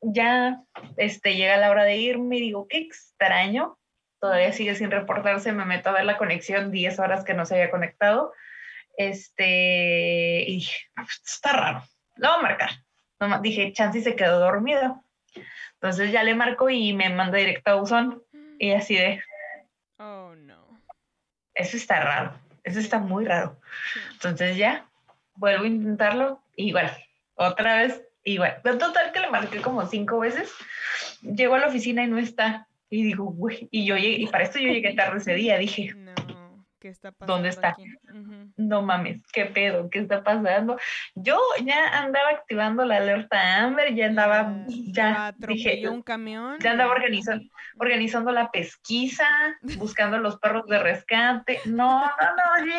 ya 0.00 0.62
este, 0.96 1.34
llega 1.34 1.56
la 1.56 1.70
hora 1.70 1.84
de 1.84 1.96
irme 1.96 2.38
y 2.38 2.40
digo, 2.40 2.66
qué 2.68 2.78
extraño, 2.78 3.78
todavía 4.20 4.52
sigue 4.52 4.74
sin 4.74 4.90
reportarse, 4.90 5.52
me 5.52 5.64
meto 5.64 5.90
a 5.90 5.92
ver 5.92 6.04
la 6.04 6.18
conexión, 6.18 6.70
10 6.70 6.98
horas 6.98 7.24
que 7.24 7.34
no 7.34 7.46
se 7.46 7.54
había 7.54 7.70
conectado, 7.70 8.32
este, 8.96 10.44
y 10.48 10.68
está 11.24 11.52
raro, 11.52 11.82
lo 12.16 12.28
voy 12.28 12.38
a 12.38 12.42
marcar. 12.42 12.70
dije, 13.42 13.72
Chansey 13.72 14.02
se 14.02 14.16
quedó 14.16 14.40
dormido. 14.40 15.02
Entonces 15.74 16.10
ya 16.10 16.24
le 16.24 16.34
marco 16.34 16.68
y 16.70 16.92
me 16.92 17.08
manda 17.08 17.38
directo 17.38 17.70
a 17.70 17.74
buzón 17.74 18.22
y 18.58 18.72
así 18.72 18.96
de... 18.96 19.22
Oh, 19.98 20.34
no. 20.36 20.80
Eso 21.54 21.76
está 21.76 22.00
raro, 22.00 22.34
eso 22.64 22.80
está 22.80 22.98
muy 22.98 23.24
raro. 23.24 23.60
Entonces 24.14 24.56
ya, 24.56 24.88
vuelvo 25.36 25.64
a 25.64 25.68
intentarlo, 25.68 26.42
igual, 26.56 26.90
otra 27.36 27.76
vez 27.76 28.07
Igual, 28.24 28.60
bueno, 28.62 28.78
total 28.78 29.12
que 29.12 29.20
le 29.20 29.30
marqué 29.30 29.60
como 29.60 29.86
cinco 29.86 30.18
veces. 30.18 30.52
Llego 31.22 31.54
a 31.54 31.58
la 31.58 31.68
oficina 31.68 32.04
y 32.04 32.08
no 32.08 32.18
está. 32.18 32.68
Y 32.90 33.02
digo, 33.02 33.24
güey, 33.24 33.68
y 33.70 33.84
yo 33.84 33.96
llegué, 33.96 34.22
y 34.22 34.26
para 34.28 34.44
esto 34.44 34.58
yo 34.58 34.68
llegué 34.68 34.94
tarde 34.94 35.18
ese 35.18 35.34
día, 35.34 35.58
dije, 35.58 35.92
no, 35.94 36.64
¿qué 36.78 36.88
está 36.88 37.12
pasando? 37.12 37.34
¿Dónde 37.34 37.48
está? 37.50 37.76
No 38.56 38.80
mames, 38.80 39.20
¿qué 39.30 39.44
pedo? 39.44 39.90
¿Qué 39.90 39.98
está 39.98 40.22
pasando? 40.24 40.78
Yo 41.14 41.38
ya 41.64 41.86
andaba 41.98 42.30
activando 42.30 42.86
la 42.86 42.96
alerta 42.96 43.58
Amber, 43.58 43.94
ya 43.94 44.06
andaba, 44.06 44.64
ya, 44.66 45.34
dije, 45.36 45.86
un 45.86 46.02
camión. 46.02 46.58
Ya 46.60 46.70
andaba 46.70 46.92
organizando, 46.92 47.44
organizando 47.76 48.32
la 48.32 48.50
pesquisa, 48.50 49.28
buscando 49.78 50.16
los 50.16 50.38
perros 50.38 50.64
de 50.66 50.78
rescate. 50.78 51.60
No, 51.66 52.00
no, 52.00 52.06
no, 52.06 52.66
yo, 52.66 52.72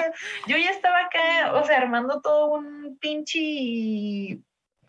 yo 0.47 0.57
ya 0.57 0.71
estaba 0.71 1.01
acá, 1.01 1.53
o 1.53 1.63
sea, 1.65 1.77
armando 1.77 2.19
todo 2.19 2.53
un 2.53 2.97
pinche 2.99 4.39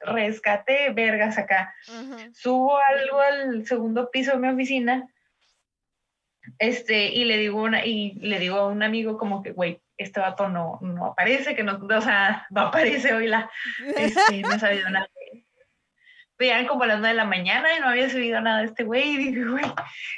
rescate 0.00 0.90
vergas 0.90 1.38
acá. 1.38 1.74
Subo 2.32 2.78
algo 2.78 3.20
al 3.20 3.66
segundo 3.66 4.10
piso 4.10 4.32
de 4.32 4.38
mi 4.38 4.48
oficina. 4.48 5.08
Este, 6.58 7.06
y 7.08 7.24
le 7.24 7.36
digo 7.36 7.62
una, 7.62 7.84
y 7.84 8.12
le 8.14 8.38
digo 8.38 8.56
a 8.56 8.68
un 8.68 8.82
amigo 8.82 9.18
como 9.18 9.42
que, 9.42 9.52
güey, 9.52 9.80
este 9.96 10.20
vato 10.20 10.48
no, 10.48 10.78
no 10.80 11.06
aparece, 11.06 11.54
que 11.54 11.62
no, 11.62 11.78
o 11.78 12.00
sea, 12.00 12.46
no 12.50 12.62
aparece 12.62 13.12
hoy 13.12 13.26
la, 13.26 13.50
este, 13.96 14.40
no 14.40 14.50
ha 14.50 14.58
sabido 14.58 14.88
nada. 14.88 15.08
Veían 16.38 16.66
como 16.66 16.84
a 16.84 16.86
las 16.86 17.02
de 17.02 17.12
la 17.12 17.26
mañana 17.26 17.76
y 17.76 17.80
no 17.80 17.88
había 17.88 18.08
subido 18.08 18.40
nada 18.40 18.60
de 18.60 18.66
este 18.66 18.84
güey, 18.84 19.10
y 19.10 19.16
dije, 19.18 19.44
güey, 19.44 19.64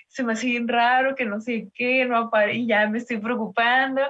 se 0.06 0.22
me 0.22 0.34
hace 0.34 0.46
bien 0.46 0.68
raro, 0.68 1.16
que 1.16 1.24
no 1.24 1.40
sé 1.40 1.68
qué, 1.74 2.04
no 2.04 2.16
aparece, 2.16 2.58
y 2.58 2.66
ya 2.68 2.86
me 2.86 2.98
estoy 2.98 3.18
preocupando, 3.18 4.02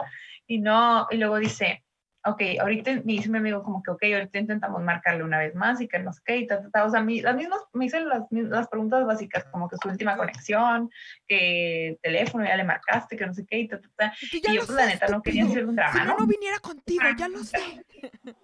y 0.47 0.59
no, 0.59 1.07
y 1.11 1.17
luego 1.17 1.39
dice, 1.39 1.83
ok, 2.25 2.43
ahorita 2.61 2.93
me 3.05 3.15
dice 3.15 3.29
mi 3.29 3.39
amigo 3.39 3.63
como 3.63 3.83
que, 3.83 3.91
ok, 3.91 4.03
ahorita 4.15 4.39
intentamos 4.39 4.83
marcarle 4.83 5.25
una 5.25 5.39
vez 5.39 5.55
más 5.55 5.81
y 5.81 5.89
que 5.89 5.99
no 5.99 6.13
sé 6.13 6.21
qué, 6.25 6.37
y 6.39 6.47
ta, 6.47 6.63
ta, 6.71 6.85
o 6.85 6.91
sea, 6.91 7.01
las 7.01 7.37
mismas, 7.37 7.61
me 7.73 7.87
hice 7.87 8.01
las, 8.01 8.25
las, 8.31 8.69
preguntas 8.69 9.05
básicas, 9.05 9.45
como 9.51 9.69
que 9.69 9.77
su 9.83 9.89
última 9.89 10.17
conexión, 10.17 10.91
que 11.27 11.99
teléfono 12.03 12.45
ya 12.45 12.57
le 12.57 12.65
marcaste, 12.65 13.17
que 13.17 13.27
no 13.27 13.35
sé 13.35 13.45
qué, 13.47 13.61
y 13.61 13.69
ta, 13.69 13.81
ta, 13.81 13.89
ta. 13.97 14.15
y 14.21 14.41
yo, 14.55 14.65
pues, 14.65 14.71
la 14.71 14.87
neta, 14.87 15.09
no 15.09 15.23
quería 15.23 15.45
hacer 15.45 15.67
un 15.67 15.77
drama, 15.77 15.93
si 15.93 16.07
no, 16.07 16.17
no 16.17 16.27
viniera 16.27 16.59
contigo, 16.61 17.05
ya 17.17 17.29
lo 17.29 17.43
sé. 17.43 17.59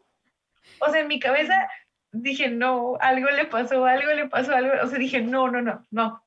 o 0.80 0.90
sea, 0.90 1.00
en 1.00 1.08
mi 1.08 1.20
cabeza 1.20 1.68
dije, 2.10 2.50
no, 2.50 2.96
algo 3.00 3.30
le 3.30 3.44
pasó, 3.44 3.84
algo 3.84 4.12
le 4.12 4.28
pasó, 4.28 4.54
algo, 4.56 4.72
o 4.82 4.86
sea, 4.88 4.98
dije, 4.98 5.20
no, 5.20 5.50
no, 5.50 5.62
no, 5.62 5.86
no, 5.90 6.24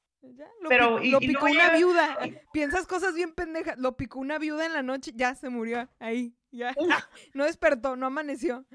lo, 0.62 0.70
pero, 0.70 0.99
lo 0.99 1.20
picó 1.20 1.45
una 1.45 1.72
viuda. 1.72 2.18
Piensas 2.54 2.86
cosas 2.86 3.16
bien 3.16 3.34
pendejas. 3.34 3.78
Lo 3.80 3.97
picó 3.97 4.20
una 4.20 4.38
viuda 4.38 4.68
en 4.68 4.74
la 4.74 4.84
noche, 4.84 5.12
ya 5.16 5.34
se 5.34 5.49
murió 5.49 5.89
ahí. 5.99 6.36
Ya. 6.52 6.74
No 7.34 7.45
despertó, 7.45 7.95
no 7.95 8.08
amaneció. 8.08 8.66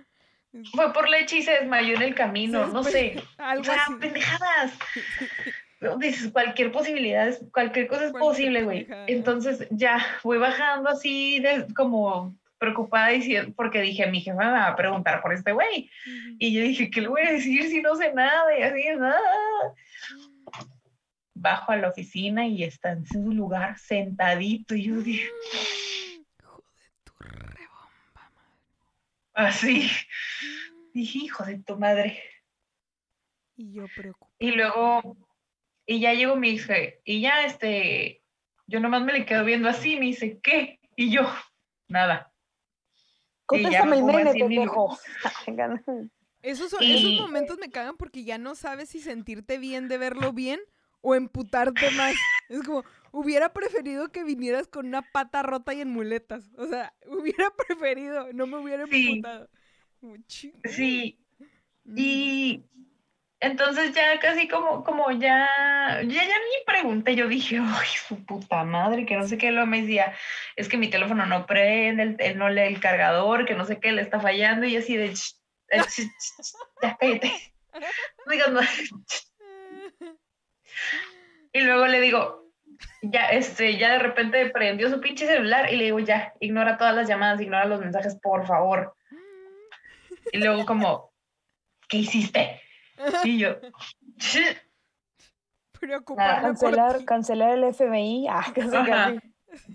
Fue 0.72 0.93
por 0.93 1.09
leche 1.09 1.39
y 1.39 1.43
se 1.43 1.53
desmayó 1.53 1.97
en 1.97 2.03
el 2.03 2.14
camino, 2.14 2.66
no 2.68 2.83
sé. 2.83 3.22
Algo 3.37 3.70
pendejadas. 4.01 4.72
Dices, 5.99 6.33
cualquier 6.33 6.72
posibilidad, 6.72 7.39
cualquier 7.53 7.87
cosa 7.87 8.07
es 8.07 8.12
posible, 8.12 8.62
güey. 8.64 8.87
Entonces 9.07 9.66
ya 9.70 10.03
voy 10.22 10.39
bajando 10.39 10.89
así, 10.89 11.41
de, 11.41 11.66
como 11.74 12.35
preocupada 12.57 13.11
porque 13.55 13.83
dije, 13.83 14.07
mi 14.07 14.22
jefa 14.22 14.39
me 14.39 14.51
va 14.51 14.68
a 14.68 14.77
preguntar 14.77 15.20
por 15.20 15.35
este 15.35 15.53
güey. 15.53 15.91
Y 16.39 16.55
yo 16.55 16.62
dije, 16.62 16.91
¿qué 16.91 17.03
le 17.03 17.09
voy 17.09 17.20
a 17.20 17.33
decir 17.33 17.64
si 17.64 17.83
no 17.83 17.95
sé 17.95 18.14
nada? 18.14 18.59
Y 18.59 18.62
así, 18.62 18.83
nada 18.97 19.20
bajo 21.37 21.72
a 21.72 21.77
la 21.77 21.89
oficina 21.91 22.47
y 22.47 22.64
está 22.64 22.93
en 22.93 23.07
su 23.07 23.31
lugar 23.33 23.79
sentadito. 23.79 24.74
Y 24.74 24.85
yo 24.85 25.01
dije, 25.01 25.29
hijo 26.41 26.64
de 26.74 26.91
tu 27.05 27.12
rebomba, 27.20 28.33
Así. 29.37 29.91
Dije, 30.95 31.18
hijo 31.18 31.45
de 31.45 31.59
tu 31.59 31.76
madre. 31.76 32.22
Y 33.55 33.74
yo 33.74 33.84
preocupada. 33.95 34.32
Y 34.39 34.53
luego, 34.53 35.16
y 35.84 36.01
ya 36.01 36.14
llegó 36.14 36.37
mi 36.37 36.51
hija, 36.51 36.74
y 37.05 37.20
ya 37.20 37.45
este, 37.45 38.22
yo 38.66 38.80
nomás 38.80 39.03
me 39.03 39.12
le 39.12 39.26
quedo 39.26 39.45
viendo 39.45 39.68
así, 39.68 39.97
me 39.97 40.07
dice, 40.07 40.41
¿qué? 40.43 40.80
Y 40.97 41.11
yo, 41.11 41.22
nada. 41.87 42.32
Contéstame 43.45 43.99
el 43.99 44.05
meme, 44.05 44.32
Esos, 46.43 46.72
esos 46.80 47.12
momentos 47.20 47.59
me 47.59 47.70
cagan 47.70 47.97
porque 47.97 48.24
ya 48.24 48.39
no 48.39 48.55
sabes 48.55 48.89
si 48.89 49.01
sentirte 49.01 49.59
bien 49.59 49.89
de 49.89 49.99
verlo 49.99 50.32
bien 50.32 50.61
o 51.03 51.14
emputarte 51.14 51.91
más. 51.91 52.14
Es 52.49 52.62
como, 52.62 52.84
hubiera 53.16 53.52
preferido 53.52 54.12
que 54.12 54.24
vinieras 54.24 54.68
con 54.68 54.86
una 54.86 55.00
pata 55.00 55.42
rota 55.42 55.72
y 55.72 55.80
en 55.80 55.88
muletas. 55.88 56.50
O 56.58 56.66
sea, 56.66 56.92
hubiera 57.06 57.50
preferido, 57.50 58.32
no 58.32 58.46
me 58.46 58.58
hubiera 58.58 58.84
emputado. 58.84 59.48
Sí. 60.64 61.18
Mm. 61.84 61.94
Y 61.96 62.64
entonces 63.40 63.94
ya 63.94 64.18
casi 64.20 64.48
como, 64.48 64.84
como 64.84 65.10
ya, 65.12 65.48
ya, 66.02 66.06
ya 66.06 66.24
ni 66.24 66.64
pregunté, 66.66 67.16
yo 67.16 67.26
dije, 67.26 67.58
ay, 67.58 67.88
su 68.06 68.24
puta 68.24 68.64
madre, 68.64 69.06
que 69.06 69.16
no 69.16 69.26
sé 69.26 69.38
qué, 69.38 69.50
lo 69.50 69.66
me 69.66 69.80
decía, 69.80 70.14
es 70.54 70.68
que 70.68 70.76
mi 70.76 70.88
teléfono 70.88 71.24
no 71.26 71.46
prende, 71.46 72.16
él, 72.18 72.38
no 72.38 72.50
lee 72.50 72.62
el 72.62 72.80
cargador, 72.80 73.46
que 73.46 73.54
no 73.54 73.64
sé 73.64 73.80
qué, 73.80 73.92
le 73.92 74.02
está 74.02 74.20
fallando, 74.20 74.66
y 74.66 74.76
así 74.76 74.96
de, 74.96 75.14
ya 76.82 76.96
cállate. 76.98 77.32
No. 78.50 78.60
Y 81.52 81.60
luego 81.60 81.86
le 81.86 82.02
digo, 82.02 82.45
ya, 83.03 83.29
este, 83.29 83.77
ya 83.79 83.93
de 83.93 83.99
repente 83.99 84.51
prendió 84.51 84.91
su 84.91 85.01
pinche 85.01 85.27
celular 85.27 85.72
y 85.72 85.77
le 85.77 85.85
digo, 85.85 85.99
ya, 86.01 86.33
ignora 86.41 86.77
todas 86.77 86.95
las 86.95 87.09
llamadas, 87.09 87.41
ignora 87.41 87.64
los 87.64 87.81
mensajes, 87.81 88.18
por 88.20 88.47
favor. 88.47 88.95
Y 90.33 90.39
luego 90.39 90.66
como, 90.66 91.12
¿qué 91.89 91.99
hiciste? 91.99 92.61
Y 93.24 93.39
yo, 93.39 93.57
Preocupada 95.79 96.41
por 96.41 96.43
Cancelar, 96.43 97.05
cancelar 97.05 97.59
el 97.59 97.74
FBI. 97.74 98.27
Ah, 98.29 98.45
casi, 98.55 98.70
casi. 98.70 99.20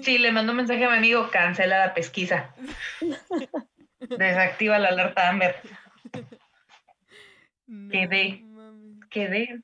sí, 0.02 0.18
le 0.18 0.32
mando 0.32 0.52
un 0.52 0.58
mensaje 0.58 0.84
a 0.84 0.90
mi 0.90 0.98
amigo, 0.98 1.30
cancela 1.32 1.86
la 1.88 1.94
pesquisa. 1.94 2.54
Desactiva 4.00 4.80
la 4.80 4.90
alerta 4.90 5.30
Amber. 5.30 5.56
No 7.68 7.90
Quedé. 7.90 8.44
Quedé. 9.10 9.62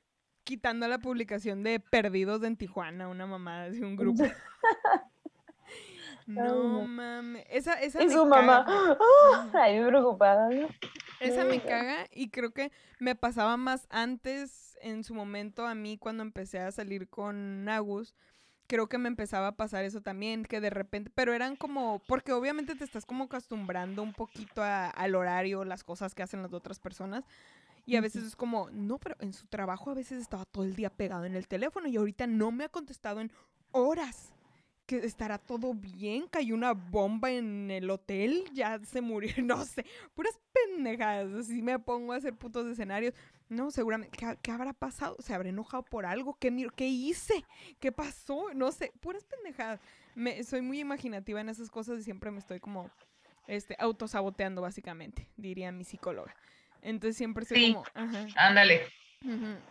Quitando 0.48 0.88
la 0.88 0.96
publicación 0.98 1.62
de 1.62 1.78
Perdidos 1.78 2.42
en 2.42 2.56
Tijuana, 2.56 3.08
una 3.08 3.26
mamada 3.26 3.68
de 3.68 3.84
un 3.84 3.96
grupo. 3.96 4.24
No 6.26 6.82
mames. 6.86 7.44
Esa, 7.48 7.80
esa 7.80 8.02
Y 8.02 8.10
su 8.10 8.24
mamá. 8.26 8.64
caga. 8.66 8.98
¡ah! 9.00 9.50
Ay, 9.54 9.82
preocupada. 9.82 10.48
¿no? 10.50 10.68
Esa 11.20 11.44
me 11.44 11.60
caga 11.60 12.06
y 12.12 12.28
creo 12.28 12.50
que 12.52 12.70
me 12.98 13.14
pasaba 13.14 13.56
más 13.56 13.86
antes, 13.90 14.78
en 14.82 15.04
su 15.04 15.14
momento, 15.14 15.66
a 15.66 15.74
mí 15.74 15.96
cuando 15.98 16.22
empecé 16.22 16.58
a 16.60 16.70
salir 16.72 17.08
con 17.08 17.66
Agus. 17.68 18.14
Creo 18.66 18.88
que 18.88 18.98
me 18.98 19.08
empezaba 19.08 19.46
a 19.48 19.56
pasar 19.56 19.84
eso 19.86 20.02
también, 20.02 20.44
que 20.44 20.60
de 20.60 20.68
repente, 20.68 21.10
pero 21.14 21.32
eran 21.32 21.56
como, 21.56 22.02
porque 22.06 22.32
obviamente 22.34 22.74
te 22.74 22.84
estás 22.84 23.06
como 23.06 23.24
acostumbrando 23.24 24.02
un 24.02 24.12
poquito 24.12 24.62
a- 24.62 24.88
al 24.90 25.14
horario, 25.14 25.64
las 25.64 25.82
cosas 25.84 26.14
que 26.14 26.22
hacen 26.22 26.42
las 26.42 26.52
otras 26.52 26.78
personas. 26.78 27.24
Y 27.88 27.96
a 27.96 28.02
veces 28.02 28.22
es 28.22 28.36
como, 28.36 28.68
no, 28.70 28.98
pero 28.98 29.16
en 29.18 29.32
su 29.32 29.46
trabajo 29.46 29.90
a 29.90 29.94
veces 29.94 30.20
estaba 30.20 30.44
todo 30.44 30.62
el 30.62 30.76
día 30.76 30.90
pegado 30.90 31.24
en 31.24 31.34
el 31.34 31.48
teléfono 31.48 31.88
y 31.88 31.96
ahorita 31.96 32.26
no 32.26 32.52
me 32.52 32.64
ha 32.64 32.68
contestado 32.68 33.22
en 33.22 33.32
horas. 33.70 34.34
Que 34.84 34.98
estará 34.98 35.38
todo 35.38 35.72
bien, 35.72 36.28
cayó 36.28 36.54
una 36.54 36.74
bomba 36.74 37.30
en 37.30 37.70
el 37.70 37.88
hotel, 37.88 38.44
ya 38.52 38.78
se 38.84 39.00
murió, 39.00 39.32
no 39.42 39.64
sé, 39.64 39.86
puras 40.14 40.38
pendejadas. 40.52 41.32
Así 41.32 41.62
me 41.62 41.78
pongo 41.78 42.12
a 42.12 42.16
hacer 42.16 42.36
putos 42.36 42.66
escenarios. 42.66 43.14
No, 43.48 43.70
seguramente, 43.70 44.18
¿qué, 44.18 44.36
qué 44.42 44.50
habrá 44.50 44.74
pasado? 44.74 45.16
¿Se 45.20 45.32
habrá 45.32 45.48
enojado 45.48 45.82
por 45.82 46.04
algo? 46.04 46.36
¿Qué, 46.38 46.68
¿Qué 46.76 46.88
hice? 46.88 47.42
¿Qué 47.80 47.90
pasó? 47.90 48.52
No 48.52 48.70
sé, 48.70 48.92
puras 49.00 49.24
pendejadas. 49.24 49.80
Me, 50.14 50.44
soy 50.44 50.60
muy 50.60 50.80
imaginativa 50.80 51.40
en 51.40 51.48
esas 51.48 51.70
cosas 51.70 52.00
y 52.00 52.02
siempre 52.02 52.30
me 52.30 52.38
estoy 52.38 52.60
como 52.60 52.90
este, 53.46 53.76
autosaboteando, 53.78 54.60
básicamente, 54.60 55.30
diría 55.38 55.72
mi 55.72 55.84
psicóloga. 55.84 56.34
Entonces 56.82 57.16
siempre 57.16 57.42
estoy 57.42 57.58
Sí. 57.58 57.72
como, 57.74 57.84
ajá. 57.94 58.26
Ándale. 58.36 58.82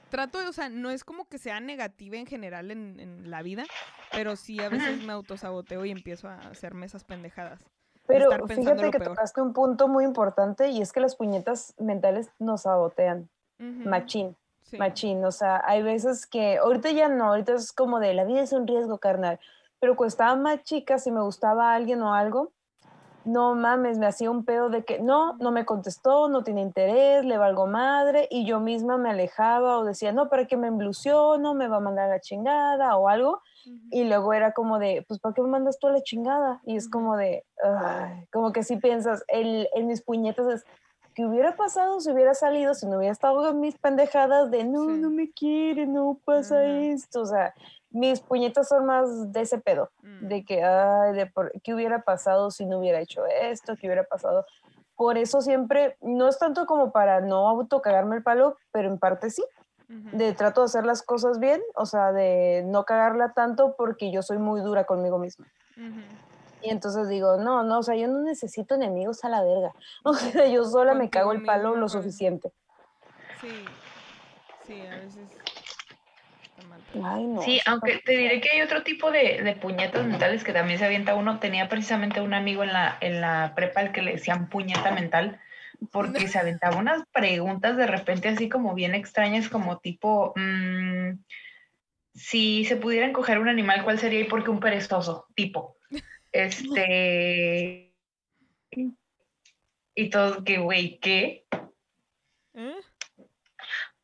Trato 0.09 0.39
de, 0.39 0.47
o 0.47 0.53
sea, 0.53 0.69
no 0.69 0.89
es 0.89 1.03
como 1.03 1.27
que 1.27 1.37
sea 1.37 1.59
negativa 1.59 2.17
en 2.17 2.25
general 2.25 2.71
en, 2.71 2.99
en 2.99 3.31
la 3.31 3.41
vida, 3.41 3.65
pero 4.11 4.35
sí 4.35 4.59
a 4.61 4.69
veces 4.69 5.03
me 5.03 5.13
autosaboteo 5.13 5.85
y 5.85 5.91
empiezo 5.91 6.27
a 6.27 6.35
hacerme 6.49 6.85
esas 6.85 7.03
pendejadas. 7.03 7.63
Pero 8.07 8.47
fíjate 8.47 8.89
que 8.91 8.99
peor. 8.99 9.11
tocaste 9.11 9.41
un 9.41 9.53
punto 9.53 9.87
muy 9.87 10.05
importante 10.05 10.69
y 10.69 10.81
es 10.81 10.93
que 10.93 11.01
las 11.01 11.15
puñetas 11.15 11.73
mentales 11.77 12.29
nos 12.39 12.61
sabotean. 12.61 13.29
Ujú. 13.59 13.89
Machín, 13.89 14.35
Sí. 14.63 14.77
machín. 14.77 15.25
O 15.25 15.31
sea, 15.31 15.61
hay 15.65 15.81
veces 15.81 16.25
que, 16.25 16.57
ahorita 16.57 16.91
ya 16.91 17.09
no, 17.09 17.25
ahorita 17.25 17.53
es 17.55 17.73
como 17.73 17.99
de 17.99 18.13
la 18.13 18.23
vida 18.23 18.41
es 18.41 18.53
un 18.53 18.67
riesgo, 18.67 18.97
carnal. 18.97 19.39
Pero 19.79 19.95
cuando 19.95 20.09
estaba 20.09 20.35
más 20.35 20.63
chica, 20.63 20.99
si 20.99 21.11
me 21.11 21.21
gustaba 21.21 21.73
alguien 21.75 22.01
o 22.01 22.13
algo, 22.13 22.53
no 23.27 23.53
mames, 23.55 23.97
me 23.99 24.07
hacía 24.07 24.31
un 24.31 24.45
pedo 24.45 24.69
de 24.69 24.83
que 24.83 24.99
no, 24.99 25.33
no 25.37 25.51
me 25.51 25.65
contestó, 25.65 26.29
no 26.29 26.43
tiene 26.43 26.61
interés, 26.61 27.25
le 27.25 27.37
valgo 27.37 27.67
madre, 27.67 28.27
y 28.31 28.45
yo 28.45 28.59
misma 28.59 28.97
me 28.97 29.09
alejaba 29.09 29.77
o 29.79 29.85
decía, 29.85 30.11
no, 30.11 30.29
¿para 30.29 30.45
qué 30.45 30.57
me 30.57 30.67
embluciono? 30.67 31.53
Me 31.53 31.67
va 31.67 31.77
a 31.77 31.81
mandar 31.81 32.05
a 32.05 32.13
la 32.15 32.19
chingada 32.19 32.95
o 32.95 33.07
algo. 33.09 33.41
Y 33.91 34.05
luego 34.05 34.31
era 34.31 34.53
como 34.53 34.79
de, 34.79 35.03
pues, 35.07 35.19
¿para 35.19 35.35
qué 35.35 35.41
me 35.41 35.49
mandas 35.49 35.77
tú 35.77 35.87
a 35.87 35.91
la 35.91 36.01
chingada? 36.01 36.61
Y 36.63 36.77
es 36.77 36.89
como 36.89 37.17
de, 37.17 37.43
ay, 37.61 38.25
como 38.31 38.53
que 38.53 38.63
si 38.63 38.77
piensas, 38.77 39.25
el, 39.27 39.67
en 39.73 39.87
mis 39.87 40.01
puñetas 40.01 40.47
es, 40.47 40.65
¿qué 41.13 41.25
hubiera 41.25 41.55
pasado 41.57 41.99
si 41.99 42.11
hubiera 42.11 42.33
salido, 42.33 42.73
si 42.75 42.85
no 42.85 42.95
hubiera 42.97 43.11
estado 43.11 43.41
con 43.41 43.59
mis 43.59 43.77
pendejadas 43.77 44.51
de, 44.51 44.63
no, 44.63 44.85
Sí. 44.85 45.01
no 45.01 45.09
me 45.09 45.29
quiere, 45.31 45.85
no 45.85 46.17
pasa 46.23 46.63
esto? 46.63 47.21
O 47.21 47.25
sea, 47.25 47.53
mis 47.89 48.21
puñetas 48.21 48.67
son 48.67 48.85
más 48.85 49.31
de 49.31 49.41
ese 49.41 49.59
pedo, 49.59 49.89
Mm. 50.01 50.27
de 50.27 50.45
que, 50.45 50.63
ay, 50.63 51.13
de 51.13 51.25
por, 51.27 51.51
¿qué 51.63 51.73
hubiera 51.73 52.01
pasado 52.03 52.51
si 52.51 52.65
no 52.65 52.79
hubiera 52.79 52.99
hecho 52.99 53.25
esto? 53.25 53.75
¿Qué 53.79 53.87
hubiera 53.87 54.03
pasado? 54.03 54.45
Por 54.95 55.17
eso 55.17 55.41
siempre, 55.41 55.95
no 56.01 56.27
es 56.27 56.39
tanto 56.39 56.65
como 56.65 56.91
para 56.91 57.21
no 57.21 57.47
autocagarme 57.47 58.15
el 58.17 58.23
palo, 58.23 58.57
pero 58.71 58.89
en 58.89 58.97
parte 58.99 59.29
sí 59.29 59.43
de 60.11 60.33
trato 60.33 60.61
de 60.61 60.65
hacer 60.65 60.85
las 60.85 61.03
cosas 61.03 61.39
bien, 61.39 61.61
o 61.75 61.85
sea, 61.85 62.11
de 62.11 62.63
no 62.65 62.83
cagarla 62.85 63.33
tanto 63.33 63.75
porque 63.77 64.11
yo 64.11 64.21
soy 64.21 64.37
muy 64.37 64.61
dura 64.61 64.85
conmigo 64.85 65.17
misma. 65.19 65.45
Y 66.61 66.69
entonces 66.71 67.07
digo, 67.07 67.37
no, 67.37 67.63
no, 67.63 67.79
o 67.79 67.83
sea, 67.83 67.95
yo 67.95 68.07
no 68.07 68.21
necesito 68.23 68.75
enemigos 68.75 69.23
a 69.23 69.29
la 69.29 69.43
verga. 69.43 69.73
O 70.03 70.13
sea, 70.13 70.47
yo 70.47 70.65
sola 70.65 70.93
me 70.93 71.09
cago 71.09 71.31
el 71.31 71.43
palo 71.45 71.75
lo 71.75 71.81
con- 71.81 71.89
suficiente. 71.89 72.51
Sí, 73.41 73.65
sí, 74.65 74.81
a 74.87 74.95
veces. 74.97 75.29
Ay, 76.93 77.25
no. 77.25 77.41
Sí, 77.41 77.59
aunque 77.65 77.99
te 78.03 78.17
diré 78.17 78.41
que 78.41 78.49
hay 78.53 78.61
otro 78.61 78.83
tipo 78.83 79.11
de, 79.11 79.41
de 79.43 79.53
puñetas 79.53 80.05
mentales 80.05 80.43
que 80.43 80.53
también 80.53 80.79
se 80.79 80.85
avienta 80.85 81.15
uno. 81.15 81.39
Tenía 81.39 81.69
precisamente 81.69 82.21
un 82.21 82.33
amigo 82.33 82.63
en 82.63 82.73
la, 82.73 82.97
en 83.01 83.21
la 83.21 83.53
prepa 83.55 83.81
al 83.81 83.91
que 83.91 84.01
le 84.01 84.13
decían 84.13 84.49
puñeta 84.49 84.91
mental, 84.91 85.39
porque 85.91 86.27
se 86.27 86.39
aventaba 86.39 86.77
unas 86.77 87.03
preguntas 87.11 87.77
de 87.77 87.87
repente 87.87 88.29
así 88.29 88.49
como 88.49 88.73
bien 88.73 88.95
extrañas, 88.95 89.49
como 89.49 89.79
tipo, 89.79 90.33
mm, 90.35 91.19
si 92.13 92.65
se 92.65 92.77
pudieran 92.77 93.13
coger 93.13 93.39
un 93.39 93.49
animal, 93.49 93.83
¿cuál 93.83 93.99
sería 93.99 94.21
y 94.21 94.25
por 94.25 94.43
qué 94.43 94.49
un 94.49 94.59
perezoso? 94.59 95.27
Tipo, 95.35 95.77
este... 96.31 97.93
Y 99.99 100.09
todo, 100.11 100.43
que 100.43 100.59
güey, 100.59 100.99
¿qué? 100.99 101.45
¿Eh? 102.53 102.75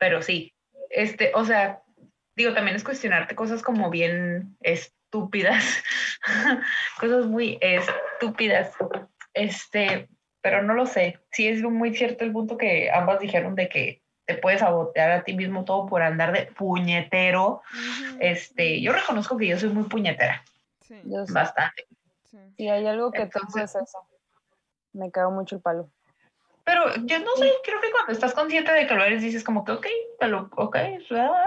pero 0.04 0.22
sí, 0.22 0.54
este, 0.90 1.32
o 1.34 1.46
sea, 1.46 1.82
digo, 2.36 2.54
también 2.54 2.76
es 2.76 2.84
cuestionarte 2.84 3.36
cosas 3.36 3.62
como 3.62 3.90
bien 3.90 4.58
estúpidas, 4.62 5.64
cosas 7.00 7.26
muy 7.26 7.58
estúpidas, 7.62 8.74
este, 9.34 10.10
pero 10.42 10.62
no 10.64 10.74
lo 10.74 10.86
sé, 10.86 11.20
sí 11.32 11.48
es 11.48 11.62
muy 11.62 11.96
cierto 11.96 12.24
el 12.24 12.32
punto 12.32 12.58
que 12.58 12.92
ambas 12.92 13.20
dijeron 13.20 13.56
de 13.56 13.70
que 13.70 14.02
te 14.26 14.36
puedes 14.36 14.62
sabotear 14.62 15.12
a 15.12 15.24
ti 15.24 15.34
mismo 15.34 15.66
todo 15.66 15.86
por 15.86 16.02
andar 16.02 16.32
de 16.32 16.46
puñetero, 16.48 17.62
este, 18.20 18.82
yo 18.82 18.94
reconozco 18.94 19.38
que 19.38 19.48
yo 19.48 19.60
soy 19.60 19.70
muy 19.70 19.84
puñetera, 19.84 20.44
Sí, 20.82 20.96
bastante, 21.30 21.86
sí. 22.30 22.38
Si 22.58 22.70
hay 22.70 22.86
algo 22.88 23.12
que 23.12 23.24
Entonces- 23.24 23.76
es 23.76 23.76
eso. 23.84 24.00
Me 24.94 25.10
cago 25.12 25.32
mucho 25.32 25.56
el 25.56 25.62
palo. 25.62 25.90
pero 26.66 26.96
yo 27.06 27.20
no 27.20 27.36
sé, 27.36 27.52
creo 27.66 27.82
que 27.82 27.92
cuando 27.92 28.12
estás 28.14 28.34
consciente 28.34 28.72
de 28.72 28.86
que 28.88 28.94
lo 28.94 29.04
eres, 29.04 29.22
dices 29.22 29.44
como 29.44 29.66
que, 29.66 29.72
ok, 29.74 29.88
te 30.20 30.28
lo, 30.28 30.50
ok, 30.56 30.78
ah, 31.12 31.46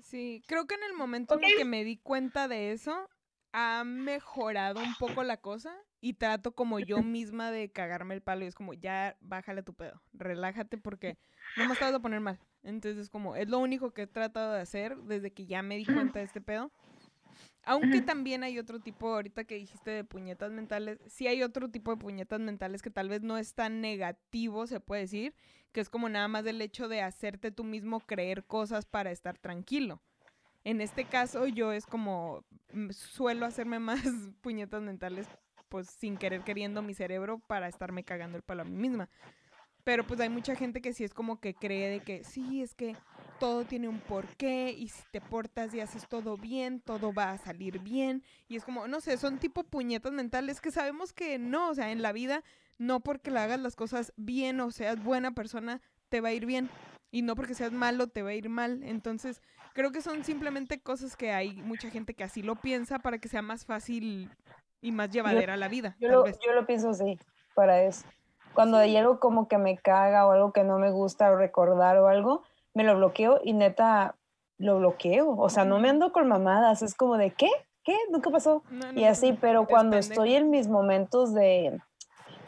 Sí, 0.00 0.42
creo 0.46 0.66
que 0.66 0.74
en 0.74 0.82
el 0.84 0.94
momento 0.94 1.34
en 1.34 1.44
el 1.44 1.56
que 1.56 1.64
me 1.64 1.84
di 1.84 1.96
cuenta 1.96 2.48
de 2.48 2.72
eso, 2.72 3.08
ha 3.52 3.84
mejorado 3.84 4.80
un 4.80 4.94
poco 4.98 5.22
la 5.22 5.36
cosa 5.36 5.76
y 6.00 6.14
trato 6.14 6.54
como 6.54 6.80
yo 6.80 6.96
misma 7.02 7.50
de 7.50 7.70
cagarme 7.70 8.14
el 8.14 8.22
palo 8.22 8.44
y 8.44 8.48
es 8.48 8.54
como, 8.54 8.74
ya 8.74 9.16
bájale 9.20 9.62
tu 9.62 9.74
pedo, 9.74 10.02
relájate 10.12 10.78
porque 10.78 11.16
no 11.56 11.66
me 11.66 11.72
estabas 11.74 11.94
a 11.94 12.00
poner 12.00 12.20
mal. 12.20 12.38
Entonces 12.62 13.00
es 13.00 13.10
como, 13.10 13.36
es 13.36 13.48
lo 13.48 13.58
único 13.58 13.92
que 13.92 14.02
he 14.02 14.06
tratado 14.06 14.52
de 14.52 14.60
hacer 14.60 14.96
desde 15.02 15.32
que 15.32 15.46
ya 15.46 15.62
me 15.62 15.76
di 15.76 15.84
cuenta 15.84 16.20
de 16.20 16.24
este 16.24 16.40
pedo. 16.40 16.72
Aunque 17.64 18.02
también 18.02 18.42
hay 18.42 18.58
otro 18.58 18.80
tipo, 18.80 19.14
ahorita 19.14 19.44
que 19.44 19.54
dijiste 19.54 19.90
de 19.92 20.04
puñetas 20.04 20.50
mentales, 20.50 20.98
sí 21.06 21.28
hay 21.28 21.42
otro 21.42 21.70
tipo 21.70 21.92
de 21.92 21.96
puñetas 21.96 22.40
mentales 22.40 22.82
que 22.82 22.90
tal 22.90 23.08
vez 23.08 23.22
no 23.22 23.38
es 23.38 23.54
tan 23.54 23.80
negativo, 23.80 24.66
se 24.66 24.80
puede 24.80 25.02
decir, 25.02 25.34
que 25.72 25.80
es 25.80 25.88
como 25.88 26.08
nada 26.08 26.28
más 26.28 26.44
del 26.44 26.60
hecho 26.60 26.88
de 26.88 27.02
hacerte 27.02 27.50
tú 27.50 27.64
mismo 27.64 28.00
creer 28.00 28.44
cosas 28.44 28.86
para 28.86 29.10
estar 29.10 29.38
tranquilo. 29.38 30.00
En 30.64 30.80
este 30.80 31.04
caso 31.04 31.46
yo 31.46 31.72
es 31.72 31.86
como 31.86 32.44
mm, 32.72 32.90
suelo 32.90 33.46
hacerme 33.46 33.78
más 33.80 34.02
puñetas 34.40 34.82
mentales 34.82 35.26
pues 35.68 35.88
sin 35.88 36.18
querer 36.18 36.42
queriendo 36.42 36.82
mi 36.82 36.92
cerebro 36.92 37.38
para 37.38 37.66
estarme 37.66 38.04
cagando 38.04 38.36
el 38.36 38.42
palo 38.42 38.62
a 38.62 38.66
mí 38.66 38.76
misma. 38.76 39.08
Pero 39.84 40.06
pues 40.06 40.20
hay 40.20 40.28
mucha 40.28 40.54
gente 40.54 40.80
que 40.80 40.92
sí 40.92 41.02
es 41.02 41.12
como 41.14 41.40
que 41.40 41.54
cree 41.54 41.88
de 41.88 42.00
que 42.00 42.22
sí, 42.22 42.62
es 42.62 42.74
que 42.74 42.94
todo 43.40 43.64
tiene 43.64 43.88
un 43.88 43.98
porqué 43.98 44.70
y 44.70 44.88
si 44.88 45.02
te 45.10 45.20
portas 45.20 45.74
y 45.74 45.80
haces 45.80 46.06
todo 46.06 46.36
bien, 46.36 46.80
todo 46.80 47.12
va 47.12 47.32
a 47.32 47.38
salir 47.38 47.80
bien. 47.80 48.22
Y 48.48 48.56
es 48.56 48.64
como, 48.64 48.86
no 48.86 49.00
sé, 49.00 49.16
son 49.16 49.38
tipo 49.38 49.64
puñetas 49.64 50.12
mentales 50.12 50.60
que 50.60 50.70
sabemos 50.70 51.12
que 51.12 51.38
no, 51.38 51.70
o 51.70 51.74
sea, 51.74 51.90
en 51.90 52.02
la 52.02 52.12
vida 52.12 52.44
no 52.78 53.00
porque 53.00 53.30
le 53.30 53.40
hagas 53.40 53.60
las 53.60 53.76
cosas 53.76 54.12
bien 54.16 54.60
o 54.60 54.70
seas 54.70 55.02
buena 55.02 55.32
persona 55.32 55.80
te 56.08 56.20
va 56.20 56.28
a 56.28 56.32
ir 56.32 56.46
bien. 56.46 56.70
Y 57.10 57.22
no 57.22 57.36
porque 57.36 57.54
seas 57.54 57.72
malo 57.72 58.06
te 58.06 58.22
va 58.22 58.30
a 58.30 58.34
ir 58.34 58.48
mal. 58.48 58.82
Entonces, 58.84 59.42
creo 59.74 59.92
que 59.92 60.00
son 60.00 60.24
simplemente 60.24 60.80
cosas 60.80 61.16
que 61.16 61.32
hay 61.32 61.60
mucha 61.62 61.90
gente 61.90 62.14
que 62.14 62.24
así 62.24 62.42
lo 62.42 62.56
piensa 62.56 62.98
para 62.98 63.18
que 63.18 63.28
sea 63.28 63.42
más 63.42 63.66
fácil 63.66 64.30
y 64.80 64.92
más 64.92 65.10
llevadera 65.10 65.56
la 65.56 65.68
vida. 65.68 65.96
Yo 66.00 66.08
tal 66.08 66.16
lo, 66.16 66.22
vez. 66.24 66.38
yo 66.44 66.52
lo 66.52 66.66
pienso 66.66 66.90
así, 66.90 67.18
para 67.54 67.82
eso. 67.82 68.06
Cuando 68.54 68.76
hay 68.78 68.96
algo 68.96 69.20
como 69.20 69.48
que 69.48 69.58
me 69.58 69.78
caga 69.78 70.26
o 70.26 70.32
algo 70.32 70.52
que 70.52 70.64
no 70.64 70.78
me 70.78 70.90
gusta 70.90 71.30
o 71.30 71.36
recordar 71.36 71.98
o 71.98 72.08
algo, 72.08 72.42
me 72.74 72.84
lo 72.84 72.96
bloqueo 72.96 73.40
y 73.42 73.52
neta 73.52 74.16
lo 74.58 74.78
bloqueo. 74.78 75.30
O 75.36 75.48
sea, 75.48 75.64
no 75.64 75.78
me 75.78 75.88
ando 75.88 76.12
con 76.12 76.28
mamadas, 76.28 76.82
es 76.82 76.94
como 76.94 77.16
de, 77.16 77.30
¿qué? 77.30 77.50
¿Qué? 77.84 77.96
Nunca 78.10 78.30
pasó. 78.30 78.62
No, 78.70 78.92
Y 78.92 79.04
así, 79.04 79.36
pero 79.40 79.66
cuando 79.66 79.96
estoy 79.96 80.34
en 80.34 80.50
mis 80.50 80.68
momentos 80.68 81.34
de, 81.34 81.80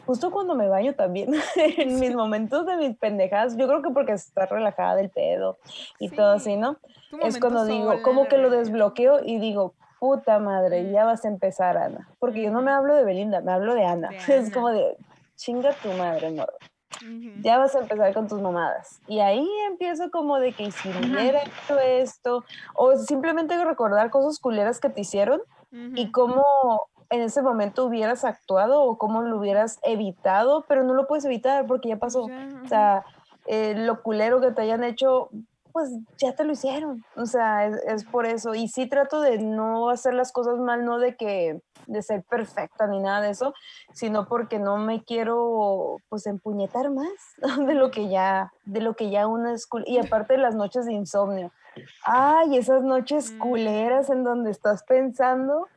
justo 0.05 0.31
cuando 0.31 0.55
me 0.55 0.67
baño 0.67 0.93
también, 0.93 1.33
en 1.55 1.99
mis 1.99 2.15
momentos 2.15 2.65
de 2.65 2.77
mis 2.77 2.97
pendejadas, 2.97 3.57
yo 3.57 3.67
creo 3.67 3.81
que 3.81 3.89
porque 3.89 4.13
está 4.13 4.45
relajada 4.45 4.95
del 4.95 5.09
pedo 5.09 5.57
y 5.99 6.09
todo 6.09 6.33
así, 6.33 6.51
Sí, 6.51 6.57
¿no? 6.57 6.77
Es 7.21 7.39
cuando 7.39 7.65
digo, 7.65 8.01
como 8.01 8.27
que 8.27 8.37
lo 8.37 8.49
desbloqueo 8.49 9.23
y 9.23 9.39
digo, 9.39 9.73
puta 9.99 10.39
madre, 10.39 10.91
ya 10.91 11.05
vas 11.05 11.25
a 11.25 11.27
empezar, 11.27 11.77
Ana. 11.77 12.07
Porque 12.19 12.43
yo 12.43 12.51
no 12.51 12.61
me 12.61 12.71
hablo 12.71 12.93
de 12.95 13.03
Belinda, 13.03 13.41
me 13.41 13.51
hablo 13.51 13.73
de 13.73 13.85
Ana. 13.85 14.15
De 14.27 14.35
Es 14.37 14.51
como 14.51 14.69
de, 14.69 14.97
chinga 15.35 15.73
tu 15.81 15.89
madre. 15.93 16.29
Ujú. 16.31 17.41
Ya 17.41 17.57
vas 17.57 17.75
a 17.75 17.79
empezar 17.79 18.13
con 18.13 18.27
tus 18.27 18.41
mamadas. 18.41 18.99
Y 19.07 19.19
ahí 19.19 19.47
empiezo 19.67 20.11
como 20.11 20.39
de 20.39 20.53
que 20.53 20.63
¿y 20.63 20.71
si 20.71 20.89
hubiera 20.89 21.41
hecho 21.41 21.79
esto, 21.79 22.45
o 22.75 22.95
simplemente 22.97 23.63
recordar 23.63 24.09
cosas 24.09 24.39
culeras 24.39 24.79
que 24.79 24.89
te 24.89 25.01
hicieron 25.01 25.41
y 25.95 26.11
cómo 26.11 26.43
en 27.09 27.21
ese 27.21 27.41
momento 27.41 27.85
hubieras 27.85 28.23
actuado 28.25 28.81
o 28.83 28.97
cómo 28.97 29.21
lo 29.21 29.37
hubieras 29.37 29.79
evitado, 29.83 30.65
pero 30.67 30.83
no 30.83 30.93
lo 30.93 31.07
puedes 31.07 31.25
evitar 31.25 31.65
porque 31.67 31.89
ya 31.89 31.97
pasó. 31.97 32.27
ya, 32.27 32.61
O 32.63 32.67
sea, 32.67 33.05
eh, 33.45 33.75
lo 33.75 34.01
culero 34.01 34.41
que 34.41 34.51
te 34.51 34.61
hayan 34.63 34.83
hecho, 34.83 35.29
pues 35.71 35.89
ya 36.17 36.33
te 36.35 36.43
lo 36.43 36.53
hicieron. 36.53 37.03
O 37.15 37.25
sea, 37.25 37.67
es, 37.67 37.75
es 37.87 38.05
por 38.05 38.25
eso. 38.25 38.55
Y 38.55 38.67
sí 38.67 38.87
trato 38.87 39.21
de 39.21 39.37
no 39.37 39.89
hacer 39.89 40.13
las 40.13 40.31
cosas 40.31 40.57
mal, 40.57 40.83
no 40.85 40.97
de 40.97 41.15
que 41.15 41.61
de 41.87 42.01
ser 42.01 42.23
perfecta 42.23 42.87
ni 42.87 42.99
nada 42.99 43.21
de 43.21 43.29
eso, 43.29 43.53
sino 43.93 44.27
porque 44.27 44.57
no 44.57 44.77
me 44.77 45.03
quiero 45.03 45.97
pues 46.09 46.25
empuñetar 46.25 46.89
más 46.89 47.11
de 47.67 47.75
lo 47.75 47.91
que 47.91 48.09
ya, 48.09 48.51
de 48.63 48.81
lo 48.81 48.95
que 48.95 49.11
ya 49.11 49.27
uno 49.27 49.49
es 49.49 49.67
Y 49.85 49.99
aparte 49.99 50.33
de 50.33 50.39
las 50.39 50.55
noches 50.55 50.85
de 50.85 50.93
insomnio. 50.93 51.51
Ay, 52.05 52.57
esas 52.57 52.83
noches 52.83 53.31
Mm. 53.33 53.37
culeras 53.39 54.09
en 54.09 54.23
donde 54.23 54.49
estás 54.51 54.83
pensando. 54.83 55.67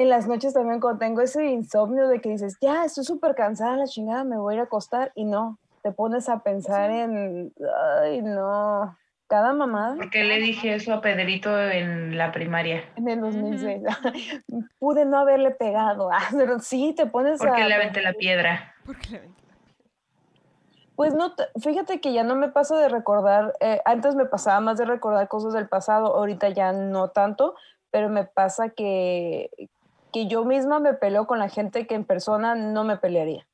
En 0.00 0.08
las 0.08 0.26
noches 0.26 0.54
también 0.54 0.80
cuando 0.80 0.98
tengo 1.00 1.20
ese 1.20 1.44
insomnio 1.44 2.08
de 2.08 2.22
que 2.22 2.30
dices, 2.30 2.56
ya, 2.62 2.86
estoy 2.86 3.04
súper 3.04 3.34
cansada, 3.34 3.76
la 3.76 3.84
chingada, 3.84 4.24
me 4.24 4.38
voy 4.38 4.54
a 4.54 4.56
ir 4.56 4.60
a 4.60 4.64
acostar 4.64 5.12
y 5.14 5.26
no, 5.26 5.58
te 5.82 5.92
pones 5.92 6.30
a 6.30 6.38
pensar 6.42 6.88
Sí. 6.90 6.96
en, 6.96 7.52
ay, 8.00 8.22
no, 8.22 8.96
cada 9.28 9.52
mamá 9.52 9.96
Porque 9.98 10.24
le 10.24 10.38
dije 10.38 10.74
eso 10.74 10.94
a 10.94 11.02
Pedrito 11.02 11.50
en 11.60 12.16
la 12.16 12.32
primaria. 12.32 12.82
en 12.96 13.08
el 13.08 13.18
Ujú, 13.18 13.26
2006, 13.26 13.82
ujú. 14.48 14.64
pude 14.78 15.04
no 15.04 15.18
haberle 15.18 15.50
pegado, 15.50 16.10
ah, 16.10 16.20
pero 16.32 16.60
sí, 16.60 16.94
te 16.96 17.04
pones 17.04 17.38
Porque 17.38 17.62
a... 17.62 17.68
le 17.68 17.74
aventé 17.74 18.00
la 18.00 18.14
piedra. 18.14 18.74
Porque 18.86 19.10
le 19.10 19.18
aventé 19.18 19.42
la 19.50 19.54
Pues 20.96 21.12
no, 21.12 21.34
te- 21.34 21.48
fíjate 21.60 22.00
que 22.00 22.14
ya 22.14 22.24
no 22.24 22.36
me 22.36 22.48
pasa 22.48 22.74
de 22.78 22.88
recordar, 22.88 23.52
eh, 23.60 23.82
antes 23.84 24.14
me 24.14 24.24
pasaba 24.24 24.60
más 24.60 24.78
de 24.78 24.86
recordar 24.86 25.28
cosas 25.28 25.52
del 25.52 25.68
pasado, 25.68 26.16
ahorita 26.16 26.48
ya 26.48 26.72
no 26.72 27.10
tanto, 27.10 27.54
pero 27.90 28.08
me 28.08 28.24
pasa 28.24 28.70
que, 28.70 29.50
que 30.12 30.26
yo 30.26 30.44
misma 30.44 30.80
me 30.80 30.94
peleo 30.94 31.26
con 31.26 31.38
la 31.38 31.48
gente 31.48 31.86
que 31.86 31.94
en 31.94 32.04
persona 32.04 32.54
no 32.54 32.84
me 32.84 32.96
pelearía. 32.96 33.46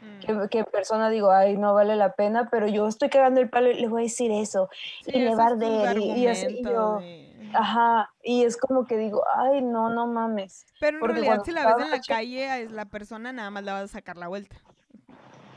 Mm. 0.00 0.18
Que, 0.20 0.48
que 0.48 0.58
en 0.60 0.64
persona 0.66 1.08
digo, 1.10 1.30
ay, 1.30 1.56
no 1.56 1.74
vale 1.74 1.96
la 1.96 2.12
pena, 2.12 2.48
pero 2.50 2.66
yo 2.66 2.86
estoy 2.88 3.08
cagando 3.08 3.40
el 3.40 3.48
palo 3.50 3.70
y 3.70 3.74
le 3.80 3.88
voy 3.88 4.02
a 4.02 4.04
decir 4.04 4.30
eso. 4.32 4.68
Sí, 5.02 5.12
y 5.14 5.20
le 5.20 5.34
va 5.34 5.44
a 5.44 5.46
arder, 5.48 5.98
y, 5.98 6.12
y 6.12 6.26
así, 6.26 6.46
y 6.48 6.64
yo, 6.64 6.98
de- 6.98 7.50
ajá, 7.54 8.10
y 8.22 8.44
es 8.44 8.56
como 8.56 8.86
que 8.86 8.96
digo, 8.96 9.22
ay, 9.36 9.62
no, 9.62 9.88
no 9.90 10.06
mames. 10.06 10.66
Pero 10.80 10.96
en 10.96 11.00
porque 11.00 11.14
realidad 11.20 11.42
si 11.44 11.52
la 11.52 11.66
ves 11.66 11.84
en 11.84 11.90
la 11.90 12.00
chica- 12.00 12.14
calle, 12.16 12.62
es 12.62 12.70
la 12.72 12.84
persona 12.86 13.32
nada 13.32 13.50
más 13.50 13.64
la 13.64 13.72
vas 13.74 13.84
a 13.84 13.88
sacar 13.88 14.16
la 14.16 14.28
vuelta. 14.28 14.56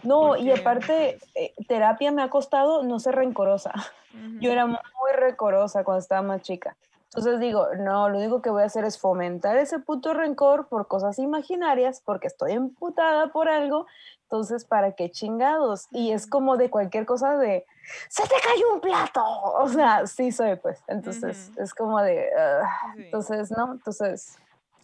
No, 0.03 0.35
y 0.37 0.47
Porque, 0.47 0.61
aparte, 0.61 1.17
pues, 1.19 1.31
eh, 1.35 1.53
terapia 1.67 2.11
me 2.11 2.21
ha 2.21 2.29
costado 2.29 2.83
no 2.83 2.99
ser 2.99 3.15
rencorosa. 3.15 3.71
ujú. 4.13 4.37
Yo 4.39 4.51
era 4.51 4.65
muy 4.67 4.77
rencorosa 5.15 5.83
cuando 5.83 5.99
estaba 5.99 6.21
más 6.21 6.41
chica. 6.41 6.77
Entonces 7.07 7.39
digo, 7.39 7.67
no, 7.79 8.09
lo 8.09 8.17
único 8.17 8.41
que 8.41 8.49
voy 8.49 8.63
a 8.63 8.65
hacer 8.65 8.83
es 8.83 8.99
fomentar 8.99 9.55
ese 9.57 9.79
puto 9.79 10.13
rencor 10.13 10.67
por 10.67 10.87
cosas 10.87 11.17
imaginarias, 11.19 12.01
porque 12.01 12.27
estoy 12.27 12.51
emputada 12.51 13.31
por 13.31 13.47
algo. 13.47 13.87
Entonces, 14.23 14.65
¿para 14.65 14.91
qué 14.91 15.09
chingados? 15.09 15.87
Y 15.91 16.11
es 16.11 16.27
como 16.27 16.57
de 16.57 16.69
cualquier 16.69 17.05
cosa 17.05 17.37
de, 17.37 17.65
¡se 18.09 18.23
te 18.23 18.35
cayó 18.43 18.73
un 18.73 18.81
plato! 18.81 19.23
O 19.23 19.69
sea, 19.69 20.05
sí 20.05 20.33
soy, 20.33 20.57
pues. 20.57 20.83
Entonces, 20.87 21.51
es 21.57 21.73
como 21.73 22.01
de, 22.01 22.29
"Ah". 22.37 22.93
Sí. 22.97 23.03
entonces, 23.03 23.51
¿no? 23.51 23.71
Entonces, 23.71 24.37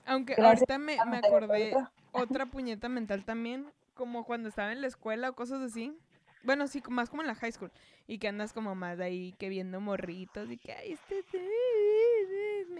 Aunque 0.06 0.36
ahorita 0.42 0.78
me, 0.78 0.98
me 1.06 1.18
acordé 1.18 1.76
otra 2.14 2.46
puñeta 2.46 2.88
mental 2.88 3.26
también, 3.26 3.70
como 3.96 4.24
cuando 4.26 4.48
estaba 4.48 4.72
en 4.72 4.80
la 4.80 4.88
escuela 4.88 5.30
o 5.30 5.34
cosas 5.34 5.62
así. 5.62 5.94
Bueno, 6.44 6.68
sí, 6.68 6.82
más 6.90 7.10
como 7.10 7.22
en 7.22 7.28
la 7.28 7.36
high 7.36 7.52
school. 7.54 7.72
Y 8.06 8.18
que 8.18 8.28
andas 8.28 8.52
como 8.52 8.76
más 8.76 8.98
de 8.98 9.06
ahí 9.06 9.34
que 9.40 9.48
viendo 9.48 9.80
morritos 9.80 10.50
y 10.52 10.58
que, 10.58 10.74
ay, 10.74 10.92
este, 10.94 11.20
este, 11.20 11.38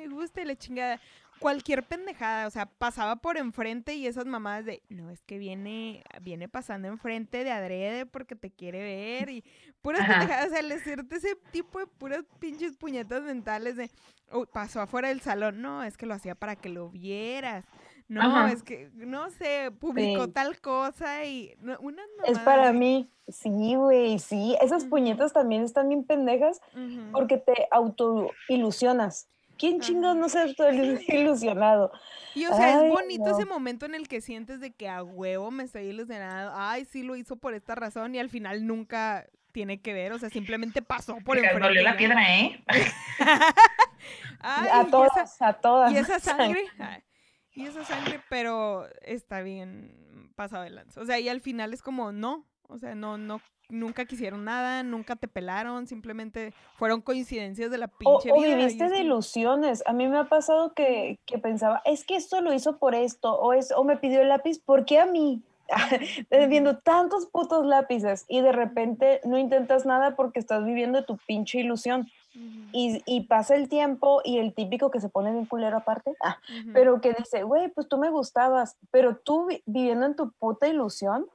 me 0.08 0.14
gusta 0.16 0.42
y 0.42 0.46
la 0.46 0.56
chingada. 0.56 1.00
Cualquier 1.40 1.84
pendejada, 1.84 2.48
o 2.48 2.50
sea, 2.52 2.68
pasaba 2.68 3.18
por 3.18 3.38
enfrente 3.38 3.96
y 3.96 4.08
esas 4.08 4.26
mamadas 4.26 4.66
de, 4.66 4.82
no, 4.88 5.10
es 5.10 5.22
que 5.24 5.38
viene, 5.38 6.02
viene 6.22 6.48
pasando 6.48 6.88
enfrente 6.88 7.44
de 7.44 7.52
adrede 7.52 8.06
porque 8.06 8.36
te 8.36 8.50
quiere 8.50 8.82
ver 8.82 9.30
y 9.30 9.44
puras 9.82 10.02
Ajá. 10.02 10.20
pendejadas, 10.20 10.48
o 10.48 10.50
sea, 10.52 10.62
le 10.62 10.76
hacerte 10.76 11.16
ese 11.18 11.36
tipo 11.52 11.80
de 11.80 11.88
puras 11.88 12.24
pinches 12.40 12.78
puñetas 12.78 13.24
mentales 13.24 13.76
de, 13.76 13.90
"Oh, 14.32 14.46
pasó 14.46 14.80
afuera 14.80 15.10
del 15.10 15.20
salón, 15.20 15.62
no, 15.62 15.84
es 15.84 15.98
que 15.98 16.06
lo 16.06 16.14
hacía 16.14 16.36
para 16.36 16.56
que 16.56 16.70
lo 16.70 16.90
vieras. 16.90 17.66
No, 18.08 18.22
Ajá. 18.22 18.52
es 18.52 18.64
que, 18.64 18.90
no 18.94 19.30
sé, 19.32 19.72
publicó 19.80 20.26
Sí. 20.26 20.32
tal 20.32 20.62
cosa 20.62 21.26
y 21.26 21.56
no, 21.60 21.78
unas 21.82 22.06
es 22.26 22.38
mamadas 22.38 22.46
para 22.46 22.70
así. 22.70 22.78
mí, 22.78 23.10
sí, 23.28 23.76
güey, 23.76 24.20
sí. 24.20 24.56
Esas 24.62 24.86
puñetas 24.86 25.34
también 25.34 25.64
están 25.64 25.90
bien 25.90 26.06
pendejas 26.06 26.62
porque 27.12 27.38
te 27.38 27.68
autoilusionas. 27.72 29.28
¿Quién 29.64 29.80
chingados 29.80 30.18
no 30.18 30.28
se 30.28 30.40
ha 30.40 30.44
autoilusionado? 30.44 31.92
Y 32.36 32.48
o 32.48 32.54
sea, 32.56 32.80
Ay, 32.80 32.88
es 32.88 32.92
bonito 32.92 33.30
ese 33.30 33.46
momento 33.46 33.86
en 33.86 33.94
el 33.94 34.08
que 34.08 34.20
sientes 34.20 34.60
de 34.60 34.74
que 34.74 34.90
a 34.90 35.04
huevo 35.04 35.52
me 35.52 35.64
estoy 35.64 35.84
ilusionado. 35.84 36.52
Ay, 36.56 36.84
sí 36.84 37.04
lo 37.04 37.16
hizo 37.16 37.36
por 37.36 37.54
esta 37.54 37.76
razón 37.76 38.16
y 38.16 38.20
al 38.20 38.30
final 38.32 38.66
nunca 38.66 39.28
tiene 39.52 39.82
que 39.84 39.94
ver, 39.94 40.14
o 40.14 40.18
sea, 40.20 40.32
simplemente 40.32 40.82
pasó 40.82 41.18
por 41.24 41.38
Oiga, 41.38 41.50
enfrente. 41.52 41.68
dolió 41.68 41.84
la 41.84 41.96
piedra, 41.96 42.40
¿eh? 42.40 42.64
a 44.40 44.66
esa- 44.82 44.90
todas, 44.90 45.42
a 45.42 45.54
todas. 45.54 45.94
Y 45.94 45.98
esa 45.98 46.20
sangre, 46.20 46.66
ay, 46.80 47.04
y 47.54 47.68
esa 47.68 47.86
sangre, 47.86 48.20
pero 48.30 48.88
está 49.02 49.42
bien 49.42 50.32
pasado 50.36 50.64
de 50.64 50.72
lanza. 50.72 51.02
O 51.02 51.06
sea, 51.06 51.20
y 51.20 51.30
al 51.30 51.40
final 51.40 51.72
es 51.74 51.84
como, 51.84 52.12
no, 52.12 52.48
o 52.64 52.80
sea, 52.80 52.96
no, 52.96 53.18
no, 53.20 53.42
nunca 53.70 54.06
quisieron 54.06 54.44
nada, 54.44 54.84
nunca 54.84 55.16
te 55.16 55.28
pelaron, 55.28 55.88
simplemente 55.88 56.54
fueron 56.76 57.02
coincidencias 57.02 57.72
de 57.72 57.78
la 57.78 57.88
O, 57.88 58.20
pinche 58.20 58.32
o 58.32 58.42
vida. 58.42 58.50
y 58.50 58.56
viviste 58.56 58.90
de 58.90 59.00
ilusiones. 59.00 59.84
A 59.86 59.94
mí 59.94 60.08
me 60.08 60.18
ha 60.18 60.26
pasado 60.30 60.74
que, 60.74 61.20
que 61.26 61.38
pensaba, 61.38 61.82
es 61.86 62.06
que 62.06 62.16
esto 62.16 62.42
lo 62.42 62.54
hizo 62.54 62.78
por 62.78 62.96
esto, 62.96 63.34
o, 63.36 63.54
es, 63.54 63.72
o 63.72 63.84
me 63.84 63.98
pidió 63.98 64.22
el 64.22 64.30
lápiz, 64.30 64.60
¿por 64.60 64.86
qué 64.86 65.00
a 65.00 65.06
mí? 65.06 65.42
Ujú, 66.30 66.50
viendo 66.50 66.78
tantos 66.80 67.26
putos 67.28 67.66
lápices 67.66 68.26
y 68.28 68.42
de 68.42 68.52
repente 68.52 69.22
no 69.24 69.38
intentas 69.38 69.86
nada 69.86 70.16
porque 70.16 70.40
estás 70.40 70.64
viviendo 70.66 71.06
tu 71.06 71.18
pinche 71.26 71.60
ilusión. 71.60 72.08
Y, 72.76 73.02
y 73.06 73.28
pasa 73.28 73.54
el 73.56 73.70
tiempo 73.70 74.22
y 74.24 74.40
el 74.40 74.56
típico 74.56 74.90
que 74.90 75.00
se 75.00 75.08
pone 75.08 75.32
bien 75.32 75.46
culero 75.46 75.78
aparte, 75.78 76.12
ah, 76.24 76.38
pero 76.74 77.00
que 77.02 77.14
dice, 77.14 77.44
güey, 77.44 77.70
pues 77.70 77.88
tú 77.88 77.98
me 78.00 78.10
gustabas, 78.10 78.78
pero 78.92 79.18
tú 79.18 79.46
vi- 79.46 79.62
viviendo 79.68 80.06
en 80.08 80.16
tu 80.16 80.32
puta 80.34 80.68
ilusión, 80.68 81.28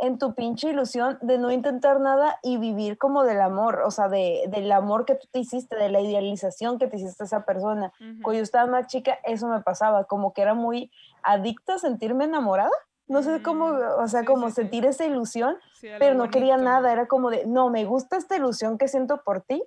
en 0.00 0.18
tu 0.18 0.34
pinche 0.34 0.70
ilusión 0.70 1.18
de 1.20 1.38
no 1.38 1.50
intentar 1.50 2.00
nada 2.00 2.38
y 2.42 2.56
vivir 2.56 2.96
como 2.98 3.22
del 3.24 3.40
amor, 3.40 3.82
o 3.84 3.90
sea, 3.90 4.08
de, 4.08 4.44
del 4.48 4.70
amor 4.72 5.04
que 5.04 5.14
tú 5.14 5.26
te 5.30 5.40
hiciste, 5.40 5.76
de 5.76 5.90
la 5.90 6.00
idealización 6.00 6.78
que 6.78 6.86
te 6.88 6.96
hiciste 6.96 7.22
a 7.22 7.26
esa 7.26 7.44
persona. 7.44 7.92
Ujú. 8.00 8.22
Cuando 8.22 8.38
yo 8.38 8.42
estaba 8.42 8.70
más 8.70 8.86
chica, 8.86 9.18
eso 9.24 9.46
me 9.48 9.60
pasaba, 9.60 10.04
como 10.04 10.32
que 10.32 10.42
era 10.42 10.54
muy 10.54 10.90
adicta 11.22 11.74
a 11.74 11.78
sentirme 11.78 12.24
enamorada. 12.24 12.70
No 13.08 13.22
sé 13.22 13.42
cómo, 13.42 13.70
Mm, 13.70 14.02
o 14.02 14.08
sea, 14.08 14.20
sí, 14.20 14.26
como 14.26 14.46
sí, 14.48 14.52
sí. 14.54 14.60
sentir 14.62 14.86
esa 14.86 15.04
ilusión, 15.04 15.56
pero 15.98 16.14
no 16.14 16.30
quería 16.30 16.56
nada, 16.56 16.92
era 16.92 17.06
como 17.08 17.28
de, 17.30 17.44
no, 17.44 17.68
me 17.68 17.84
gusta 17.84 18.16
esta 18.16 18.36
ilusión 18.36 18.78
que 18.78 18.86
siento 18.88 19.22
por 19.24 19.40
ti, 19.40 19.62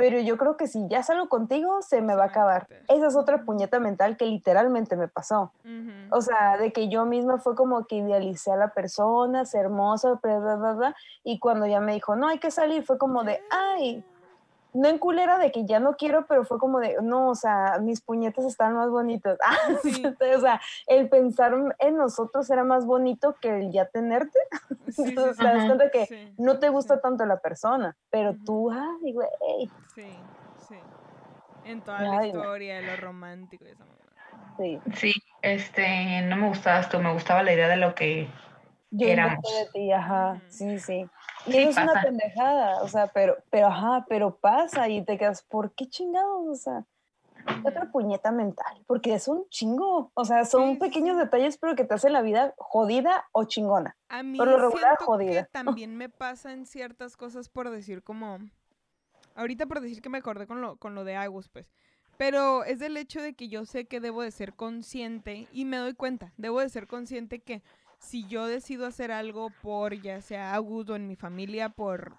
pero 0.00 0.18
yo 0.18 0.38
creo 0.38 0.56
que 0.56 0.66
si 0.66 0.88
ya 0.88 1.02
salgo 1.02 1.28
contigo, 1.28 1.82
se 1.82 2.00
me 2.00 2.14
va 2.14 2.22
a 2.22 2.26
acabar. 2.28 2.66
Esa 2.88 3.08
es 3.08 3.16
otra 3.16 3.44
puñeta 3.44 3.80
mental 3.80 4.16
que 4.16 4.24
literalmente 4.24 4.96
me 4.96 5.08
pasó. 5.08 5.52
O 6.10 6.22
sea, 6.22 6.56
de 6.56 6.72
que 6.72 6.88
yo 6.88 7.04
misma 7.04 7.36
fue 7.36 7.54
como 7.54 7.84
que 7.84 7.96
idealicé 7.96 8.50
a 8.50 8.56
la 8.56 8.72
persona, 8.72 9.42
es 9.42 9.54
hermosa, 9.54 10.18
bla, 10.22 10.38
bla, 10.38 10.56
bla, 10.56 10.72
bla, 10.72 10.96
y 11.22 11.38
cuando 11.38 11.66
ya 11.66 11.80
me 11.80 11.92
dijo, 11.92 12.16
no, 12.16 12.28
hay 12.28 12.38
que 12.38 12.50
salir, 12.50 12.82
fue 12.82 12.96
como 12.96 13.24
de, 13.24 13.42
ay, 13.50 14.02
no 14.72 14.88
en 14.88 14.98
culera 14.98 15.38
de 15.38 15.50
que 15.52 15.66
ya 15.66 15.80
no 15.80 15.96
quiero, 15.96 16.26
pero 16.26 16.44
fue 16.44 16.58
como 16.58 16.78
de, 16.80 16.96
no, 17.02 17.28
o 17.30 17.34
sea, 17.34 17.78
mis 17.80 18.00
puñetas 18.00 18.44
están 18.44 18.74
más 18.74 18.90
bonitas. 18.90 19.38
Ah, 19.46 19.56
Sí. 19.82 20.02
o 20.36 20.40
sea, 20.40 20.60
el 20.86 21.08
pensar 21.08 21.54
en 21.78 21.96
nosotros 21.96 22.48
era 22.50 22.64
más 22.64 22.86
bonito 22.86 23.36
que 23.40 23.48
el 23.58 23.72
ya 23.72 23.86
tenerte. 23.86 24.38
Sí, 24.88 24.92
sí, 24.92 25.02
Entonces 25.08 25.36
sí, 25.36 25.42
te 25.42 25.48
das 25.48 25.64
cuenta 25.66 25.90
que 25.90 26.06
sí, 26.06 26.34
no 26.38 26.58
te 26.58 26.68
gusta 26.68 26.94
sí. 26.96 27.00
tanto 27.02 27.24
la 27.26 27.38
persona, 27.38 27.96
pero 28.10 28.36
tú, 28.44 28.70
ay, 28.70 29.12
güey, 29.12 29.28
Sí, 29.94 30.02
sí. 30.68 30.76
En 31.64 31.80
toda 31.82 32.02
la 32.02 32.18
Ay, 32.18 32.28
historia 32.28 32.80
lo 32.80 32.96
romántico 32.96 33.64
y 33.64 33.68
esa 33.68 33.84
sí. 34.56 34.80
Sí, 34.94 35.12
este, 35.42 36.22
no 36.22 36.36
me 36.36 36.48
gustabas 36.48 36.88
tú, 36.88 36.98
me 37.00 37.12
gustaba 37.12 37.42
la 37.42 37.52
idea 37.52 37.68
de 37.68 37.76
lo 37.76 37.94
que 37.94 38.28
Yo 38.90 39.06
éramos. 39.06 39.42
de 39.42 39.66
ti, 39.72 39.92
ajá, 39.92 40.42
sí, 40.48 40.78
sí. 40.78 41.08
Y 41.46 41.52
Sí, 41.52 41.58
eso 41.58 41.70
es 41.70 41.76
una 41.78 41.92
pasa. 41.94 42.02
pendejada, 42.06 42.82
o 42.82 42.88
sea, 42.88 43.06
pero, 43.08 43.36
pero 43.50 43.68
ajá, 43.68 44.04
pero 44.08 44.36
pasa 44.36 44.88
y 44.88 45.02
te 45.04 45.16
quedas, 45.16 45.42
¿por 45.42 45.72
qué 45.74 45.88
chingados? 45.88 46.46
O 46.48 46.54
sea, 46.54 46.84
otra 47.64 47.90
puñeta 47.90 48.30
mental, 48.32 48.82
porque 48.86 49.14
es 49.14 49.26
un 49.28 49.48
chingo, 49.48 50.10
o 50.12 50.24
sea, 50.24 50.44
son 50.44 50.72
Sí, 50.72 50.76
pequeños 50.80 51.16
sí. 51.16 51.24
detalles, 51.24 51.56
pero 51.56 51.74
que 51.76 51.84
te 51.84 51.94
hacen 51.94 52.12
la 52.12 52.20
vida 52.22 52.52
jodida 52.58 53.26
o 53.32 53.44
chingona. 53.44 53.96
A 54.08 54.22
mí 54.22 54.36
Por 54.36 54.48
lo 54.48 54.58
regular, 54.58 54.96
siento 54.98 55.04
jodida. 55.06 55.44
que 55.44 55.48
también 55.52 55.96
me 55.96 56.08
pasan 56.08 56.66
ciertas 56.66 57.16
cosas 57.16 57.48
por 57.48 57.70
decir 57.70 58.02
como... 58.02 58.38
Ahorita 59.36 59.66
por 59.66 59.80
decir 59.80 60.02
que 60.02 60.08
me 60.10 60.18
acordé 60.18 60.46
con 60.46 60.60
lo, 60.60 60.76
con 60.76 60.94
lo 60.94 61.04
de 61.04 61.14
Agus, 61.16 61.48
pues. 61.48 61.70
Pero 62.18 62.64
es 62.64 62.78
del 62.80 62.96
hecho 62.98 63.22
de 63.22 63.32
que 63.34 63.48
yo 63.48 63.64
sé 63.64 63.86
que 63.86 64.00
debo 64.00 64.20
de 64.22 64.30
ser 64.32 64.52
consciente 64.54 65.46
y 65.52 65.64
me 65.64 65.78
doy 65.78 65.94
cuenta, 65.94 66.32
debo 66.36 66.60
de 66.60 66.68
ser 66.68 66.86
consciente 66.86 67.38
que 67.40 67.62
si 68.00 68.26
yo 68.26 68.46
decido 68.46 68.86
hacer 68.86 69.12
algo 69.12 69.50
por 69.62 69.94
ya 70.00 70.20
sea 70.20 70.54
Agus 70.54 70.88
o 70.88 70.96
en 70.96 71.06
mi 71.06 71.16
familia 71.16 71.68
por 71.68 72.16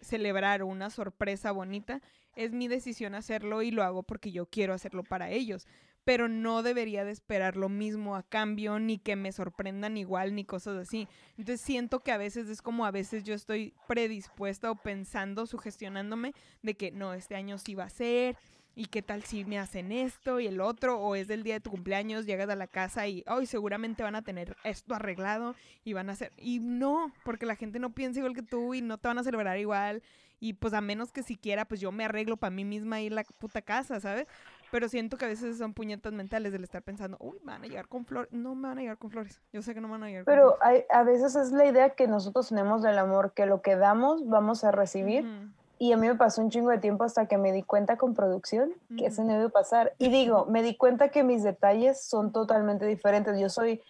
celebrar 0.00 0.62
una 0.62 0.90
sorpresa 0.90 1.52
bonita, 1.52 2.00
es 2.34 2.52
mi 2.52 2.66
decisión 2.66 3.14
hacerlo 3.14 3.62
y 3.62 3.70
lo 3.70 3.82
hago 3.82 4.02
porque 4.02 4.32
yo 4.32 4.46
quiero 4.46 4.72
hacerlo 4.72 5.04
para 5.04 5.30
ellos. 5.30 5.66
Pero 6.04 6.28
no 6.28 6.62
debería 6.62 7.04
de 7.04 7.10
esperar 7.10 7.56
lo 7.56 7.68
mismo 7.68 8.16
a 8.16 8.22
cambio, 8.22 8.78
ni 8.78 8.98
que 8.98 9.14
me 9.14 9.30
sorprendan 9.30 9.98
igual, 9.98 10.34
ni 10.34 10.44
cosas 10.44 10.78
así. 10.78 11.06
Entonces 11.36 11.60
siento 11.60 12.00
que 12.00 12.12
a 12.12 12.16
veces 12.16 12.48
es 12.48 12.62
como 12.62 12.86
a 12.86 12.90
veces 12.90 13.24
yo 13.24 13.34
estoy 13.34 13.74
predispuesta 13.86 14.70
o 14.70 14.76
pensando, 14.76 15.46
sugestionándome 15.46 16.32
de 16.62 16.76
que 16.76 16.92
no, 16.92 17.12
este 17.12 17.36
año 17.36 17.58
sí 17.58 17.74
va 17.74 17.84
a 17.84 17.90
ser, 17.90 18.38
y 18.78 18.86
qué 18.86 19.02
tal 19.02 19.24
si 19.24 19.44
me 19.44 19.58
hacen 19.58 19.90
esto 19.90 20.38
y 20.38 20.46
el 20.46 20.60
otro, 20.60 21.00
o 21.00 21.16
es 21.16 21.26
del 21.26 21.42
día 21.42 21.54
de 21.54 21.60
tu 21.60 21.70
cumpleaños, 21.70 22.26
llegas 22.26 22.48
a 22.48 22.54
la 22.54 22.68
casa 22.68 23.08
y 23.08 23.24
hoy 23.26 23.44
seguramente 23.46 24.04
van 24.04 24.14
a 24.14 24.22
tener 24.22 24.56
esto 24.62 24.94
arreglado 24.94 25.56
y 25.82 25.94
van 25.94 26.08
a 26.08 26.12
hacer. 26.12 26.30
Y 26.36 26.60
no, 26.60 27.12
porque 27.24 27.44
la 27.44 27.56
gente 27.56 27.80
no 27.80 27.90
piensa 27.90 28.20
igual 28.20 28.36
que 28.36 28.42
tú 28.42 28.74
y 28.74 28.80
no 28.80 28.96
te 28.96 29.08
van 29.08 29.18
a 29.18 29.24
celebrar 29.24 29.58
igual. 29.58 30.00
Y 30.38 30.52
pues 30.52 30.74
a 30.74 30.80
menos 30.80 31.10
que 31.10 31.24
siquiera, 31.24 31.64
pues 31.64 31.80
yo 31.80 31.90
me 31.90 32.04
arreglo 32.04 32.36
para 32.36 32.52
mí 32.52 32.64
misma 32.64 33.00
en 33.00 33.16
la 33.16 33.24
puta 33.24 33.62
casa, 33.62 33.98
¿sabes? 33.98 34.28
Pero 34.70 34.88
siento 34.88 35.16
que 35.16 35.24
a 35.24 35.28
veces 35.28 35.58
son 35.58 35.74
puñetas 35.74 36.12
mentales 36.12 36.52
del 36.52 36.62
estar 36.62 36.84
pensando, 36.84 37.16
uy, 37.18 37.36
me 37.42 37.50
van 37.50 37.64
a 37.64 37.66
llegar 37.66 37.88
con 37.88 38.04
flores. 38.04 38.32
No 38.32 38.54
me 38.54 38.68
van 38.68 38.78
a 38.78 38.82
llegar 38.82 38.98
con 38.98 39.10
flores. 39.10 39.40
Yo 39.52 39.60
sé 39.60 39.74
que 39.74 39.80
no 39.80 39.88
me 39.88 39.94
van 39.94 40.04
a 40.04 40.06
llegar 40.06 40.24
con 40.24 40.32
Pero 40.32 40.56
flores. 40.56 40.62
hay, 40.62 40.96
a 40.96 41.02
veces 41.02 41.34
es 41.34 41.50
la 41.50 41.66
idea 41.66 41.90
que 41.90 42.06
nosotros 42.06 42.50
tenemos 42.50 42.82
del 42.84 43.00
amor, 43.00 43.32
que 43.34 43.46
lo 43.46 43.60
que 43.60 43.74
damos 43.74 44.28
vamos 44.28 44.62
a 44.62 44.70
recibir. 44.70 45.24
Ujú. 45.24 45.57
Y 45.78 45.92
a 45.92 45.96
mí 45.96 46.08
me 46.08 46.16
pasó 46.16 46.42
un 46.42 46.50
chingo 46.50 46.70
de 46.70 46.78
tiempo 46.78 47.04
hasta 47.04 47.26
que 47.26 47.38
me 47.38 47.52
di 47.52 47.62
cuenta 47.62 47.96
con 47.96 48.14
producción 48.14 48.72
que 48.96 49.06
eso 49.06 49.22
no 49.22 49.32
debe 49.32 49.48
pasar. 49.48 49.92
Y 49.98 50.08
digo, 50.08 50.46
me 50.46 50.62
di 50.62 50.76
cuenta 50.76 51.10
que 51.10 51.22
mis 51.22 51.42
detalles 51.44 52.02
son 52.02 52.32
totalmente 52.32 52.84
diferentes. 52.84 53.38
Yo 53.38 53.48
soy 53.48 53.80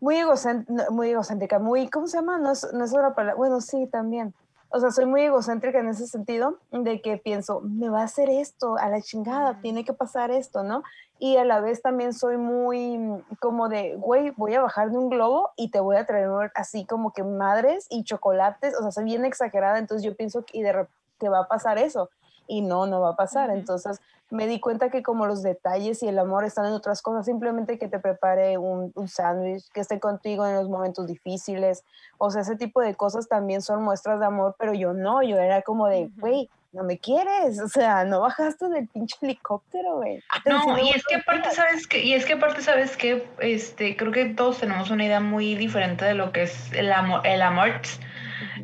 muy, 0.00 0.18
no, 0.20 0.90
muy 0.90 1.10
egocéntrica, 1.10 1.58
muy, 1.58 1.88
¿cómo 1.88 2.06
se 2.06 2.16
llama? 2.16 2.38
No 2.38 2.52
es, 2.52 2.66
no 2.72 2.84
es 2.84 2.92
una 2.92 3.14
palabra. 3.14 3.36
Bueno, 3.36 3.60
sí, 3.60 3.86
también. 3.86 4.34
O 4.70 4.80
sea, 4.80 4.90
soy 4.90 5.04
muy 5.04 5.20
egocéntrica 5.20 5.80
en 5.80 5.88
ese 5.88 6.06
sentido 6.06 6.56
de 6.70 7.02
que 7.02 7.18
pienso, 7.18 7.60
me 7.60 7.90
va 7.90 8.00
a 8.00 8.04
hacer 8.04 8.30
esto, 8.30 8.78
a 8.78 8.88
la 8.88 9.02
chingada, 9.02 9.60
tiene 9.60 9.84
que 9.84 9.92
pasar 9.92 10.30
esto, 10.30 10.62
¿no? 10.62 10.82
Y 11.18 11.36
a 11.36 11.44
la 11.44 11.60
vez 11.60 11.82
también 11.82 12.14
soy 12.14 12.38
muy 12.38 12.96
mm, 12.96 13.22
como 13.38 13.68
de, 13.68 13.96
güey, 13.96 14.30
voy 14.30 14.54
a 14.54 14.62
bajar 14.62 14.90
de 14.90 14.96
un 14.96 15.10
globo 15.10 15.50
y 15.56 15.70
te 15.70 15.78
voy 15.78 15.96
a 15.96 16.06
traer 16.06 16.50
así 16.54 16.86
como 16.86 17.12
que 17.12 17.22
madres 17.22 17.86
y 17.90 18.02
chocolates, 18.02 18.74
o 18.78 18.82
sea, 18.82 18.90
soy 18.90 19.04
bien 19.04 19.26
exagerada, 19.26 19.78
entonces 19.78 20.04
yo 20.04 20.16
pienso 20.16 20.44
que, 20.44 20.58
y 20.58 20.62
de 20.62 20.72
repente 20.72 21.01
que 21.22 21.28
va 21.28 21.38
a 21.42 21.48
pasar 21.48 21.78
eso. 21.78 22.10
Y 22.48 22.60
no, 22.60 22.86
no 22.86 23.00
va 23.00 23.10
a 23.10 23.16
pasar. 23.16 23.50
Entonces 23.50 24.00
me 24.28 24.48
di 24.48 24.58
cuenta 24.58 24.90
que 24.90 25.02
como 25.02 25.26
los 25.26 25.42
detalles 25.42 26.02
y 26.02 26.08
el 26.08 26.18
amor 26.18 26.44
están 26.44 26.66
en 26.66 26.72
otras 26.72 27.00
cosas, 27.00 27.26
simplemente 27.26 27.78
que 27.78 27.86
te 27.86 28.00
prepare 28.00 28.58
un, 28.58 28.90
un 28.96 29.08
sándwich, 29.08 29.70
que 29.72 29.80
esté 29.80 30.00
contigo 30.00 30.46
en 30.46 30.56
los 30.56 30.68
momentos 30.68 31.06
difíciles, 31.06 31.84
o 32.18 32.30
sea, 32.30 32.40
ese 32.40 32.56
tipo 32.56 32.80
de 32.80 32.94
cosas 32.94 33.28
también 33.28 33.62
son 33.62 33.82
muestras 33.84 34.18
de 34.18 34.26
amor, 34.26 34.56
pero 34.58 34.72
yo 34.72 34.94
no, 34.94 35.22
yo 35.22 35.38
era 35.38 35.62
como 35.62 35.86
de, 35.86 36.10
güey, 36.16 36.48
no 36.72 36.82
me 36.82 36.98
quieres, 36.98 37.60
o 37.60 37.68
sea, 37.68 38.04
no 38.04 38.20
bajaste 38.20 38.70
del 38.70 38.88
pinche 38.88 39.16
helicóptero, 39.20 39.96
güey. 39.96 40.20
Sí, 40.20 40.40
No, 40.46 40.78
y 40.78 40.88
es 40.88 41.04
que 41.04 41.16
aparte, 41.16 41.50
¿sabes 41.50 41.86
qué? 41.86 42.02
Y 42.02 42.14
es 42.14 42.24
que 42.24 42.32
aparte, 42.32 42.62
¿sabes 42.62 42.96
qué? 42.96 43.28
Este, 43.38 43.96
creo 43.98 44.12
que 44.12 44.24
todos 44.26 44.58
tenemos 44.58 44.90
una 44.90 45.04
idea 45.04 45.20
muy 45.20 45.54
diferente 45.54 46.06
de 46.06 46.14
lo 46.14 46.32
que 46.32 46.44
es 46.44 46.72
el 46.72 46.90
amor, 46.90 47.20
el 47.26 47.42
amor. 47.42 47.82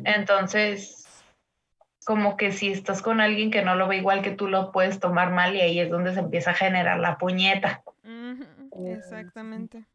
Entonces, 0.03 0.98
como 2.09 2.37
que 2.37 2.51
si 2.51 2.71
estás 2.71 3.03
con 3.03 3.21
alguien 3.21 3.51
que 3.51 3.61
no 3.61 3.75
lo 3.75 3.87
ve 3.87 3.97
igual 3.97 4.23
que 4.23 4.31
tú, 4.31 4.47
lo 4.47 4.71
puedes 4.71 4.99
tomar 4.99 5.29
mal 5.29 5.55
y 5.55 5.61
ahí 5.61 5.79
es 5.79 5.91
donde 5.91 6.11
se 6.11 6.21
empieza 6.21 6.49
a 6.49 6.53
generar 6.55 6.97
la 6.97 7.19
puñeta. 7.19 7.83
Mm, 8.01 8.41
Exactamente. 8.87 9.85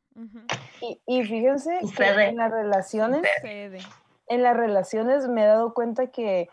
Y, 0.80 1.00
y 1.08 1.24
fíjense 1.24 1.76
que 1.96 2.04
en 2.04 2.36
las 2.36 2.52
relaciones 2.52 3.22
Sucede. 3.34 3.80
en 4.28 4.44
las 4.44 4.56
relaciones 4.56 5.26
me 5.26 5.42
he 5.42 5.46
dado 5.46 5.74
cuenta 5.74 6.06
que, 6.12 6.48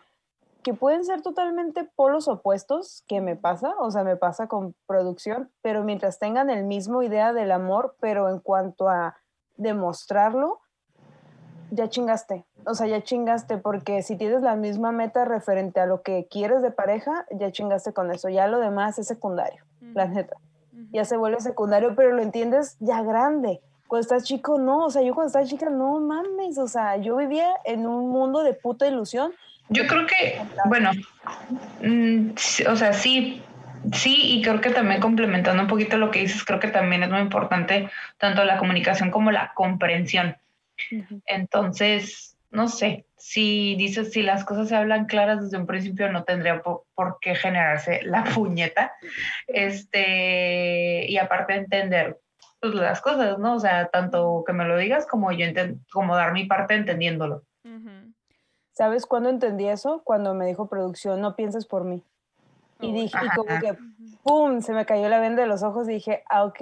que 0.64 0.74
pueden 0.74 1.06
ser 1.06 1.22
totalmente 1.22 1.84
polos 1.84 2.28
opuestos, 2.28 3.04
que 3.08 3.22
me 3.22 3.36
pasa, 3.36 3.76
o 3.78 3.92
sea, 3.92 4.04
me 4.04 4.16
pasa 4.16 4.48
con 4.48 4.74
producción, 4.88 5.52
pero 5.62 5.84
mientras 5.84 6.18
tengan 6.18 6.50
el 6.50 6.64
mismo 6.64 7.04
idea 7.04 7.34
del 7.34 7.52
amor, 7.52 7.96
pero 8.00 8.30
en 8.30 8.40
cuanto 8.40 8.90
a 8.90 9.16
demostrarlo, 9.58 10.60
ya 11.72 11.90
chingaste. 11.90 12.46
O 12.66 12.76
sea, 12.76 12.88
ya 12.88 13.02
chingaste, 13.02 13.58
porque 13.58 14.04
si 14.04 14.16
tienes 14.16 14.42
la 14.42 14.56
misma 14.56 14.92
meta 14.92 15.26
referente 15.26 15.80
a 15.80 15.86
lo 15.86 16.02
que 16.02 16.28
quieres 16.30 16.62
de 16.62 16.72
pareja, 16.72 17.26
ya 17.32 17.52
chingaste 17.52 17.94
con 17.94 18.12
eso. 18.12 18.30
Ya 18.30 18.48
lo 18.48 18.60
demás 18.60 19.00
es 19.00 19.08
secundario, 19.08 19.64
la 19.94 20.06
Ujú, 20.06 20.14
neta. 20.14 20.36
Ya 20.92 21.06
se 21.06 21.18
vuelve 21.18 21.40
secundario, 21.40 21.96
pero 21.96 22.12
lo 22.14 22.22
entiendes 22.22 22.76
ya 22.80 23.02
grande. 23.02 23.62
Cuando 23.88 24.02
estás 24.02 24.24
chico, 24.24 24.60
no. 24.60 24.86
O 24.86 24.90
sea, 24.90 25.02
yo 25.02 25.14
cuando 25.14 25.28
estaba 25.28 25.46
chica, 25.46 25.70
no 25.70 26.00
mames. 26.00 26.58
O 26.58 26.68
sea, 26.68 26.98
yo 26.98 27.16
vivía 27.16 27.50
en 27.66 27.88
un 27.88 28.10
mundo 28.10 28.44
de 28.44 28.54
puta 28.54 28.88
ilusión. 28.88 29.32
Yo 29.70 29.88
creo 29.88 30.06
que, 30.06 30.42
bueno, 30.66 30.92
mm, 31.82 32.32
sí, 32.36 32.66
o 32.66 32.76
sea, 32.76 32.92
sí, 32.92 33.42
sí, 33.94 34.16
y 34.36 34.42
creo 34.42 34.60
que 34.60 34.72
también 34.72 35.00
complementando 35.00 35.62
un 35.64 35.70
poquito 35.70 35.98
lo 35.98 36.12
que 36.12 36.20
dices, 36.20 36.44
creo 36.44 36.60
que 36.60 36.68
también 36.68 37.04
es 37.04 37.10
muy 37.10 37.22
importante 37.22 37.90
tanto 38.18 38.44
la 38.44 38.58
comunicación 38.58 39.12
como 39.12 39.32
la 39.32 39.54
comprensión. 39.54 40.36
Entonces, 41.26 42.38
no 42.50 42.68
sé, 42.68 43.06
si 43.18 43.76
dices, 43.76 44.12
si 44.12 44.24
las 44.24 44.44
cosas 44.44 44.68
se 44.68 44.76
hablan 44.76 45.06
claras 45.06 45.42
desde 45.42 45.58
un 45.58 45.68
principio, 45.68 46.12
no 46.12 46.24
tendría 46.24 46.62
por, 46.62 46.84
por 46.96 47.18
qué 47.22 47.36
generarse 47.36 48.02
la 48.04 48.24
puñeta. 48.24 48.94
Este, 49.48 51.06
y 51.08 51.18
aparte 51.18 51.56
entender 51.56 52.20
pues, 52.60 52.76
las 52.76 53.02
cosas, 53.02 53.40
¿no? 53.40 53.56
O 53.56 53.60
sea, 53.60 53.88
tanto 53.88 54.44
que 54.46 54.54
me 54.54 54.66
lo 54.66 54.78
digas 54.78 55.08
como 55.08 55.32
yo 55.32 55.46
como 55.92 56.16
dar 56.16 56.34
mi 56.34 56.46
parte 56.46 56.76
entendiéndolo. 56.76 57.44
¿Sabes 58.74 59.06
cuándo 59.06 59.30
entendí 59.30 59.68
eso? 59.68 60.02
Cuando 60.04 60.34
me 60.34 60.46
dijo 60.46 60.68
producción, 60.68 61.22
no 61.22 61.36
pienses 61.36 61.66
por 61.66 61.84
mí. 61.84 62.04
Y 62.80 62.94
dije, 62.94 63.18
y 63.24 63.30
como 63.36 63.60
que. 63.60 63.78
¡pum! 64.24 64.62
Se 64.62 64.74
me 64.74 64.86
cayó 64.86 65.08
la 65.10 65.20
venda 65.20 65.44
de 65.44 65.48
los 65.48 65.62
ojos 65.64 65.88
y 65.88 65.94
dije, 65.94 66.24
ah, 66.30 66.46
ok. 66.46 66.60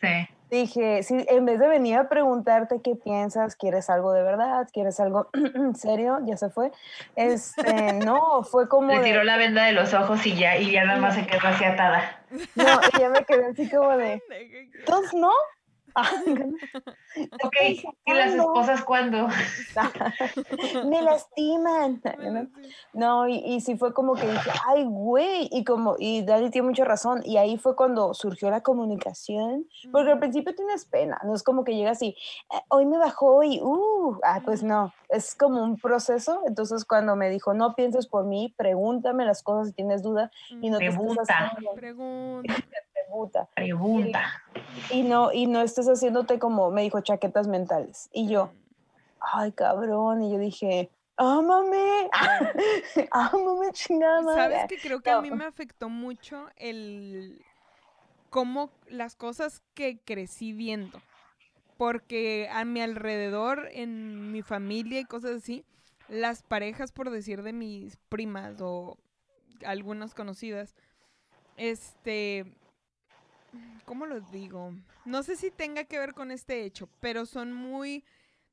Sí. 0.00 0.28
Dije, 0.50 1.02
sí, 1.02 1.26
en 1.28 1.44
vez 1.44 1.58
de 1.58 1.66
venir 1.66 1.96
a 1.98 2.08
preguntarte 2.08 2.80
qué 2.80 2.94
piensas, 2.94 3.56
¿quieres 3.56 3.90
algo 3.90 4.12
de 4.12 4.22
verdad? 4.22 4.68
¿Quieres 4.72 5.00
algo 5.00 5.28
serio? 5.74 6.20
Ya 6.24 6.36
se 6.36 6.50
fue. 6.50 6.70
Este, 7.16 7.92
no, 8.04 8.44
fue 8.44 8.68
como 8.68 8.92
Le 8.92 8.98
de, 8.98 9.04
tiró 9.04 9.24
la 9.24 9.36
venda 9.36 9.64
de 9.64 9.72
los 9.72 9.92
ojos 9.92 10.24
y 10.24 10.36
ya, 10.36 10.56
y 10.56 10.70
ya 10.70 10.84
nada 10.84 11.00
más 11.00 11.16
se 11.16 11.26
quedó 11.26 11.48
así 11.48 11.64
atada. 11.64 12.20
no, 12.54 12.64
y 12.64 13.00
ya 13.00 13.08
me 13.08 13.24
quedé 13.24 13.46
así 13.46 13.68
como 13.68 13.96
de. 13.96 14.22
¿entonces 14.78 15.14
no? 15.14 15.32
Ok, 17.42 17.54
¿y 18.04 18.12
las 18.12 18.34
esposas 18.34 18.84
cuándo? 18.84 19.28
me 20.90 21.00
lastiman. 21.02 22.02
No, 22.92 23.26
y, 23.26 23.36
y 23.36 23.60
sí 23.62 23.76
fue 23.78 23.94
como 23.94 24.14
que 24.14 24.26
dije, 24.30 24.50
ay, 24.68 24.84
güey, 24.84 25.48
y 25.50 25.64
como, 25.64 25.96
y 25.98 26.22
Dani 26.24 26.50
tiene 26.50 26.68
mucha 26.68 26.84
razón, 26.84 27.22
y 27.24 27.38
ahí 27.38 27.56
fue 27.56 27.74
cuando 27.74 28.12
surgió 28.14 28.50
la 28.50 28.62
comunicación, 28.62 29.66
porque 29.90 30.12
al 30.12 30.18
principio 30.18 30.54
tienes 30.54 30.84
pena, 30.84 31.18
no 31.24 31.34
es 31.34 31.42
como 31.42 31.64
que 31.64 31.74
llegas 31.74 32.02
y, 32.02 32.08
"Eh, 32.08 32.60
hoy 32.68 32.84
me 32.86 32.98
bajó 32.98 33.42
y, 33.42 33.60
uh, 33.62 34.18
ah, 34.22 34.42
pues 34.44 34.62
no, 34.62 34.92
es 35.08 35.34
como 35.34 35.62
un 35.62 35.76
proceso, 35.78 36.42
entonces 36.46 36.84
cuando 36.84 37.16
me 37.16 37.30
dijo, 37.30 37.54
no 37.54 37.74
pienses 37.74 38.06
por 38.06 38.24
mí, 38.26 38.54
pregúntame 38.56 39.24
las 39.24 39.42
cosas 39.42 39.68
si 39.68 39.72
tienes 39.74 40.02
duda, 40.02 40.30
y 40.50 40.68
no 40.70 40.78
te 40.78 40.86
estés 40.88 40.96
Pregunta. 40.96 41.38
Pregunta. 43.06 43.48
pregunta, 43.54 44.42
y 44.90 45.02
no, 45.02 45.32
y 45.32 45.46
no 45.46 45.60
estés 45.60 45.86
haciéndote 45.86 46.38
como, 46.38 46.70
me 46.70 46.82
dijo, 46.82 47.00
chaquetas 47.00 47.46
mentales, 47.46 48.08
y 48.12 48.28
yo, 48.28 48.50
ay, 49.20 49.52
cabrón, 49.52 50.22
y 50.22 50.32
yo 50.32 50.38
dije, 50.38 50.90
ámame, 51.16 52.10
ámame, 53.10 53.72
chingada 53.72 54.22
madre. 54.22 54.42
¿Sabes 54.42 54.68
que 54.68 54.78
creo 54.78 55.00
que 55.00 55.10
a 55.10 55.20
mí 55.20 55.30
me 55.30 55.44
afectó 55.44 55.88
mucho 55.88 56.48
el 56.56 57.44
cómo 58.30 58.70
las 58.88 59.16
cosas 59.16 59.62
que 59.74 59.98
crecí 59.98 60.52
viendo? 60.52 61.00
Porque 61.76 62.48
a 62.52 62.64
mi 62.64 62.80
alrededor, 62.80 63.68
en 63.72 64.32
mi 64.32 64.42
familia 64.42 65.00
y 65.00 65.04
cosas 65.04 65.42
así, 65.42 65.64
las 66.08 66.42
parejas, 66.42 66.92
por 66.92 67.10
decir 67.10 67.42
de 67.42 67.52
mis 67.52 67.96
primas 68.08 68.60
o 68.60 68.96
algunas 69.64 70.14
conocidas, 70.14 70.74
este, 71.56 72.46
¿cómo 73.84 74.06
lo 74.06 74.20
digo? 74.20 74.74
No 75.04 75.22
sé 75.22 75.36
si 75.36 75.50
tenga 75.50 75.84
que 75.84 75.98
ver 75.98 76.14
con 76.14 76.30
este 76.30 76.64
hecho, 76.64 76.88
pero 77.00 77.26
son 77.26 77.52
muy 77.52 78.04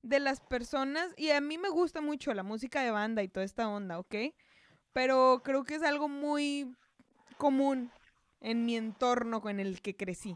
de 0.02 0.20
las 0.20 0.42
personas, 0.42 1.14
y 1.16 1.30
a 1.30 1.40
mí 1.40 1.58
me 1.58 1.70
gusta 1.70 2.02
mucho 2.02 2.34
la 2.34 2.44
música 2.44 2.82
de 2.82 2.92
banda 2.92 3.24
y 3.24 3.30
toda 3.30 3.46
esta 3.46 3.70
onda, 3.70 4.00
¿ok? 4.00 4.16
Pero 4.92 5.42
creo 5.44 5.64
que 5.64 5.76
es 5.76 5.84
algo 5.84 6.10
muy 6.10 6.76
común 7.38 7.90
en 8.42 8.66
mi 8.66 8.76
entorno 8.76 9.42
con 9.42 9.60
el 9.60 9.82
que 9.82 9.96
crecí. 9.96 10.36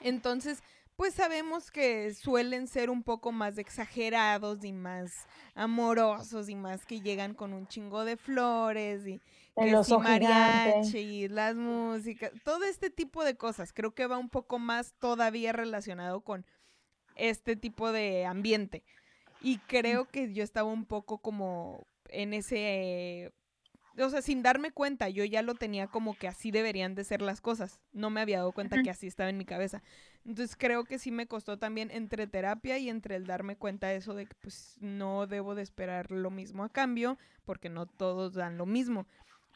Entonces, 0.00 0.62
pues 0.96 1.14
sabemos 1.14 1.70
que 1.70 2.12
suelen 2.14 2.66
ser 2.68 2.90
un 2.90 3.02
poco 3.02 3.32
más 3.32 3.58
exagerados 3.58 4.64
y 4.64 4.72
más 4.72 5.26
amorosos 5.54 6.48
y 6.48 6.54
más 6.54 6.84
que 6.84 7.00
llegan 7.00 7.34
con 7.34 7.52
un 7.52 7.66
chingo 7.66 8.04
de 8.04 8.16
flores 8.16 9.06
y 9.06 9.20
que 9.64 9.76
oso 9.76 9.96
si 9.96 10.02
mariachi 10.02 11.28
las 11.28 11.54
músicas, 11.56 12.32
todo 12.44 12.64
este 12.64 12.90
tipo 12.90 13.24
de 13.24 13.36
cosas. 13.36 13.72
Creo 13.72 13.94
que 13.94 14.06
va 14.06 14.18
un 14.18 14.28
poco 14.28 14.58
más 14.58 14.94
todavía 14.98 15.52
relacionado 15.52 16.20
con 16.20 16.46
este 17.16 17.56
tipo 17.56 17.92
de 17.92 18.26
ambiente. 18.26 18.82
Y 19.40 19.58
creo 19.58 20.06
que 20.06 20.32
yo 20.32 20.42
estaba 20.42 20.70
un 20.70 20.84
poco 20.84 21.18
como 21.18 21.86
en 22.08 22.34
ese... 22.34 23.32
O 23.98 24.08
sea, 24.08 24.22
sin 24.22 24.42
darme 24.42 24.70
cuenta, 24.70 25.08
yo 25.08 25.24
ya 25.24 25.42
lo 25.42 25.54
tenía 25.54 25.86
como 25.86 26.14
que 26.14 26.28
así 26.28 26.50
deberían 26.50 26.94
de 26.94 27.04
ser 27.04 27.20
las 27.20 27.40
cosas. 27.40 27.80
No 27.92 28.08
me 28.08 28.20
había 28.20 28.38
dado 28.38 28.52
cuenta 28.52 28.76
Ujú. 28.76 28.84
que 28.84 28.90
así 28.90 29.06
estaba 29.06 29.28
en 29.28 29.36
mi 29.36 29.44
cabeza. 29.44 29.82
Entonces 30.24 30.56
creo 30.56 30.84
que 30.84 30.98
sí 30.98 31.10
me 31.10 31.26
costó 31.26 31.58
también 31.58 31.90
entre 31.90 32.26
terapia 32.26 32.78
y 32.78 32.88
entre 32.88 33.16
el 33.16 33.26
darme 33.26 33.56
cuenta 33.56 33.88
de 33.88 33.96
eso 33.96 34.14
de 34.14 34.26
que 34.26 34.34
pues 34.40 34.76
no 34.80 35.26
debo 35.26 35.54
de 35.54 35.62
esperar 35.62 36.10
lo 36.10 36.30
mismo 36.30 36.64
a 36.64 36.68
cambio, 36.70 37.18
porque 37.44 37.68
no 37.68 37.86
todos 37.86 38.34
dan 38.34 38.56
lo 38.56 38.64
mismo. 38.64 39.06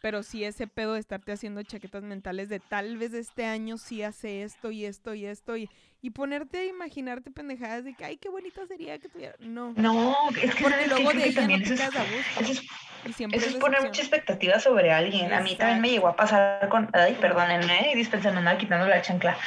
Pero 0.05 0.23
sí 0.23 0.45
ese 0.45 0.67
pedo 0.67 0.93
de 0.93 1.01
estarte 1.01 1.33
haciendo 1.33 1.63
chaquetas 1.63 2.03
mentales 2.03 2.51
de 2.51 2.61
tal 2.61 2.99
vez 2.99 3.15
este 3.15 3.47
año 3.47 3.79
sí 3.79 4.03
hace 4.03 4.43
esto 4.43 4.71
y 4.71 4.85
esto 4.85 5.15
y 5.15 5.25
esto 5.25 5.57
y, 5.57 5.71
y 6.03 6.11
ponerte 6.11 6.59
a 6.59 6.65
imaginarte 6.67 7.31
pendejadas 7.31 7.85
de 7.85 7.95
que, 7.95 8.05
ay, 8.05 8.19
qué 8.19 8.29
bonito 8.29 8.67
sería 8.67 8.99
que 8.99 9.09
tuviera. 9.09 9.35
No. 9.39 9.73
No, 9.79 10.15
es 10.43 10.55
que 10.55 10.63
Porque 10.63 10.87
que 10.89 10.89
luego 10.89 11.09
creo 11.09 11.15
de 11.15 11.17
que 11.17 11.23
ahí 11.23 11.33
ya 11.33 11.47
no 11.49 11.57
también 11.57 11.63
te 11.63 11.73
eso 11.73 11.85
es, 11.85 11.95
gusto. 11.95 12.41
eso 12.43 12.53
es 12.53 12.63
Y 13.07 13.13
siempre 13.15 13.39
Eso 13.39 13.49
es 13.49 13.55
es 13.55 13.61
poner 13.63 13.81
mucha 13.81 14.03
expectativa 14.03 14.61
sobre 14.61 14.93
alguien. 14.93 15.33
A 15.33 15.41
mí 15.41 15.57
también 15.57 15.81
me 15.81 15.89
llegó 15.89 16.09
a 16.09 16.17
pasar 16.17 16.69
con. 16.69 16.91
Ay, 16.93 17.17
perdónenme, 17.19 17.95
me 17.95 18.39
andaba 18.39 18.59
quitando 18.59 18.87
la 18.87 19.01
chancla. 19.01 19.39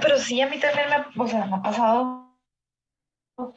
Pero 0.00 0.16
sí, 0.18 0.40
a 0.40 0.48
mí 0.48 0.58
también 0.58 0.86
me, 0.88 1.22
o 1.22 1.28
sea, 1.28 1.44
me 1.44 1.56
ha 1.56 1.62
pasado 1.62 2.23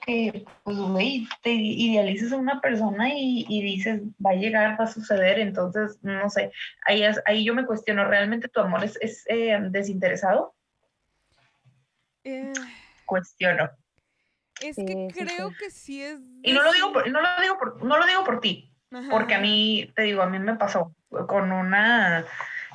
que, 0.06 0.46
pues, 0.64 0.78
güey, 0.78 1.28
te 1.44 1.52
idealizas 1.52 2.32
a 2.32 2.38
una 2.38 2.60
persona 2.62 3.10
y, 3.14 3.46
y 3.48 3.62
dices, 3.62 4.02
va 4.24 4.32
a 4.32 4.36
llegar, 4.36 4.80
va 4.80 4.86
a 4.86 4.92
suceder. 4.92 5.40
Entonces, 5.40 6.00
no 6.02 6.30
sé. 6.30 6.52
Ahí, 6.86 7.04
es- 7.04 7.22
ahí 7.26 7.44
yo 7.46 7.54
me 7.54 7.66
cuestiono, 7.66 8.06
¿realmente 8.06 8.48
tu 8.48 8.60
amor 8.60 8.84
es, 8.84 8.98
es, 9.02 9.24
eh, 9.28 9.58
desinteresado? 9.70 10.56
Eh, 12.24 12.54
Cuestiono. 13.06 13.70
es 14.62 14.76
que 14.76 14.86
sí, 14.86 15.08
creo 15.14 15.50
sí. 15.50 15.56
que 15.60 15.72
sí 15.72 16.04
es. 16.04 16.20
Y 16.42 16.54
no 16.54 16.64
lo 16.64 16.74
digo 16.74 16.92
por, 16.92 17.10
no 17.10 17.22
lo 17.22 17.28
digo 17.42 17.58
por, 17.58 17.84
no 17.84 17.98
lo 17.98 18.06
digo 18.06 18.24
por 18.24 18.42
ti, 18.42 18.74
Ajá, 18.92 19.08
porque 19.10 19.36
a 19.36 19.40
mí, 19.40 19.92
te 19.96 20.02
digo, 20.04 20.22
a 20.22 20.28
mí 20.28 20.40
me 20.40 20.56
pasó 20.56 20.94
con 21.28 21.52
una 21.52 22.26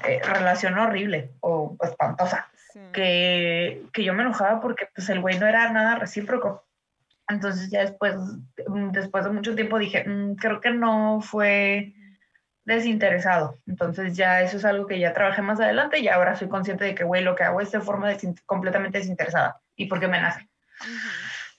eh, 0.07 0.21
relación 0.23 0.79
horrible 0.79 1.33
o 1.41 1.77
espantosa. 1.83 2.49
Que, 2.95 3.83
que 3.93 4.03
yo 4.03 4.15
me 4.15 4.23
enojaba 4.23 4.63
porque 4.63 4.89
pues 4.95 5.07
el 5.11 5.21
güey 5.21 5.39
no 5.39 5.47
era 5.47 5.71
nada 5.71 5.97
recíproco. 5.97 6.65
Entonces 7.33 7.71
ya 7.71 7.81
después, 7.81 8.15
mm, 8.69 8.91
después 8.93 9.25
de 9.25 9.31
mucho 9.31 9.55
tiempo 9.55 9.79
dije, 9.79 10.05
"Mm, 10.07 10.37
creo 10.37 10.61
que 10.61 10.71
no 10.71 11.21
fue 11.21 11.95
desinteresado. 12.65 13.59
Entonces 13.67 14.17
ya 14.17 14.41
eso 14.43 14.57
es 14.57 14.65
algo 14.65 14.87
que 14.87 14.99
ya 15.01 15.13
trabajé 15.13 15.43
más 15.43 15.61
adelante 15.61 15.99
y 15.99 16.09
ahora 16.09 16.37
soy 16.37 16.49
consciente 16.49 16.85
de 16.85 16.95
que, 16.95 17.05
güey, 17.05 17.25
lo 17.25 17.35
que 17.35 17.43
hago 17.43 17.61
es 17.61 17.73
de 17.73 17.81
forma 17.81 18.13
desin- 18.13 18.41
completamente 18.47 18.99
desinteresada 18.99 19.61
y 19.75 19.87
porque 19.87 20.09
me 20.09 20.21
nace. 20.21 20.49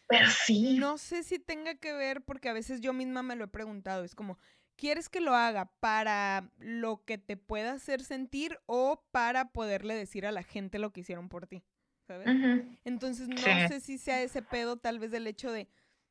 Pero 0.08 0.30
sí, 0.30 0.78
No 0.80 0.98
sé 0.98 1.24
si 1.24 1.40
tenga 1.40 1.76
que 1.76 1.94
ver 1.94 2.22
porque 2.22 2.50
a 2.50 2.54
veces 2.54 2.82
yo 2.82 2.94
misma 2.94 3.24
me 3.24 3.36
lo 3.36 3.46
he 3.46 3.48
preguntado. 3.48 4.04
Es 4.04 4.16
como, 4.16 4.38
¿quieres 4.76 5.10
que 5.10 5.22
lo 5.22 5.34
haga 5.36 5.72
para 5.80 6.50
lo 6.58 7.04
que 7.06 7.18
te 7.18 7.38
pueda 7.38 7.74
hacer 7.74 8.04
sentir 8.04 8.60
o 8.66 9.04
para 9.12 9.52
poderle 9.52 9.96
decir 9.96 10.26
a 10.26 10.32
la 10.32 10.44
gente 10.44 10.80
lo 10.80 10.92
que 10.92 11.02
hicieron 11.02 11.30
por 11.30 11.48
ti? 11.48 11.64
Entonces 12.86 13.30
no 13.30 13.38
Sí. 13.38 13.68
sé 13.68 13.80
si 13.80 13.98
sea 13.98 14.22
ese 14.22 14.42
pedo 14.42 14.78
tal 14.78 15.00
vez 15.00 15.12
del 15.12 15.28
hecho 15.28 15.52
de, 15.52 15.68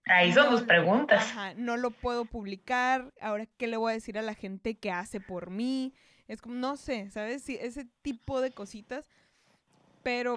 ahí 0.06 0.32
son 0.32 0.46
No, 0.46 0.50
tus 0.52 0.62
preguntas. 0.62 1.22
ajá, 1.22 1.54
no 1.54 1.76
lo 1.76 1.90
puedo 1.90 2.24
publicar, 2.24 3.12
ahora 3.20 3.46
qué 3.46 3.66
le 3.66 3.76
voy 3.76 3.90
a 3.92 3.94
decir 3.94 4.18
a 4.18 4.22
la 4.22 4.34
gente 4.34 4.74
que 4.78 4.90
hace 4.90 5.20
por 5.20 5.50
mí. 5.50 5.94
Es 6.28 6.40
como, 6.40 6.54
no 6.54 6.76
sé, 6.76 7.10
¿sabes? 7.10 7.42
Sí, 7.42 7.58
ese 7.60 7.84
tipo 8.02 8.40
de 8.40 8.52
cositas. 8.52 9.04
Pero 10.02 10.36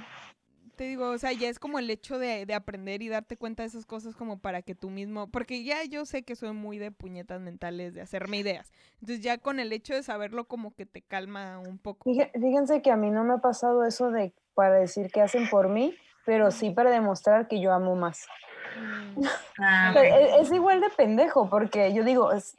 te 0.76 0.84
digo, 0.84 1.10
o 1.10 1.18
sea, 1.18 1.32
ya 1.32 1.50
es 1.50 1.58
como 1.60 1.80
el 1.80 1.90
hecho 1.90 2.20
de, 2.20 2.46
de 2.46 2.54
aprender 2.54 3.02
y 3.02 3.08
darte 3.10 3.38
cuenta 3.38 3.64
de 3.64 3.68
esas 3.68 3.86
cosas 3.86 4.16
como 4.16 4.40
para 4.40 4.62
que 4.62 4.76
tú 4.76 4.90
mismo, 4.90 5.28
porque 5.32 5.64
ya 5.64 5.84
yo 5.84 6.06
sé 6.06 6.24
que 6.24 6.36
soy 6.36 6.52
muy 6.52 6.78
de 6.78 6.92
puñetas 6.92 7.42
mentales, 7.42 7.94
de 7.94 8.02
hacerme 8.02 8.38
ideas. 8.38 8.72
Entonces 9.02 9.22
ya 9.22 9.38
con 9.38 9.60
el 9.60 9.72
hecho 9.74 9.94
de 9.94 10.04
saberlo 10.04 10.46
como 10.48 10.74
que 10.76 10.86
te 10.86 11.02
calma 11.02 11.60
un 11.60 11.78
poco. 11.80 12.04
Fíje- 12.10 12.32
Fíjense 12.34 12.82
que 12.82 12.92
a 12.92 12.96
mí 12.98 13.10
no 13.12 13.24
me 13.24 13.34
ha 13.34 13.38
pasado 13.38 13.86
eso 13.86 14.12
de 14.12 14.34
para 14.54 14.76
decir 14.76 15.10
que 15.12 15.22
hacen 15.22 15.48
por 15.50 15.70
mí, 15.70 15.98
pero 16.26 16.52
sí 16.52 16.70
para 16.72 16.90
demostrar 16.92 17.48
que 17.48 17.60
yo 17.62 17.74
amo 17.74 17.96
más. 17.96 18.26
Mm, 18.78 19.22
Ah, 19.60 19.92
ok. 19.96 20.04
es, 20.04 20.48
es 20.48 20.52
igual 20.54 20.82
de 20.82 20.90
pendejo, 20.90 21.50
porque 21.50 21.94
yo 21.94 22.04
digo, 22.04 22.32
es- 22.34 22.56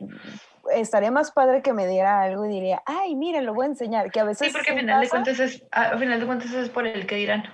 estaría 0.75 1.11
más 1.11 1.31
padre 1.33 1.63
que 1.63 1.73
me 1.73 1.87
diera 1.87 2.23
algo 2.23 2.45
y 2.47 2.49
diría, 2.49 2.83
ay, 2.87 3.15
mira, 3.17 3.41
lo 3.43 3.55
voy 3.55 3.67
a 3.67 3.69
enseñar, 3.71 4.11
que 4.11 4.21
a 4.21 4.25
veces 4.25 4.49
Sí, 4.49 4.53
porque 4.53 4.71
al 4.73 4.79
final 4.81 5.01
de 5.01 5.09
cuentas 5.09 5.39
es, 5.41 5.63
final 5.99 6.21
de 6.21 6.27
cuentas 6.27 6.53
es 6.53 6.69
por 6.71 6.87
el 6.87 7.07
que 7.07 7.17
dirán. 7.17 7.45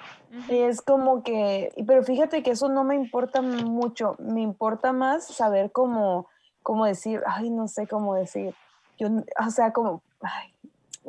y 0.49 0.59
es 0.63 0.81
como 0.83 1.23
que, 1.23 1.71
y- 1.77 1.85
pero 1.85 2.03
fíjate 2.03 2.43
que 2.43 2.51
eso 2.53 2.69
no 2.69 2.85
me 2.85 2.95
importa 2.95 3.43
mucho, 3.43 4.17
me 4.19 4.41
importa 4.43 4.93
más 4.93 5.27
saber 5.27 5.71
cómo, 5.73 6.29
cómo 6.63 6.85
decir, 6.87 7.23
ay, 7.27 7.51
no 7.51 7.69
sé 7.69 7.87
cómo 7.87 8.15
decir, 8.15 8.55
yo, 8.99 9.09
o 9.45 9.51
sea, 9.51 9.73
como, 9.73 10.03
ay, 10.21 10.52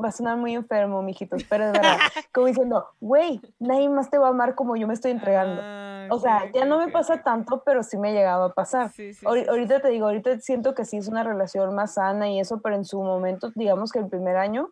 va 0.01 0.09
a 0.09 0.11
sonar 0.11 0.37
muy 0.37 0.53
enfermo, 0.55 1.01
mijitos, 1.01 1.43
pero 1.49 1.65
es 1.65 1.73
verdad, 1.73 2.01
como 2.33 2.47
diciendo, 2.47 2.87
güey, 2.99 3.41
nadie 3.59 3.89
más 3.89 4.09
te 4.09 4.17
va 4.17 4.27
a 4.27 4.31
amar 4.31 4.55
como 4.55 4.75
yo 4.75 4.87
me 4.87 4.93
estoy 4.93 5.11
entregando. 5.11 5.61
Ah, 5.61 6.07
O 6.09 6.19
sea, 6.19 6.51
ya 6.53 6.65
no 6.65 6.77
me 6.79 6.89
pasa 6.89 7.21
tanto, 7.23 7.63
pero 7.65 7.83
sí 7.83 7.97
me 7.97 8.13
llegaba 8.13 8.45
a 8.45 8.53
pasar. 8.53 8.89
Sí, 8.91 9.13
sí, 9.13 9.25
Ahori- 9.25 9.43
sí, 9.43 9.49
ahorita 9.49 9.81
te 9.81 9.89
digo, 9.89 10.07
ahorita 10.07 10.39
siento 10.39 10.73
que 10.73 10.85
sí 10.85 10.97
es 10.97 11.07
una 11.07 11.23
relación 11.23 11.73
más 11.75 11.93
sana 11.95 12.29
y 12.29 12.39
eso, 12.39 12.59
pero 12.61 12.75
en 12.75 12.85
su 12.85 13.01
momento, 13.01 13.51
digamos 13.55 13.91
que 13.91 13.99
el 13.99 14.07
primer 14.09 14.35
año, 14.37 14.69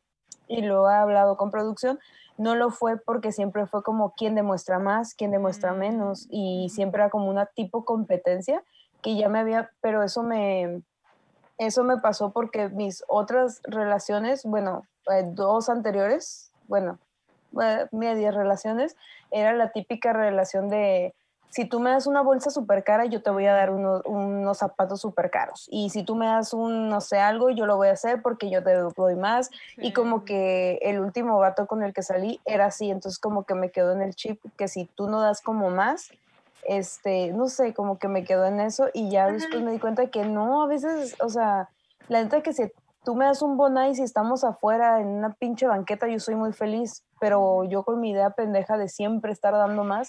y 0.48 0.62
lo 0.62 0.90
he 0.90 0.94
hablado 0.94 1.38
con 1.38 1.52
producción, 1.52 2.00
no 2.38 2.56
lo 2.56 2.72
fue 2.72 2.98
porque 2.98 3.32
siempre 3.32 3.66
fue 3.68 3.84
como 3.84 4.14
quién 4.16 4.36
demuestra 4.36 4.80
más, 4.80 5.14
quién 5.14 5.32
demuestra 5.32 5.74
menos, 5.74 6.28
y 6.30 6.66
Mm, 6.66 6.70
siempre 6.70 7.02
era 7.04 7.10
como 7.10 7.30
una 7.30 7.46
tipo 7.46 7.86
competencia 7.86 8.64
que 9.02 9.16
ya 9.16 9.30
me 9.30 9.40
había, 9.40 9.72
pero 9.82 10.04
eso 10.04 10.24
me, 10.24 10.82
eso 11.58 11.84
me 11.84 11.98
pasó 11.98 12.32
porque 12.32 12.70
mis 12.70 13.04
otras 13.08 13.62
relaciones, 13.64 14.44
bueno, 14.44 14.84
eh, 15.10 15.24
dos 15.26 15.70
anteriores, 15.70 16.52
bueno, 16.68 17.00
eh, 17.62 17.88
medias 17.92 18.36
relaciones, 18.36 18.96
era 19.32 19.54
la 19.54 19.72
típica 19.72 20.14
relación 20.14 20.70
de 20.70 21.14
si 21.50 21.66
tú 21.66 21.82
me 21.82 21.90
das 21.90 22.08
una 22.08 22.22
bolsa 22.22 22.50
súper 22.50 22.86
cara, 22.86 23.06
yo 23.06 23.22
te 23.22 23.30
voy 23.30 23.46
a 23.46 23.54
dar 23.54 23.72
unos, 23.72 24.04
unos 24.06 24.58
zapatos 24.60 25.02
súper 25.02 25.30
caros. 25.30 25.68
Y 25.70 25.90
si 25.90 26.04
tú 26.04 26.16
me 26.16 26.26
das 26.26 26.54
un, 26.54 26.88
no 26.88 27.02
sé, 27.02 27.20
algo, 27.20 27.50
yo 27.50 27.66
lo 27.66 27.76
voy 27.76 27.90
a 27.90 27.92
hacer 27.92 28.22
porque 28.22 28.50
yo 28.50 28.64
te 28.64 28.74
doy 28.74 29.16
más. 29.18 29.50
Y 29.76 29.92
como 29.92 30.20
Sí. 30.20 30.26
que 30.28 30.80
el 30.82 31.02
último 31.02 31.38
vato 31.40 31.68
con 31.68 31.84
el 31.84 31.94
que 31.94 32.04
salí 32.04 32.40
era 32.46 32.68
así, 32.68 32.90
entonces 32.90 33.20
como 33.20 33.44
que 33.44 33.54
me 33.54 33.70
quedó 33.70 33.92
en 33.92 34.02
el 34.02 34.16
chip 34.16 34.42
que 34.58 34.70
si 34.70 34.86
tú 34.86 35.10
no 35.10 35.20
das 35.20 35.42
como 35.42 35.70
más, 35.70 36.12
este, 36.64 37.34
no 37.34 37.50
sé, 37.50 37.74
como 37.74 38.00
que 38.00 38.08
me 38.08 38.24
quedó 38.24 38.46
en 38.46 38.62
eso 38.62 38.88
y 38.94 39.10
ya 39.10 39.30
después 39.30 39.62
me 39.62 39.72
di 39.74 39.80
cuenta 39.80 40.08
que 40.08 40.24
no, 40.24 40.64
a 40.64 40.68
veces, 40.68 41.18
o 41.22 41.28
sea, 41.28 41.70
la 42.08 42.24
neta 42.24 42.42
que 42.42 42.54
si 42.54 42.72
tú 43.04 43.16
me 43.16 43.26
das 43.26 43.42
un 43.42 43.58
bonai 43.58 43.94
y 43.98 44.02
estamos 44.02 44.44
afuera 44.44 45.00
en 45.00 45.08
una 45.08 45.34
pinche 45.34 45.68
banqueta, 45.68 46.08
yo 46.08 46.20
soy 46.20 46.36
muy 46.36 46.54
feliz, 46.54 47.04
pero 47.20 47.64
yo 47.64 47.84
con 47.84 48.00
mi 48.00 48.12
idea 48.12 48.32
pendeja 48.32 48.78
de 48.78 48.90
siempre 48.90 49.32
estar 49.32 49.54
dando 49.54 49.84
más, 49.84 50.08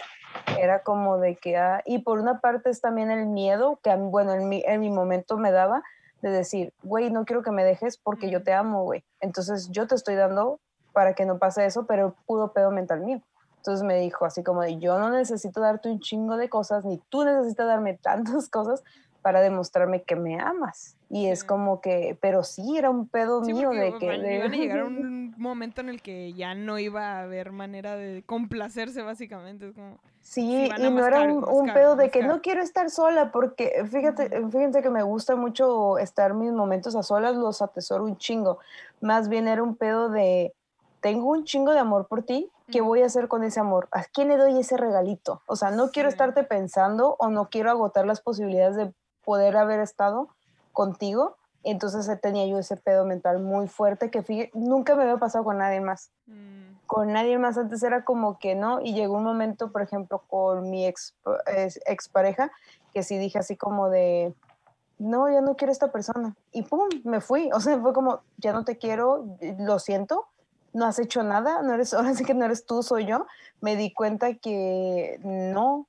era 0.59 0.82
como 0.82 1.18
de 1.18 1.36
que, 1.36 1.57
ah, 1.57 1.82
y 1.86 2.01
por 2.01 2.18
una 2.18 2.40
parte 2.40 2.70
es 2.70 2.80
también 2.80 3.11
el 3.11 3.26
miedo 3.26 3.78
que, 3.82 3.95
bueno, 3.97 4.32
en 4.32 4.49
mi, 4.49 4.62
en 4.66 4.80
mi 4.80 4.90
momento 4.90 5.36
me 5.38 5.53
daba 5.53 5.82
de 6.20 6.30
decir, 6.30 6.72
güey, 6.82 7.11
no 7.11 7.24
quiero 7.24 7.43
que 7.43 7.51
me 7.51 7.64
dejes 7.64 7.99
porque 7.99 8.30
yo 8.30 8.43
te 8.43 8.53
amo, 8.53 8.84
güey. 8.84 9.05
Entonces 9.20 9.70
yo 9.70 9.86
te 9.86 9.97
estoy 9.97 10.14
dando 10.14 10.61
para 10.93 11.14
que 11.14 11.24
no 11.24 11.38
pase 11.38 11.66
eso, 11.66 11.86
pero 11.86 12.14
pudo 12.26 12.53
pedo 12.53 12.70
mental 12.70 13.01
mío. 13.01 13.20
Entonces 13.57 13.84
me 13.84 13.99
dijo 13.99 14.24
así 14.24 14.43
como 14.43 14.62
de, 14.62 14.78
yo 14.78 14.99
no 14.99 15.11
necesito 15.11 15.61
darte 15.61 15.88
un 15.88 16.01
chingo 16.01 16.36
de 16.36 16.49
cosas, 16.49 16.84
ni 16.84 16.99
tú 17.09 17.24
necesitas 17.24 17.66
darme 17.66 17.95
tantas 18.03 18.49
cosas 18.49 18.82
para 19.22 19.40
demostrarme 19.40 20.02
que 20.02 20.16
me 20.16 20.38
amas. 20.40 20.96
Y 21.08 21.26
es 21.28 21.44
como 21.44 21.80
que, 21.80 22.18
pero 22.20 22.42
sí, 22.42 22.76
era 22.76 22.90
un 22.90 23.08
pedo 23.08 23.42
Sí, 23.44 23.52
mío 23.52 23.70
de 23.70 23.96
que... 23.98 24.18
de- 24.18 24.36
iban 24.36 24.52
a 24.52 24.56
llegar 24.56 24.80
a 24.80 24.84
un 24.86 25.34
momento 25.38 25.80
en 25.80 25.88
el 25.88 26.02
que 26.02 26.32
ya 26.34 26.54
no 26.54 26.78
iba 26.78 27.12
a 27.18 27.22
haber 27.22 27.52
manera 27.52 27.96
de 27.96 28.22
complacerse, 28.24 29.02
básicamente. 29.02 29.68
Es 29.68 29.74
como, 29.74 29.98
Sí, 30.20 30.70
y 30.78 30.90
no 30.90 31.04
era 31.06 31.18
mascar- 31.18 31.28
un, 31.30 31.36
un 31.36 31.42
mascar- 31.66 31.74
pedo 31.74 31.96
de 31.96 32.10
que 32.10 32.22
no 32.22 32.40
quiero 32.40 32.62
estar 32.62 32.90
sola, 32.90 33.30
porque 33.32 33.84
fíjate, 33.90 34.30
fíjense 34.50 34.80
que 34.80 34.88
me 34.90 35.02
gusta 35.02 35.34
mucho 35.36 35.98
estar 35.98 36.32
mis 36.34 36.52
momentos 36.52 36.94
a 36.96 37.02
solas, 37.02 37.34
los 37.36 37.60
atesoro 37.60 38.04
un 38.04 38.16
chingo. 38.16 38.58
Más 39.00 39.28
bien 39.28 39.48
era 39.48 39.62
un 39.62 39.76
pedo 39.76 40.08
de, 40.10 40.54
tengo 41.00 41.28
un 41.30 41.44
chingo 41.44 41.72
de 41.72 41.80
amor 41.80 42.06
por 42.06 42.22
ti, 42.22 42.48
¿qué 42.70 42.80
voy 42.80 43.02
a 43.02 43.06
hacer 43.06 43.26
con 43.28 43.42
ese 43.44 43.58
amor? 43.60 43.88
¿A 43.90 44.04
quién 44.04 44.28
le 44.28 44.36
doy 44.38 44.58
ese 44.58 44.76
regalito? 44.78 45.42
O 45.46 45.56
sea, 45.56 45.70
no 45.72 45.90
quiero 45.90 46.08
Sí. 46.08 46.14
estarte 46.14 46.44
pensando 46.44 47.16
o 47.18 47.28
no 47.28 47.50
quiero 47.50 47.70
agotar 47.70 48.06
las 48.06 48.20
posibilidades 48.22 48.76
de 48.76 48.94
poder 49.24 49.56
haber 49.56 49.80
estado 49.80 50.28
contigo. 50.72 51.36
Entonces 51.64 52.08
eh, 52.08 52.16
tenía 52.16 52.46
yo 52.46 52.58
ese 52.58 52.76
pedo 52.76 53.04
mental 53.04 53.38
muy 53.38 53.68
fuerte 53.68 54.10
que 54.10 54.22
fí- 54.24 54.50
nunca 54.52 54.96
me 54.96 55.02
había 55.04 55.18
pasado 55.18 55.44
con 55.44 55.58
nadie 55.58 55.80
más. 55.80 56.10
Mm, 56.26 56.74
Con 56.86 57.12
nadie 57.12 57.38
más 57.38 57.56
antes 57.56 57.82
era 57.82 58.04
como 58.04 58.38
que 58.38 58.54
no. 58.54 58.80
Y 58.80 58.94
llegó 58.94 59.16
un 59.16 59.24
momento, 59.24 59.70
por 59.70 59.82
ejemplo, 59.82 60.22
con 60.28 60.68
mi 60.70 60.86
ex, 60.86 61.14
ex 61.46 61.78
expareja, 61.86 62.50
que 62.92 63.02
sí 63.02 63.16
dije 63.18 63.38
así 63.38 63.56
como 63.56 63.88
de, 63.90 64.34
no, 64.98 65.30
ya 65.30 65.40
no 65.40 65.54
quiero 65.56 65.72
esta 65.72 65.92
persona. 65.92 66.34
Y 66.50 66.62
pum, 66.62 66.88
me 67.04 67.20
fui. 67.20 67.48
O 67.52 67.60
sea, 67.60 67.78
fue 67.80 67.92
como, 67.92 68.20
ya 68.38 68.52
no 68.52 68.64
te 68.64 68.76
quiero, 68.76 69.24
lo 69.58 69.78
siento, 69.78 70.26
no 70.72 70.84
has 70.86 70.98
hecho 70.98 71.22
nada, 71.22 71.62
no 71.62 71.74
eres, 71.74 71.94
ahora 71.94 72.14
sí 72.14 72.24
que 72.24 72.34
no 72.34 72.44
eres 72.44 72.66
tú, 72.66 72.82
soy 72.82 73.06
yo. 73.06 73.26
Me 73.60 73.76
di 73.76 73.92
cuenta 73.94 74.34
que 74.34 75.20
no, 75.22 75.86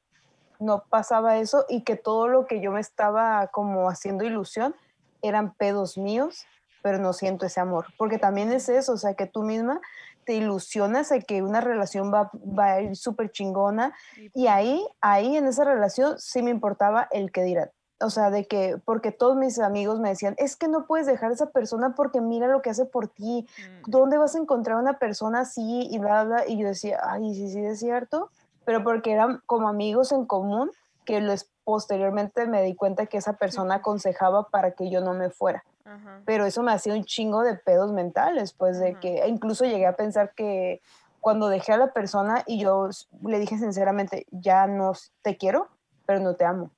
no 0.63 0.83
pasaba 0.89 1.37
eso 1.37 1.65
y 1.69 1.83
que 1.83 1.95
todo 1.95 2.27
lo 2.27 2.47
que 2.47 2.61
yo 2.61 2.71
me 2.71 2.79
estaba 2.79 3.47
como 3.47 3.89
haciendo 3.89 4.23
ilusión 4.23 4.75
eran 5.21 5.53
pedos 5.53 5.97
míos, 5.97 6.45
pero 6.81 6.97
no 6.97 7.13
siento 7.13 7.45
ese 7.45 7.59
amor. 7.59 7.87
Porque 7.97 8.17
también 8.17 8.51
es 8.51 8.69
eso, 8.69 8.93
o 8.93 8.97
sea, 8.97 9.13
que 9.13 9.25
tú 9.25 9.43
misma 9.43 9.81
te 10.25 10.33
ilusionas 10.33 11.09
de 11.09 11.21
que 11.21 11.41
una 11.41 11.61
relación 11.61 12.13
va, 12.13 12.29
va 12.33 12.73
a 12.73 12.81
ir 12.81 12.95
súper 12.95 13.31
chingona 13.31 13.93
y 14.33 14.47
ahí, 14.47 14.85
ahí 15.01 15.35
en 15.35 15.47
esa 15.47 15.65
relación 15.65 16.17
sí 16.17 16.41
me 16.41 16.51
importaba 16.51 17.07
el 17.11 17.31
que 17.31 17.43
dirán. 17.43 17.71
O 17.99 18.09
sea, 18.09 18.29
de 18.29 18.45
que, 18.45 18.77
porque 18.83 19.11
todos 19.11 19.37
mis 19.37 19.59
amigos 19.59 19.99
me 19.99 20.09
decían, 20.09 20.35
es 20.37 20.55
que 20.57 20.67
no 20.67 20.85
puedes 20.87 21.07
dejar 21.07 21.31
a 21.31 21.35
esa 21.35 21.51
persona 21.51 21.95
porque 21.95 22.19
mira 22.19 22.47
lo 22.47 22.61
que 22.61 22.69
hace 22.69 22.85
por 22.85 23.07
ti, 23.07 23.47
mm, 23.57 23.89
¿dónde 23.89 24.17
vas 24.17 24.35
a 24.35 24.39
encontrar 24.39 24.77
una 24.77 24.99
persona 24.99 25.41
así 25.41 25.87
y 25.89 25.99
bla, 25.99 26.23
bla? 26.25 26.47
Y 26.47 26.57
yo 26.57 26.67
decía, 26.67 26.99
ay, 27.01 27.33
sí, 27.33 27.49
sí, 27.49 27.63
es 27.65 27.79
cierto, 27.79 28.29
pero 28.65 28.83
porque 28.83 29.11
eran 29.11 29.41
como 29.45 29.67
amigos 29.67 30.11
en 30.11 30.25
común 30.25 30.71
que 31.05 31.21
les 31.21 31.49
posteriormente 31.63 32.45
me 32.45 32.61
di 32.61 32.75
cuenta 32.75 33.05
que 33.05 33.17
esa 33.17 33.33
persona 33.33 33.75
aconsejaba 33.75 34.49
para 34.49 34.71
que 34.71 34.89
yo 34.89 35.01
no 35.01 35.13
me 35.13 35.29
fuera. 35.29 35.63
Ajá. 35.85 36.21
Pero 36.25 36.45
eso 36.45 36.63
me 36.63 36.71
hacía 36.71 36.93
un 36.93 37.03
chingo 37.03 37.41
de 37.43 37.55
pedos 37.55 37.91
mentales, 37.91 38.53
pues 38.53 38.79
de 38.79 38.91
Ajá. 38.91 38.99
que 38.99 39.19
e 39.19 39.27
incluso 39.27 39.65
llegué 39.65 39.85
a 39.85 39.95
pensar 39.95 40.33
que 40.33 40.81
cuando 41.19 41.47
dejé 41.47 41.73
a 41.73 41.77
la 41.77 41.93
persona 41.93 42.43
y 42.45 42.59
yo 42.59 42.89
le 43.25 43.39
dije 43.39 43.57
sinceramente, 43.57 44.25
ya 44.31 44.67
no 44.67 44.91
te 45.21 45.37
quiero, 45.37 45.69
pero 46.05 46.19
no 46.19 46.35
te 46.35 46.43
amo. 46.43 46.69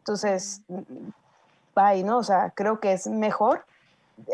Entonces, 0.00 0.62
mm, 0.68 1.10
bye, 1.74 2.02
¿no? 2.04 2.18
O 2.18 2.22
sea, 2.22 2.52
creo 2.54 2.80
que 2.80 2.92
es 2.92 3.06
mejor 3.06 3.64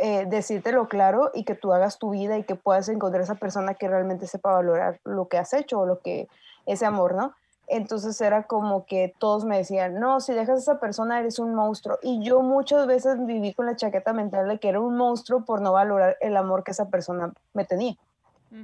eh, 0.00 0.24
decírtelo 0.26 0.88
claro 0.88 1.30
y 1.34 1.44
que 1.44 1.54
tú 1.54 1.72
hagas 1.72 1.98
tu 1.98 2.10
vida 2.10 2.38
y 2.38 2.44
que 2.44 2.54
puedas 2.54 2.88
encontrar 2.88 3.22
esa 3.22 3.34
persona 3.34 3.74
que 3.74 3.86
realmente 3.86 4.26
sepa 4.26 4.52
valorar 4.52 4.98
lo 5.04 5.28
que 5.28 5.38
has 5.38 5.52
hecho 5.52 5.80
o 5.80 5.86
lo 5.86 6.00
que, 6.00 6.26
ese 6.66 6.86
amor, 6.86 7.14
¿no? 7.14 7.34
Entonces 7.66 8.20
era 8.20 8.42
como 8.42 8.84
que 8.84 9.14
todos 9.18 9.44
me 9.46 9.56
decían, 9.56 9.98
no, 9.98 10.20
si 10.20 10.34
dejas 10.34 10.56
a 10.56 10.72
esa 10.72 10.80
persona 10.80 11.18
eres 11.18 11.38
un 11.38 11.54
monstruo. 11.54 11.98
Y 12.02 12.22
yo 12.22 12.42
muchas 12.42 12.86
veces 12.86 13.24
viví 13.24 13.54
con 13.54 13.64
la 13.66 13.74
chaqueta 13.76 14.12
mental 14.12 14.48
de 14.48 14.58
que 14.58 14.68
era 14.68 14.80
un 14.80 14.96
monstruo 14.96 15.44
por 15.44 15.62
no 15.62 15.72
valorar 15.72 16.16
el 16.20 16.36
amor 16.36 16.62
que 16.62 16.72
esa 16.72 16.88
persona 16.90 17.32
me 17.54 17.64
tenía. 17.64 17.96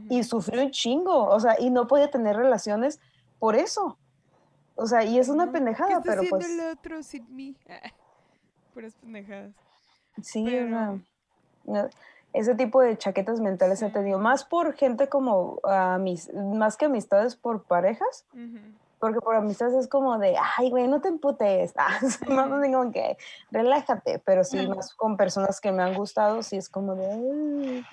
Y 0.08 0.22
sufrí 0.22 0.58
un 0.58 0.70
chingo, 0.70 1.26
o 1.26 1.40
sea, 1.40 1.56
y 1.58 1.70
no 1.70 1.88
podía 1.88 2.10
tener 2.10 2.36
relaciones 2.36 3.00
por 3.40 3.56
eso. 3.56 3.98
O 4.76 4.86
sea, 4.86 5.02
y 5.02 5.18
es 5.18 5.28
una 5.28 5.50
pendejada, 5.50 5.88
¿Qué 5.88 5.94
está 5.96 6.02
pero 6.10 6.20
haciendo 6.20 6.36
pues 6.38 6.50
el 6.50 6.60
otro 6.60 7.02
sin 7.02 7.34
mí? 7.34 7.56
Puras 8.74 8.94
pendejadas. 8.94 9.50
sí, 10.22 10.44
pero- 10.44 11.00
no, 11.64 11.88
ese 12.32 12.54
tipo 12.54 12.80
de 12.80 12.96
chaquetas 12.96 13.40
mentales 13.40 13.82
he 13.82 13.90
tenido, 13.90 14.18
más 14.18 14.44
por 14.44 14.74
gente 14.74 15.08
como 15.08 15.58
a 15.64 15.98
mis, 15.98 16.32
más 16.34 16.76
que 16.76 16.86
amistades 16.86 17.36
por 17.36 17.64
parejas, 17.64 18.24
porque 18.98 19.20
por 19.20 19.34
amistades 19.34 19.74
es 19.74 19.88
como 19.88 20.18
de, 20.18 20.36
ay, 20.58 20.70
güey, 20.70 20.86
no 20.86 21.00
te 21.00 21.08
emputes, 21.08 21.72
ah, 21.76 21.98
o 22.02 22.08
sea, 22.08 22.46
no, 22.46 22.60
digo 22.60 22.90
que 22.92 23.16
relájate, 23.50 24.20
pero 24.20 24.44
sí, 24.44 24.66
más 24.68 24.94
con 24.94 25.16
personas 25.16 25.60
que 25.60 25.72
me 25.72 25.82
han 25.82 25.94
gustado, 25.94 26.42
sí 26.42 26.56
es 26.56 26.68
como 26.68 26.94
de, 26.94 27.84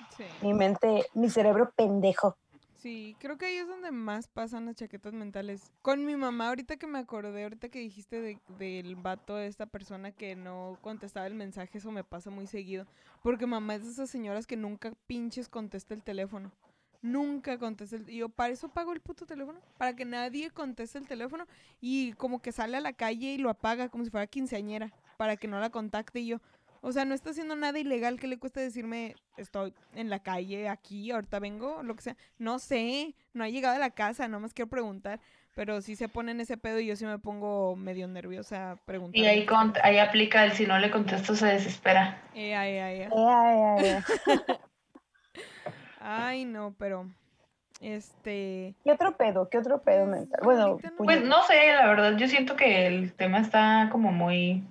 mi 0.42 0.54
mente, 0.54 1.06
mi 1.14 1.30
cerebro 1.30 1.72
pendejo. 1.74 2.36
Sí, 2.78 3.16
creo 3.18 3.36
que 3.36 3.46
ahí 3.46 3.56
es 3.56 3.66
donde 3.66 3.90
más 3.90 4.28
pasan 4.28 4.66
las 4.66 4.76
chaquetas 4.76 5.12
mentales. 5.12 5.72
Con 5.82 6.04
mi 6.06 6.14
mamá, 6.14 6.48
ahorita 6.48 6.76
que 6.76 6.86
me 6.86 7.00
acordé, 7.00 7.42
ahorita 7.42 7.68
que 7.70 7.80
dijiste 7.80 8.20
de- 8.20 8.38
del 8.56 8.94
vato 8.94 9.34
de 9.34 9.48
esta 9.48 9.66
persona 9.66 10.12
que 10.12 10.36
no 10.36 10.78
contestaba 10.80 11.26
el 11.26 11.34
mensaje, 11.34 11.78
eso 11.78 11.90
me 11.90 12.04
pasa 12.04 12.30
muy 12.30 12.46
seguido. 12.46 12.86
Porque 13.24 13.46
mamá 13.46 13.74
es 13.74 13.84
de 13.84 13.90
esas 13.90 14.10
señoras 14.10 14.46
que 14.46 14.56
nunca 14.56 14.92
pinches 15.08 15.48
contesta 15.48 15.92
el 15.92 16.04
teléfono. 16.04 16.52
Nunca 17.02 17.58
contesta 17.58 17.96
el... 17.96 18.08
Y 18.08 18.18
yo, 18.18 18.28
para 18.28 18.52
eso 18.52 18.68
pago 18.68 18.92
el 18.92 19.00
puto 19.00 19.26
teléfono. 19.26 19.58
Para 19.76 19.96
que 19.96 20.04
nadie 20.04 20.50
conteste 20.52 20.98
el 20.98 21.08
teléfono. 21.08 21.46
Y 21.80 22.12
como 22.12 22.40
que 22.40 22.52
sale 22.52 22.76
a 22.76 22.80
la 22.80 22.92
calle 22.92 23.34
y 23.34 23.38
lo 23.38 23.50
apaga 23.50 23.88
como 23.88 24.04
si 24.04 24.10
fuera 24.10 24.26
quinceañera. 24.28 24.92
Para 25.16 25.36
que 25.36 25.48
no 25.48 25.58
la 25.58 25.70
contacte 25.70 26.20
y 26.20 26.28
yo. 26.28 26.40
O 26.80 26.92
sea, 26.92 27.04
no 27.04 27.14
está 27.14 27.30
haciendo 27.30 27.56
nada 27.56 27.78
ilegal 27.78 28.18
que 28.20 28.26
le 28.28 28.38
cueste 28.38 28.60
decirme, 28.60 29.14
estoy 29.36 29.74
en 29.94 30.10
la 30.10 30.20
calle, 30.20 30.68
aquí, 30.68 31.10
ahorita 31.10 31.38
vengo, 31.40 31.82
lo 31.82 31.94
que 31.96 32.02
sea. 32.02 32.16
No 32.38 32.58
sé, 32.58 33.14
no 33.34 33.44
ha 33.44 33.48
llegado 33.48 33.76
a 33.76 33.80
la 33.80 33.90
casa, 33.90 34.28
nomás 34.28 34.54
quiero 34.54 34.68
preguntar. 34.70 35.20
Pero 35.56 35.80
sí 35.80 35.96
se 35.96 36.08
pone 36.08 36.30
en 36.30 36.40
ese 36.40 36.56
pedo 36.56 36.78
y 36.78 36.86
yo 36.86 36.94
sí 36.94 37.04
me 37.04 37.18
pongo 37.18 37.74
medio 37.74 38.06
nerviosa 38.06 38.78
preguntando. 38.84 39.18
Y 39.18 39.28
ahí, 39.28 39.44
con- 39.44 39.72
ahí 39.82 39.98
aplica 39.98 40.44
el 40.44 40.52
si 40.52 40.66
no 40.66 40.78
le 40.78 40.88
contesto 40.88 41.34
se 41.34 41.46
desespera. 41.46 42.22
Eh, 42.32 42.54
ay, 42.54 42.78
ay, 42.78 43.00
ay. 43.02 43.08
Ay, 43.12 43.58
ay, 43.78 43.86
ay. 43.88 44.56
Ay, 46.00 46.44
no, 46.44 46.74
pero. 46.78 47.06
Este. 47.80 48.74
¿Qué 48.84 48.92
otro 48.92 49.16
pedo? 49.16 49.48
¿Qué 49.48 49.58
otro 49.58 49.82
pedo 49.82 50.04
Pues, 50.06 50.18
mental? 50.20 50.40
Bueno, 50.44 50.78
no. 50.82 51.04
Pues 51.04 51.24
no 51.24 51.42
sé, 51.44 51.72
la 51.74 51.86
verdad, 51.88 52.16
yo 52.16 52.26
siento 52.28 52.56
que 52.56 52.86
el 52.86 53.12
tema 53.14 53.38
está 53.40 53.88
como 53.90 54.10
muy... 54.12 54.64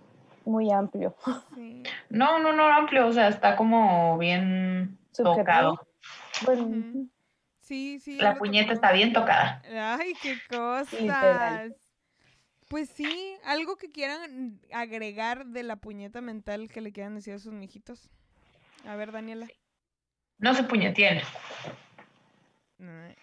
muy 0.45 0.71
amplio. 0.71 1.15
Sí. 1.55 1.83
No, 2.09 2.39
no, 2.39 2.53
no 2.53 2.67
amplio, 2.67 3.07
o 3.07 3.11
sea, 3.13 3.27
está 3.27 3.55
como 3.55 4.17
bien 4.17 4.97
Subjetivo. 5.11 5.35
tocado. 5.37 5.87
Bueno. 6.45 7.07
Sí, 7.61 7.99
sí. 7.99 8.17
La 8.17 8.35
puñeta 8.35 8.73
está 8.73 8.91
bien 8.93 9.11
tocada. 9.13 9.61
Ay, 9.99 10.13
qué 10.21 10.37
cosas. 10.49 10.93
Literal. 10.93 11.75
Pues 12.69 12.89
sí, 12.89 13.35
algo 13.45 13.77
que 13.77 13.91
quieran 13.91 14.59
agregar 14.73 15.45
de 15.45 15.63
la 15.63 15.77
puñeta 15.77 16.19
mental 16.21 16.69
que 16.69 16.81
le 16.81 16.91
quieran 16.91 17.15
decir 17.15 17.33
a 17.33 17.39
sus 17.39 17.53
mijitos. 17.53 18.09
A 18.85 18.95
ver, 18.95 19.11
Daniela. 19.11 19.47
No 20.37 20.53
se 20.53 20.63
puñeteen. 20.63 21.21
Ay. 22.79 23.15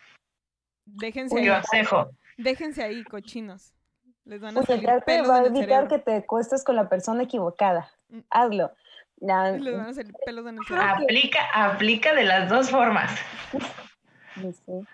Déjense 0.87 1.35
Un 1.35 1.41
ahí, 1.43 1.49
consejo. 1.49 2.11
déjense 2.37 2.83
ahí, 2.83 3.05
cochinos. 3.05 3.74
Les 4.25 4.41
van 4.41 4.57
a 4.57 4.63
salir 4.63 4.83
puñetarte 4.83 5.05
pelos 5.05 5.31
va 5.31 5.37
a 5.41 5.47
evitar 5.47 5.89
que 5.89 5.99
te 5.99 6.17
acuestes 6.17 6.65
con 6.65 6.77
la 6.77 6.89
persona 6.89 7.23
equivocada. 7.23 7.91
Mm. 8.09 8.21
Hazlo. 8.31 8.73
Ya, 9.17 9.51
Les 9.53 9.77
van 9.77 9.89
a 9.89 9.95
salir 9.95 10.15
pelos 10.25 10.47
en 10.47 10.59
el 10.59 10.65
cerebro. 10.67 11.05
Aplica, 11.05 11.41
aplica 11.53 12.15
de 12.15 12.25
las 12.25 12.49
dos 12.49 12.71
formas. 12.71 13.11
y 14.37 14.53
sí. 14.53 14.87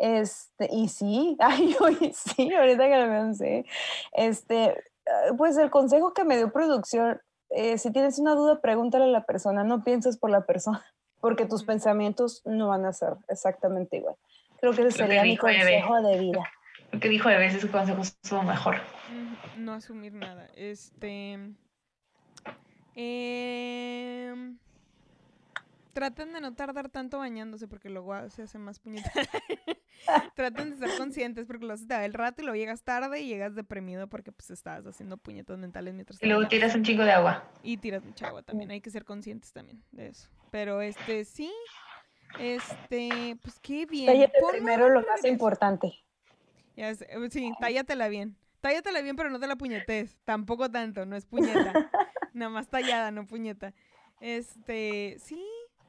Este, 0.00 0.66
y 0.72 0.88
sí, 0.88 1.36
ay, 1.40 1.76
oye, 1.78 2.12
sí, 2.14 2.52
ahorita 2.52 2.88
que 2.88 2.96
lo 2.96 3.06
pensé. 3.06 3.66
Este, 4.12 4.82
ah, 5.06 5.34
pues 5.36 5.58
el 5.58 5.70
consejo 5.70 6.14
que 6.14 6.24
me 6.24 6.38
dio 6.38 6.50
producción, 6.50 7.20
eh, 7.50 7.76
si 7.76 7.92
tienes 7.92 8.18
una 8.18 8.34
duda, 8.34 8.60
pregúntale 8.60 9.04
a 9.04 9.08
la 9.08 9.24
persona, 9.24 9.62
no 9.62 9.84
pienses 9.84 10.16
por 10.16 10.30
la 10.30 10.46
persona, 10.46 10.82
porque 11.20 11.44
tus 11.44 11.64
pensamientos 11.64 12.40
no 12.46 12.68
van 12.68 12.86
a 12.86 12.92
ser 12.92 13.14
exactamente 13.28 13.98
igual. 13.98 14.16
Creo 14.58 14.72
que 14.72 14.82
ese 14.82 14.92
sería 14.92 15.22
mi 15.22 15.36
consejo 15.36 16.00
de 16.02 16.18
vida. 16.18 16.50
Lo 16.92 17.00
que 17.00 17.08
dijo 17.08 17.28
de 17.28 17.36
veces 17.38 17.62
su 17.62 17.70
consejo 17.70 18.02
estuvo 18.02 18.42
mejor. 18.42 18.76
Ujú, 18.76 19.60
No 19.60 19.74
asumir 19.74 20.12
nada. 20.12 20.48
Este. 20.54 21.38
em, 22.94 24.58
traten 25.92 26.32
de 26.32 26.40
no 26.40 26.54
tardar 26.54 26.88
tanto 26.88 27.18
bañándose 27.18 27.68
porque 27.68 27.90
luego 27.90 28.28
se 28.30 28.42
hace 28.42 28.58
más 28.58 28.78
puñeta. 28.80 29.10
traten 30.34 30.70
de 30.70 30.76
ser 30.76 30.96
conscientes 30.96 31.46
porque 31.46 31.66
lo 31.66 31.74
haces 31.74 31.86
te 31.86 31.94
da 31.94 32.04
el 32.04 32.14
rato 32.14 32.42
y 32.42 32.44
luego 32.44 32.56
llegas 32.56 32.82
tarde 32.82 33.20
y 33.20 33.28
llegas 33.28 33.54
deprimido 33.54 34.08
porque 34.08 34.32
pues 34.32 34.50
estabas 34.50 34.86
haciendo 34.86 35.16
puñetas 35.16 35.58
mentales 35.58 35.94
mientras 35.94 36.22
Y 36.22 36.26
luego 36.26 36.48
tiras 36.48 36.74
un 36.74 36.82
chingo 36.82 37.04
de 37.04 37.12
agua. 37.12 37.44
Y 37.62 37.76
tiras 37.76 38.04
mucha 38.04 38.28
agua 38.28 38.42
también. 38.42 38.70
Hay 38.70 38.80
que 38.80 38.90
ser 38.90 39.04
conscientes 39.04 39.52
también 39.52 39.82
de 39.92 40.08
eso. 40.08 40.28
Pero 40.50 40.80
este, 40.82 41.24
sí. 41.24 41.52
Este, 42.38 43.36
pues 43.42 43.58
qué 43.60 43.86
bien. 43.86 44.30
Primero 44.52 44.88
lo 44.88 45.02
más 45.02 45.24
importante. 45.24 45.92
Ya 46.80 46.94
sé, 46.94 47.06
eh, 47.10 47.28
sí, 47.30 47.52
tállatela 47.60 48.08
bien. 48.08 48.36
Tállatela 48.62 49.02
bien, 49.02 49.14
pero 49.14 49.28
no 49.28 49.38
te 49.38 49.46
la 49.46 49.56
puñetes. 49.56 50.16
Tampoco 50.24 50.70
tanto, 50.70 51.04
no 51.04 51.14
es 51.14 51.26
puñeta. 51.26 51.74
Nada 52.32 52.48
más 52.50 52.68
tallada, 52.68 53.10
no 53.10 53.26
puñeta. 53.26 53.74
Este, 54.18 55.16
sí, 55.18 55.44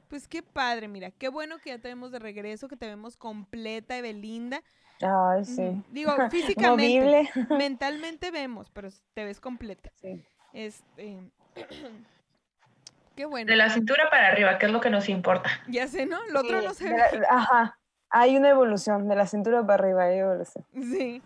pues 0.10 0.28
qué 0.28 0.44
padre, 0.44 0.90
mira. 0.90 1.12
Qué 1.12 1.30
bueno 1.30 1.60
que 1.60 1.70
ya 1.70 1.80
te 1.80 1.88
vemos 1.88 2.12
de 2.12 2.20
regreso, 2.20 2.68
que 2.68 2.76
te 2.76 2.88
vemos 2.88 3.16
completa 3.16 3.98
y 3.98 4.02
belinda. 4.02 4.62
Ay, 5.02 5.46
sí. 5.46 5.82
Digo, 5.92 6.12
físicamente. 6.30 7.00
Movible. 7.00 7.58
mentalmente 7.58 8.30
vemos, 8.30 8.70
pero 8.70 8.90
te 9.14 9.24
ves 9.24 9.40
completa. 9.40 9.92
Sí. 10.02 10.22
Este. 10.52 11.20
Qué 13.16 13.26
bueno. 13.26 13.50
De 13.50 13.56
la 13.56 13.70
cintura 13.70 14.10
para 14.10 14.28
arriba, 14.28 14.58
que 14.58 14.66
es 14.66 14.72
lo 14.74 14.82
que 14.82 14.90
nos 14.90 15.08
importa. 15.08 15.50
Ya 15.68 15.88
sé, 15.88 16.06
¿no? 16.06 16.20
Lo 16.32 16.42
otro 16.42 16.62
no 16.62 16.74
se 16.74 16.86
ve. 16.90 16.98
la- 16.98 17.28
Ajá. 17.30 17.78
Hay 18.12 18.38
una 18.38 18.50
evolución, 18.50 19.08
de 19.08 19.16
la 19.16 19.26
cintura 19.26 19.66
para 19.66 19.84
arriba, 19.84 20.04
hay 20.04 20.20
evolución. 20.20 20.66
Sí. 20.74 21.22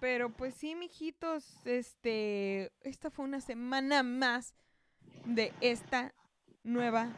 Pero 0.00 0.30
pues 0.30 0.54
sí, 0.54 0.74
mijitos, 0.74 1.60
este, 1.64 2.70
esta 2.82 3.10
fue 3.10 3.24
una 3.24 3.40
semana 3.40 4.02
más 4.02 4.54
de 5.24 5.52
esta 5.60 6.14
nueva, 6.62 7.08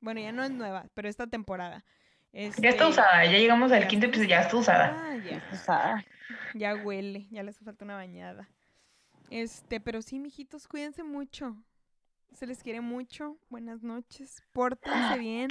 bueno, 0.00 0.20
ya 0.20 0.32
no 0.32 0.42
es 0.42 0.50
nueva, 0.50 0.86
pero 0.94 1.08
esta 1.08 1.26
temporada. 1.26 1.84
Ya 2.32 2.40
Este, 2.40 2.68
está 2.68 2.88
usada, 2.88 3.24
ya 3.26 3.32
llegamos 3.32 3.70
al 3.72 3.82
ya 3.82 3.88
quinto 3.88 4.06
episodio, 4.06 4.30
ya 4.30 4.40
está 4.40 4.56
usada. 4.56 4.96
Ah, 4.98 5.16
ya, 5.16 5.56
sea, 5.56 6.04
ya 6.54 6.74
huele, 6.76 7.26
ya 7.30 7.42
le 7.42 7.50
hace 7.50 7.62
falta 7.62 7.84
una 7.84 7.96
bañada. 7.96 8.48
Este, 9.28 9.80
pero 9.80 10.00
sí, 10.00 10.18
mijitos, 10.18 10.66
cuídense 10.66 11.02
mucho. 11.02 11.56
Se 12.32 12.46
les 12.46 12.62
quiere 12.62 12.80
mucho. 12.80 13.36
Buenas 13.50 13.82
noches. 13.82 14.42
Pórtense 14.52 15.18
bien. 15.18 15.50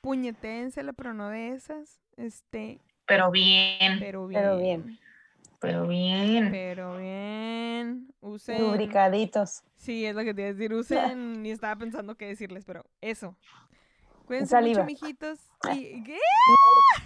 Puñeténsela, 0.00 0.92
pero 0.92 1.14
no 1.14 1.28
de 1.28 1.50
esas. 1.50 2.00
Este, 2.16 2.80
Pero 3.06 3.30
bien, 3.30 3.98
pero 3.98 4.26
bien. 4.26 4.42
Pero 4.42 4.56
bien. 4.58 4.98
pero 5.60 5.86
bien. 5.86 6.50
Pero 6.50 6.96
bien. 6.98 8.14
Usen. 8.20 8.60
lubricaditos. 8.60 9.62
Sí, 9.76 10.04
es 10.04 10.14
lo 10.14 10.22
que 10.22 10.34
te 10.34 10.42
iba 10.42 10.50
a 10.50 10.52
decir. 10.52 10.74
Usen. 10.74 11.44
Y 11.44 11.50
estaba 11.50 11.76
pensando 11.76 12.16
qué 12.16 12.26
decirles, 12.26 12.64
pero 12.64 12.84
eso. 13.00 13.36
Cuídense 14.26 14.50
Saliva. 14.50 14.82
mucho, 14.82 14.86
mijitos. 14.86 15.38
Y... 15.74 16.02
¿Qué? 16.04 16.18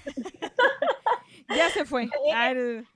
ya 1.57 1.71
se 1.71 1.85
fue. 1.85 2.09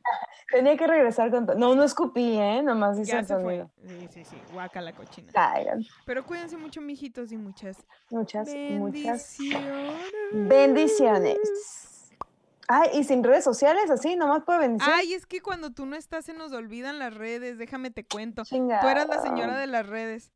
Tenía 0.50 0.76
que 0.76 0.86
regresar 0.86 1.30
con... 1.30 1.44
to- 1.46 1.54
No, 1.56 1.74
no 1.74 1.82
escupí, 1.84 2.38
¿eh? 2.38 2.62
Nomás 2.62 2.98
hice 2.98 3.12
ya 3.12 3.18
el 3.20 3.26
se 3.26 3.34
fue. 3.34 3.42
sonido. 3.42 3.70
Sí, 3.84 4.08
sí, 4.12 4.24
sí. 4.24 4.36
Guaca 4.52 4.80
la 4.80 4.92
cochina. 4.92 5.32
Caigan. 5.32 5.84
Pero 6.04 6.24
cuídense 6.24 6.56
mucho, 6.56 6.80
mijitos, 6.80 7.32
y 7.32 7.36
muchas 7.36 7.76
Muchas, 8.10 8.48
muchas 8.54 9.36
bendiciones. 10.32 11.38
Ay, 12.68 12.90
y 12.94 13.04
sin 13.04 13.22
redes 13.22 13.44
sociales, 13.44 13.90
así, 13.90 14.16
nomás 14.16 14.42
por 14.42 14.58
bendición. 14.58 14.92
Ay, 14.92 15.14
es 15.14 15.24
que 15.26 15.40
cuando 15.40 15.70
tú 15.72 15.86
no 15.86 15.94
estás 15.96 16.24
se 16.24 16.32
nos 16.32 16.52
olvidan 16.52 16.98
las 16.98 17.14
redes, 17.14 17.58
déjame 17.58 17.90
te 17.90 18.04
cuento. 18.04 18.42
Chingada. 18.44 18.80
Tú 18.82 18.88
eras 18.88 19.08
la 19.08 19.20
señora 19.22 19.56
de 19.58 19.66
las 19.68 19.86
redes. 19.86 20.32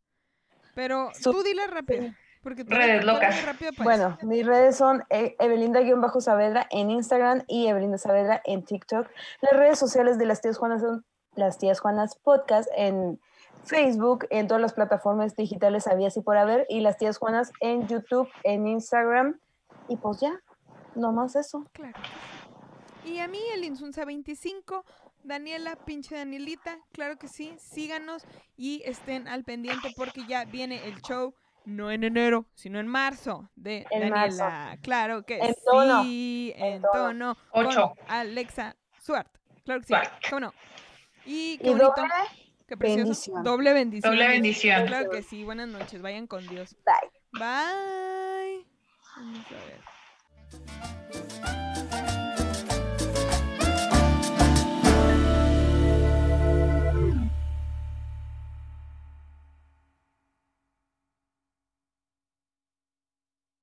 Pero 0.75 1.11
Su- 1.15 1.33
tú 1.33 1.43
dile 1.43 1.67
rápido. 1.67 2.13
Porque 2.43 2.65
tú 2.65 2.75
Redes 2.75 3.05
locas. 3.05 3.37
para 3.45 3.85
Bueno, 3.85 4.19
mis 4.23 4.47
redes 4.47 4.77
son 4.77 5.05
e- 5.11 5.37
Evelinda-Saavedra 5.39 6.67
en 6.71 6.91
Instagram 6.91 7.45
y 7.47 7.67
Evelinda 7.67 7.99
Saavedra 7.99 8.41
en 8.45 8.65
TikTok. 8.65 9.09
Las 9.43 9.53
redes 9.53 9.79
sociales 9.79 10.19
de 10.19 10.27
las 10.27 10.41
tías 10.41 10.57
Juanas 10.57 10.81
son 10.81 11.05
las 11.35 11.59
tías 11.59 11.81
Juanas 11.81 12.17
Podcast 12.17 12.69
en 12.77 13.21
Facebook, 13.65 14.27
en 14.31 14.49
todas 14.49 14.61
las 14.61 14.73
plataformas 14.73 15.37
digitales 15.37 15.87
había 15.87 16.09
y 16.15 16.21
por 16.21 16.37
haber, 16.37 16.67
y 16.69 16.81
las 16.81 16.97
tías 16.97 17.19
Juanas 17.19 17.53
en 17.61 17.87
YouTube, 17.87 18.29
en 18.43 18.67
Instagram. 18.67 19.39
Y 19.89 19.97
pues 19.97 20.21
ya, 20.21 20.41
nomás 20.95 21.37
eso. 21.37 21.67
Claro. 21.73 21.99
Y 23.05 23.19
a 23.19 23.29
mí 23.29 23.39
el 23.55 23.65
Insunza 23.65 24.05
25, 24.05 24.85
Daniela, 25.25 25.77
pinche 25.77 26.17
Danielita, 26.17 26.79
claro 26.93 27.17
que 27.17 27.29
sí, 27.29 27.55
síganos 27.59 28.25
y 28.57 28.83
estén 28.85 29.29
al 29.29 29.45
pendiente 29.45 29.93
porque 29.97 30.27
ya 30.27 30.45
viene 30.45 30.87
el 30.87 31.01
show, 31.03 31.35
no 31.65 31.91
en 31.91 32.05
enero, 32.05 32.47
sino 32.55 32.79
en 32.81 32.87
marzo 32.87 33.51
de 33.57 33.87
En 33.91 34.11
marzo. 34.11 34.37
Daniela. 34.39 34.79
Claro 34.83 35.23
que 35.25 35.39
En 35.39 35.55
tono, 35.65 36.03
sí, 36.05 36.53
en, 36.57 36.75
en 36.75 36.83
tono. 36.93 37.37
Ocho. 37.53 37.95
con 37.97 38.11
Alexa 38.11 38.77
Suart. 39.01 39.29
Claro 39.65 39.81
que 39.81 39.87
sí, 39.87 39.95
Suart. 39.95 40.13
cómo 40.29 40.41
no. 40.41 40.55
Y 41.27 41.57
qué 41.59 41.67
Y 41.69 41.71
bonito, 41.71 41.93
doble, 41.97 42.13
qué 42.67 42.77
precioso. 42.77 43.03
bendición. 43.05 43.45
Doble 43.45 43.73
bendición. 43.73 44.13
Doble 44.13 44.29
bendición. 44.29 44.87
Claro 44.87 45.11
que 45.11 45.23
sí, 45.23 45.45
buenas 45.45 45.69
noches, 45.69 46.03
vayan 46.03 46.27
con 46.27 46.47
Dios. 46.49 46.77
bye. 46.85 46.95
Bye. 47.33 48.67
Vamos 49.17 49.47
a 49.47 49.67
ver. 49.67 49.81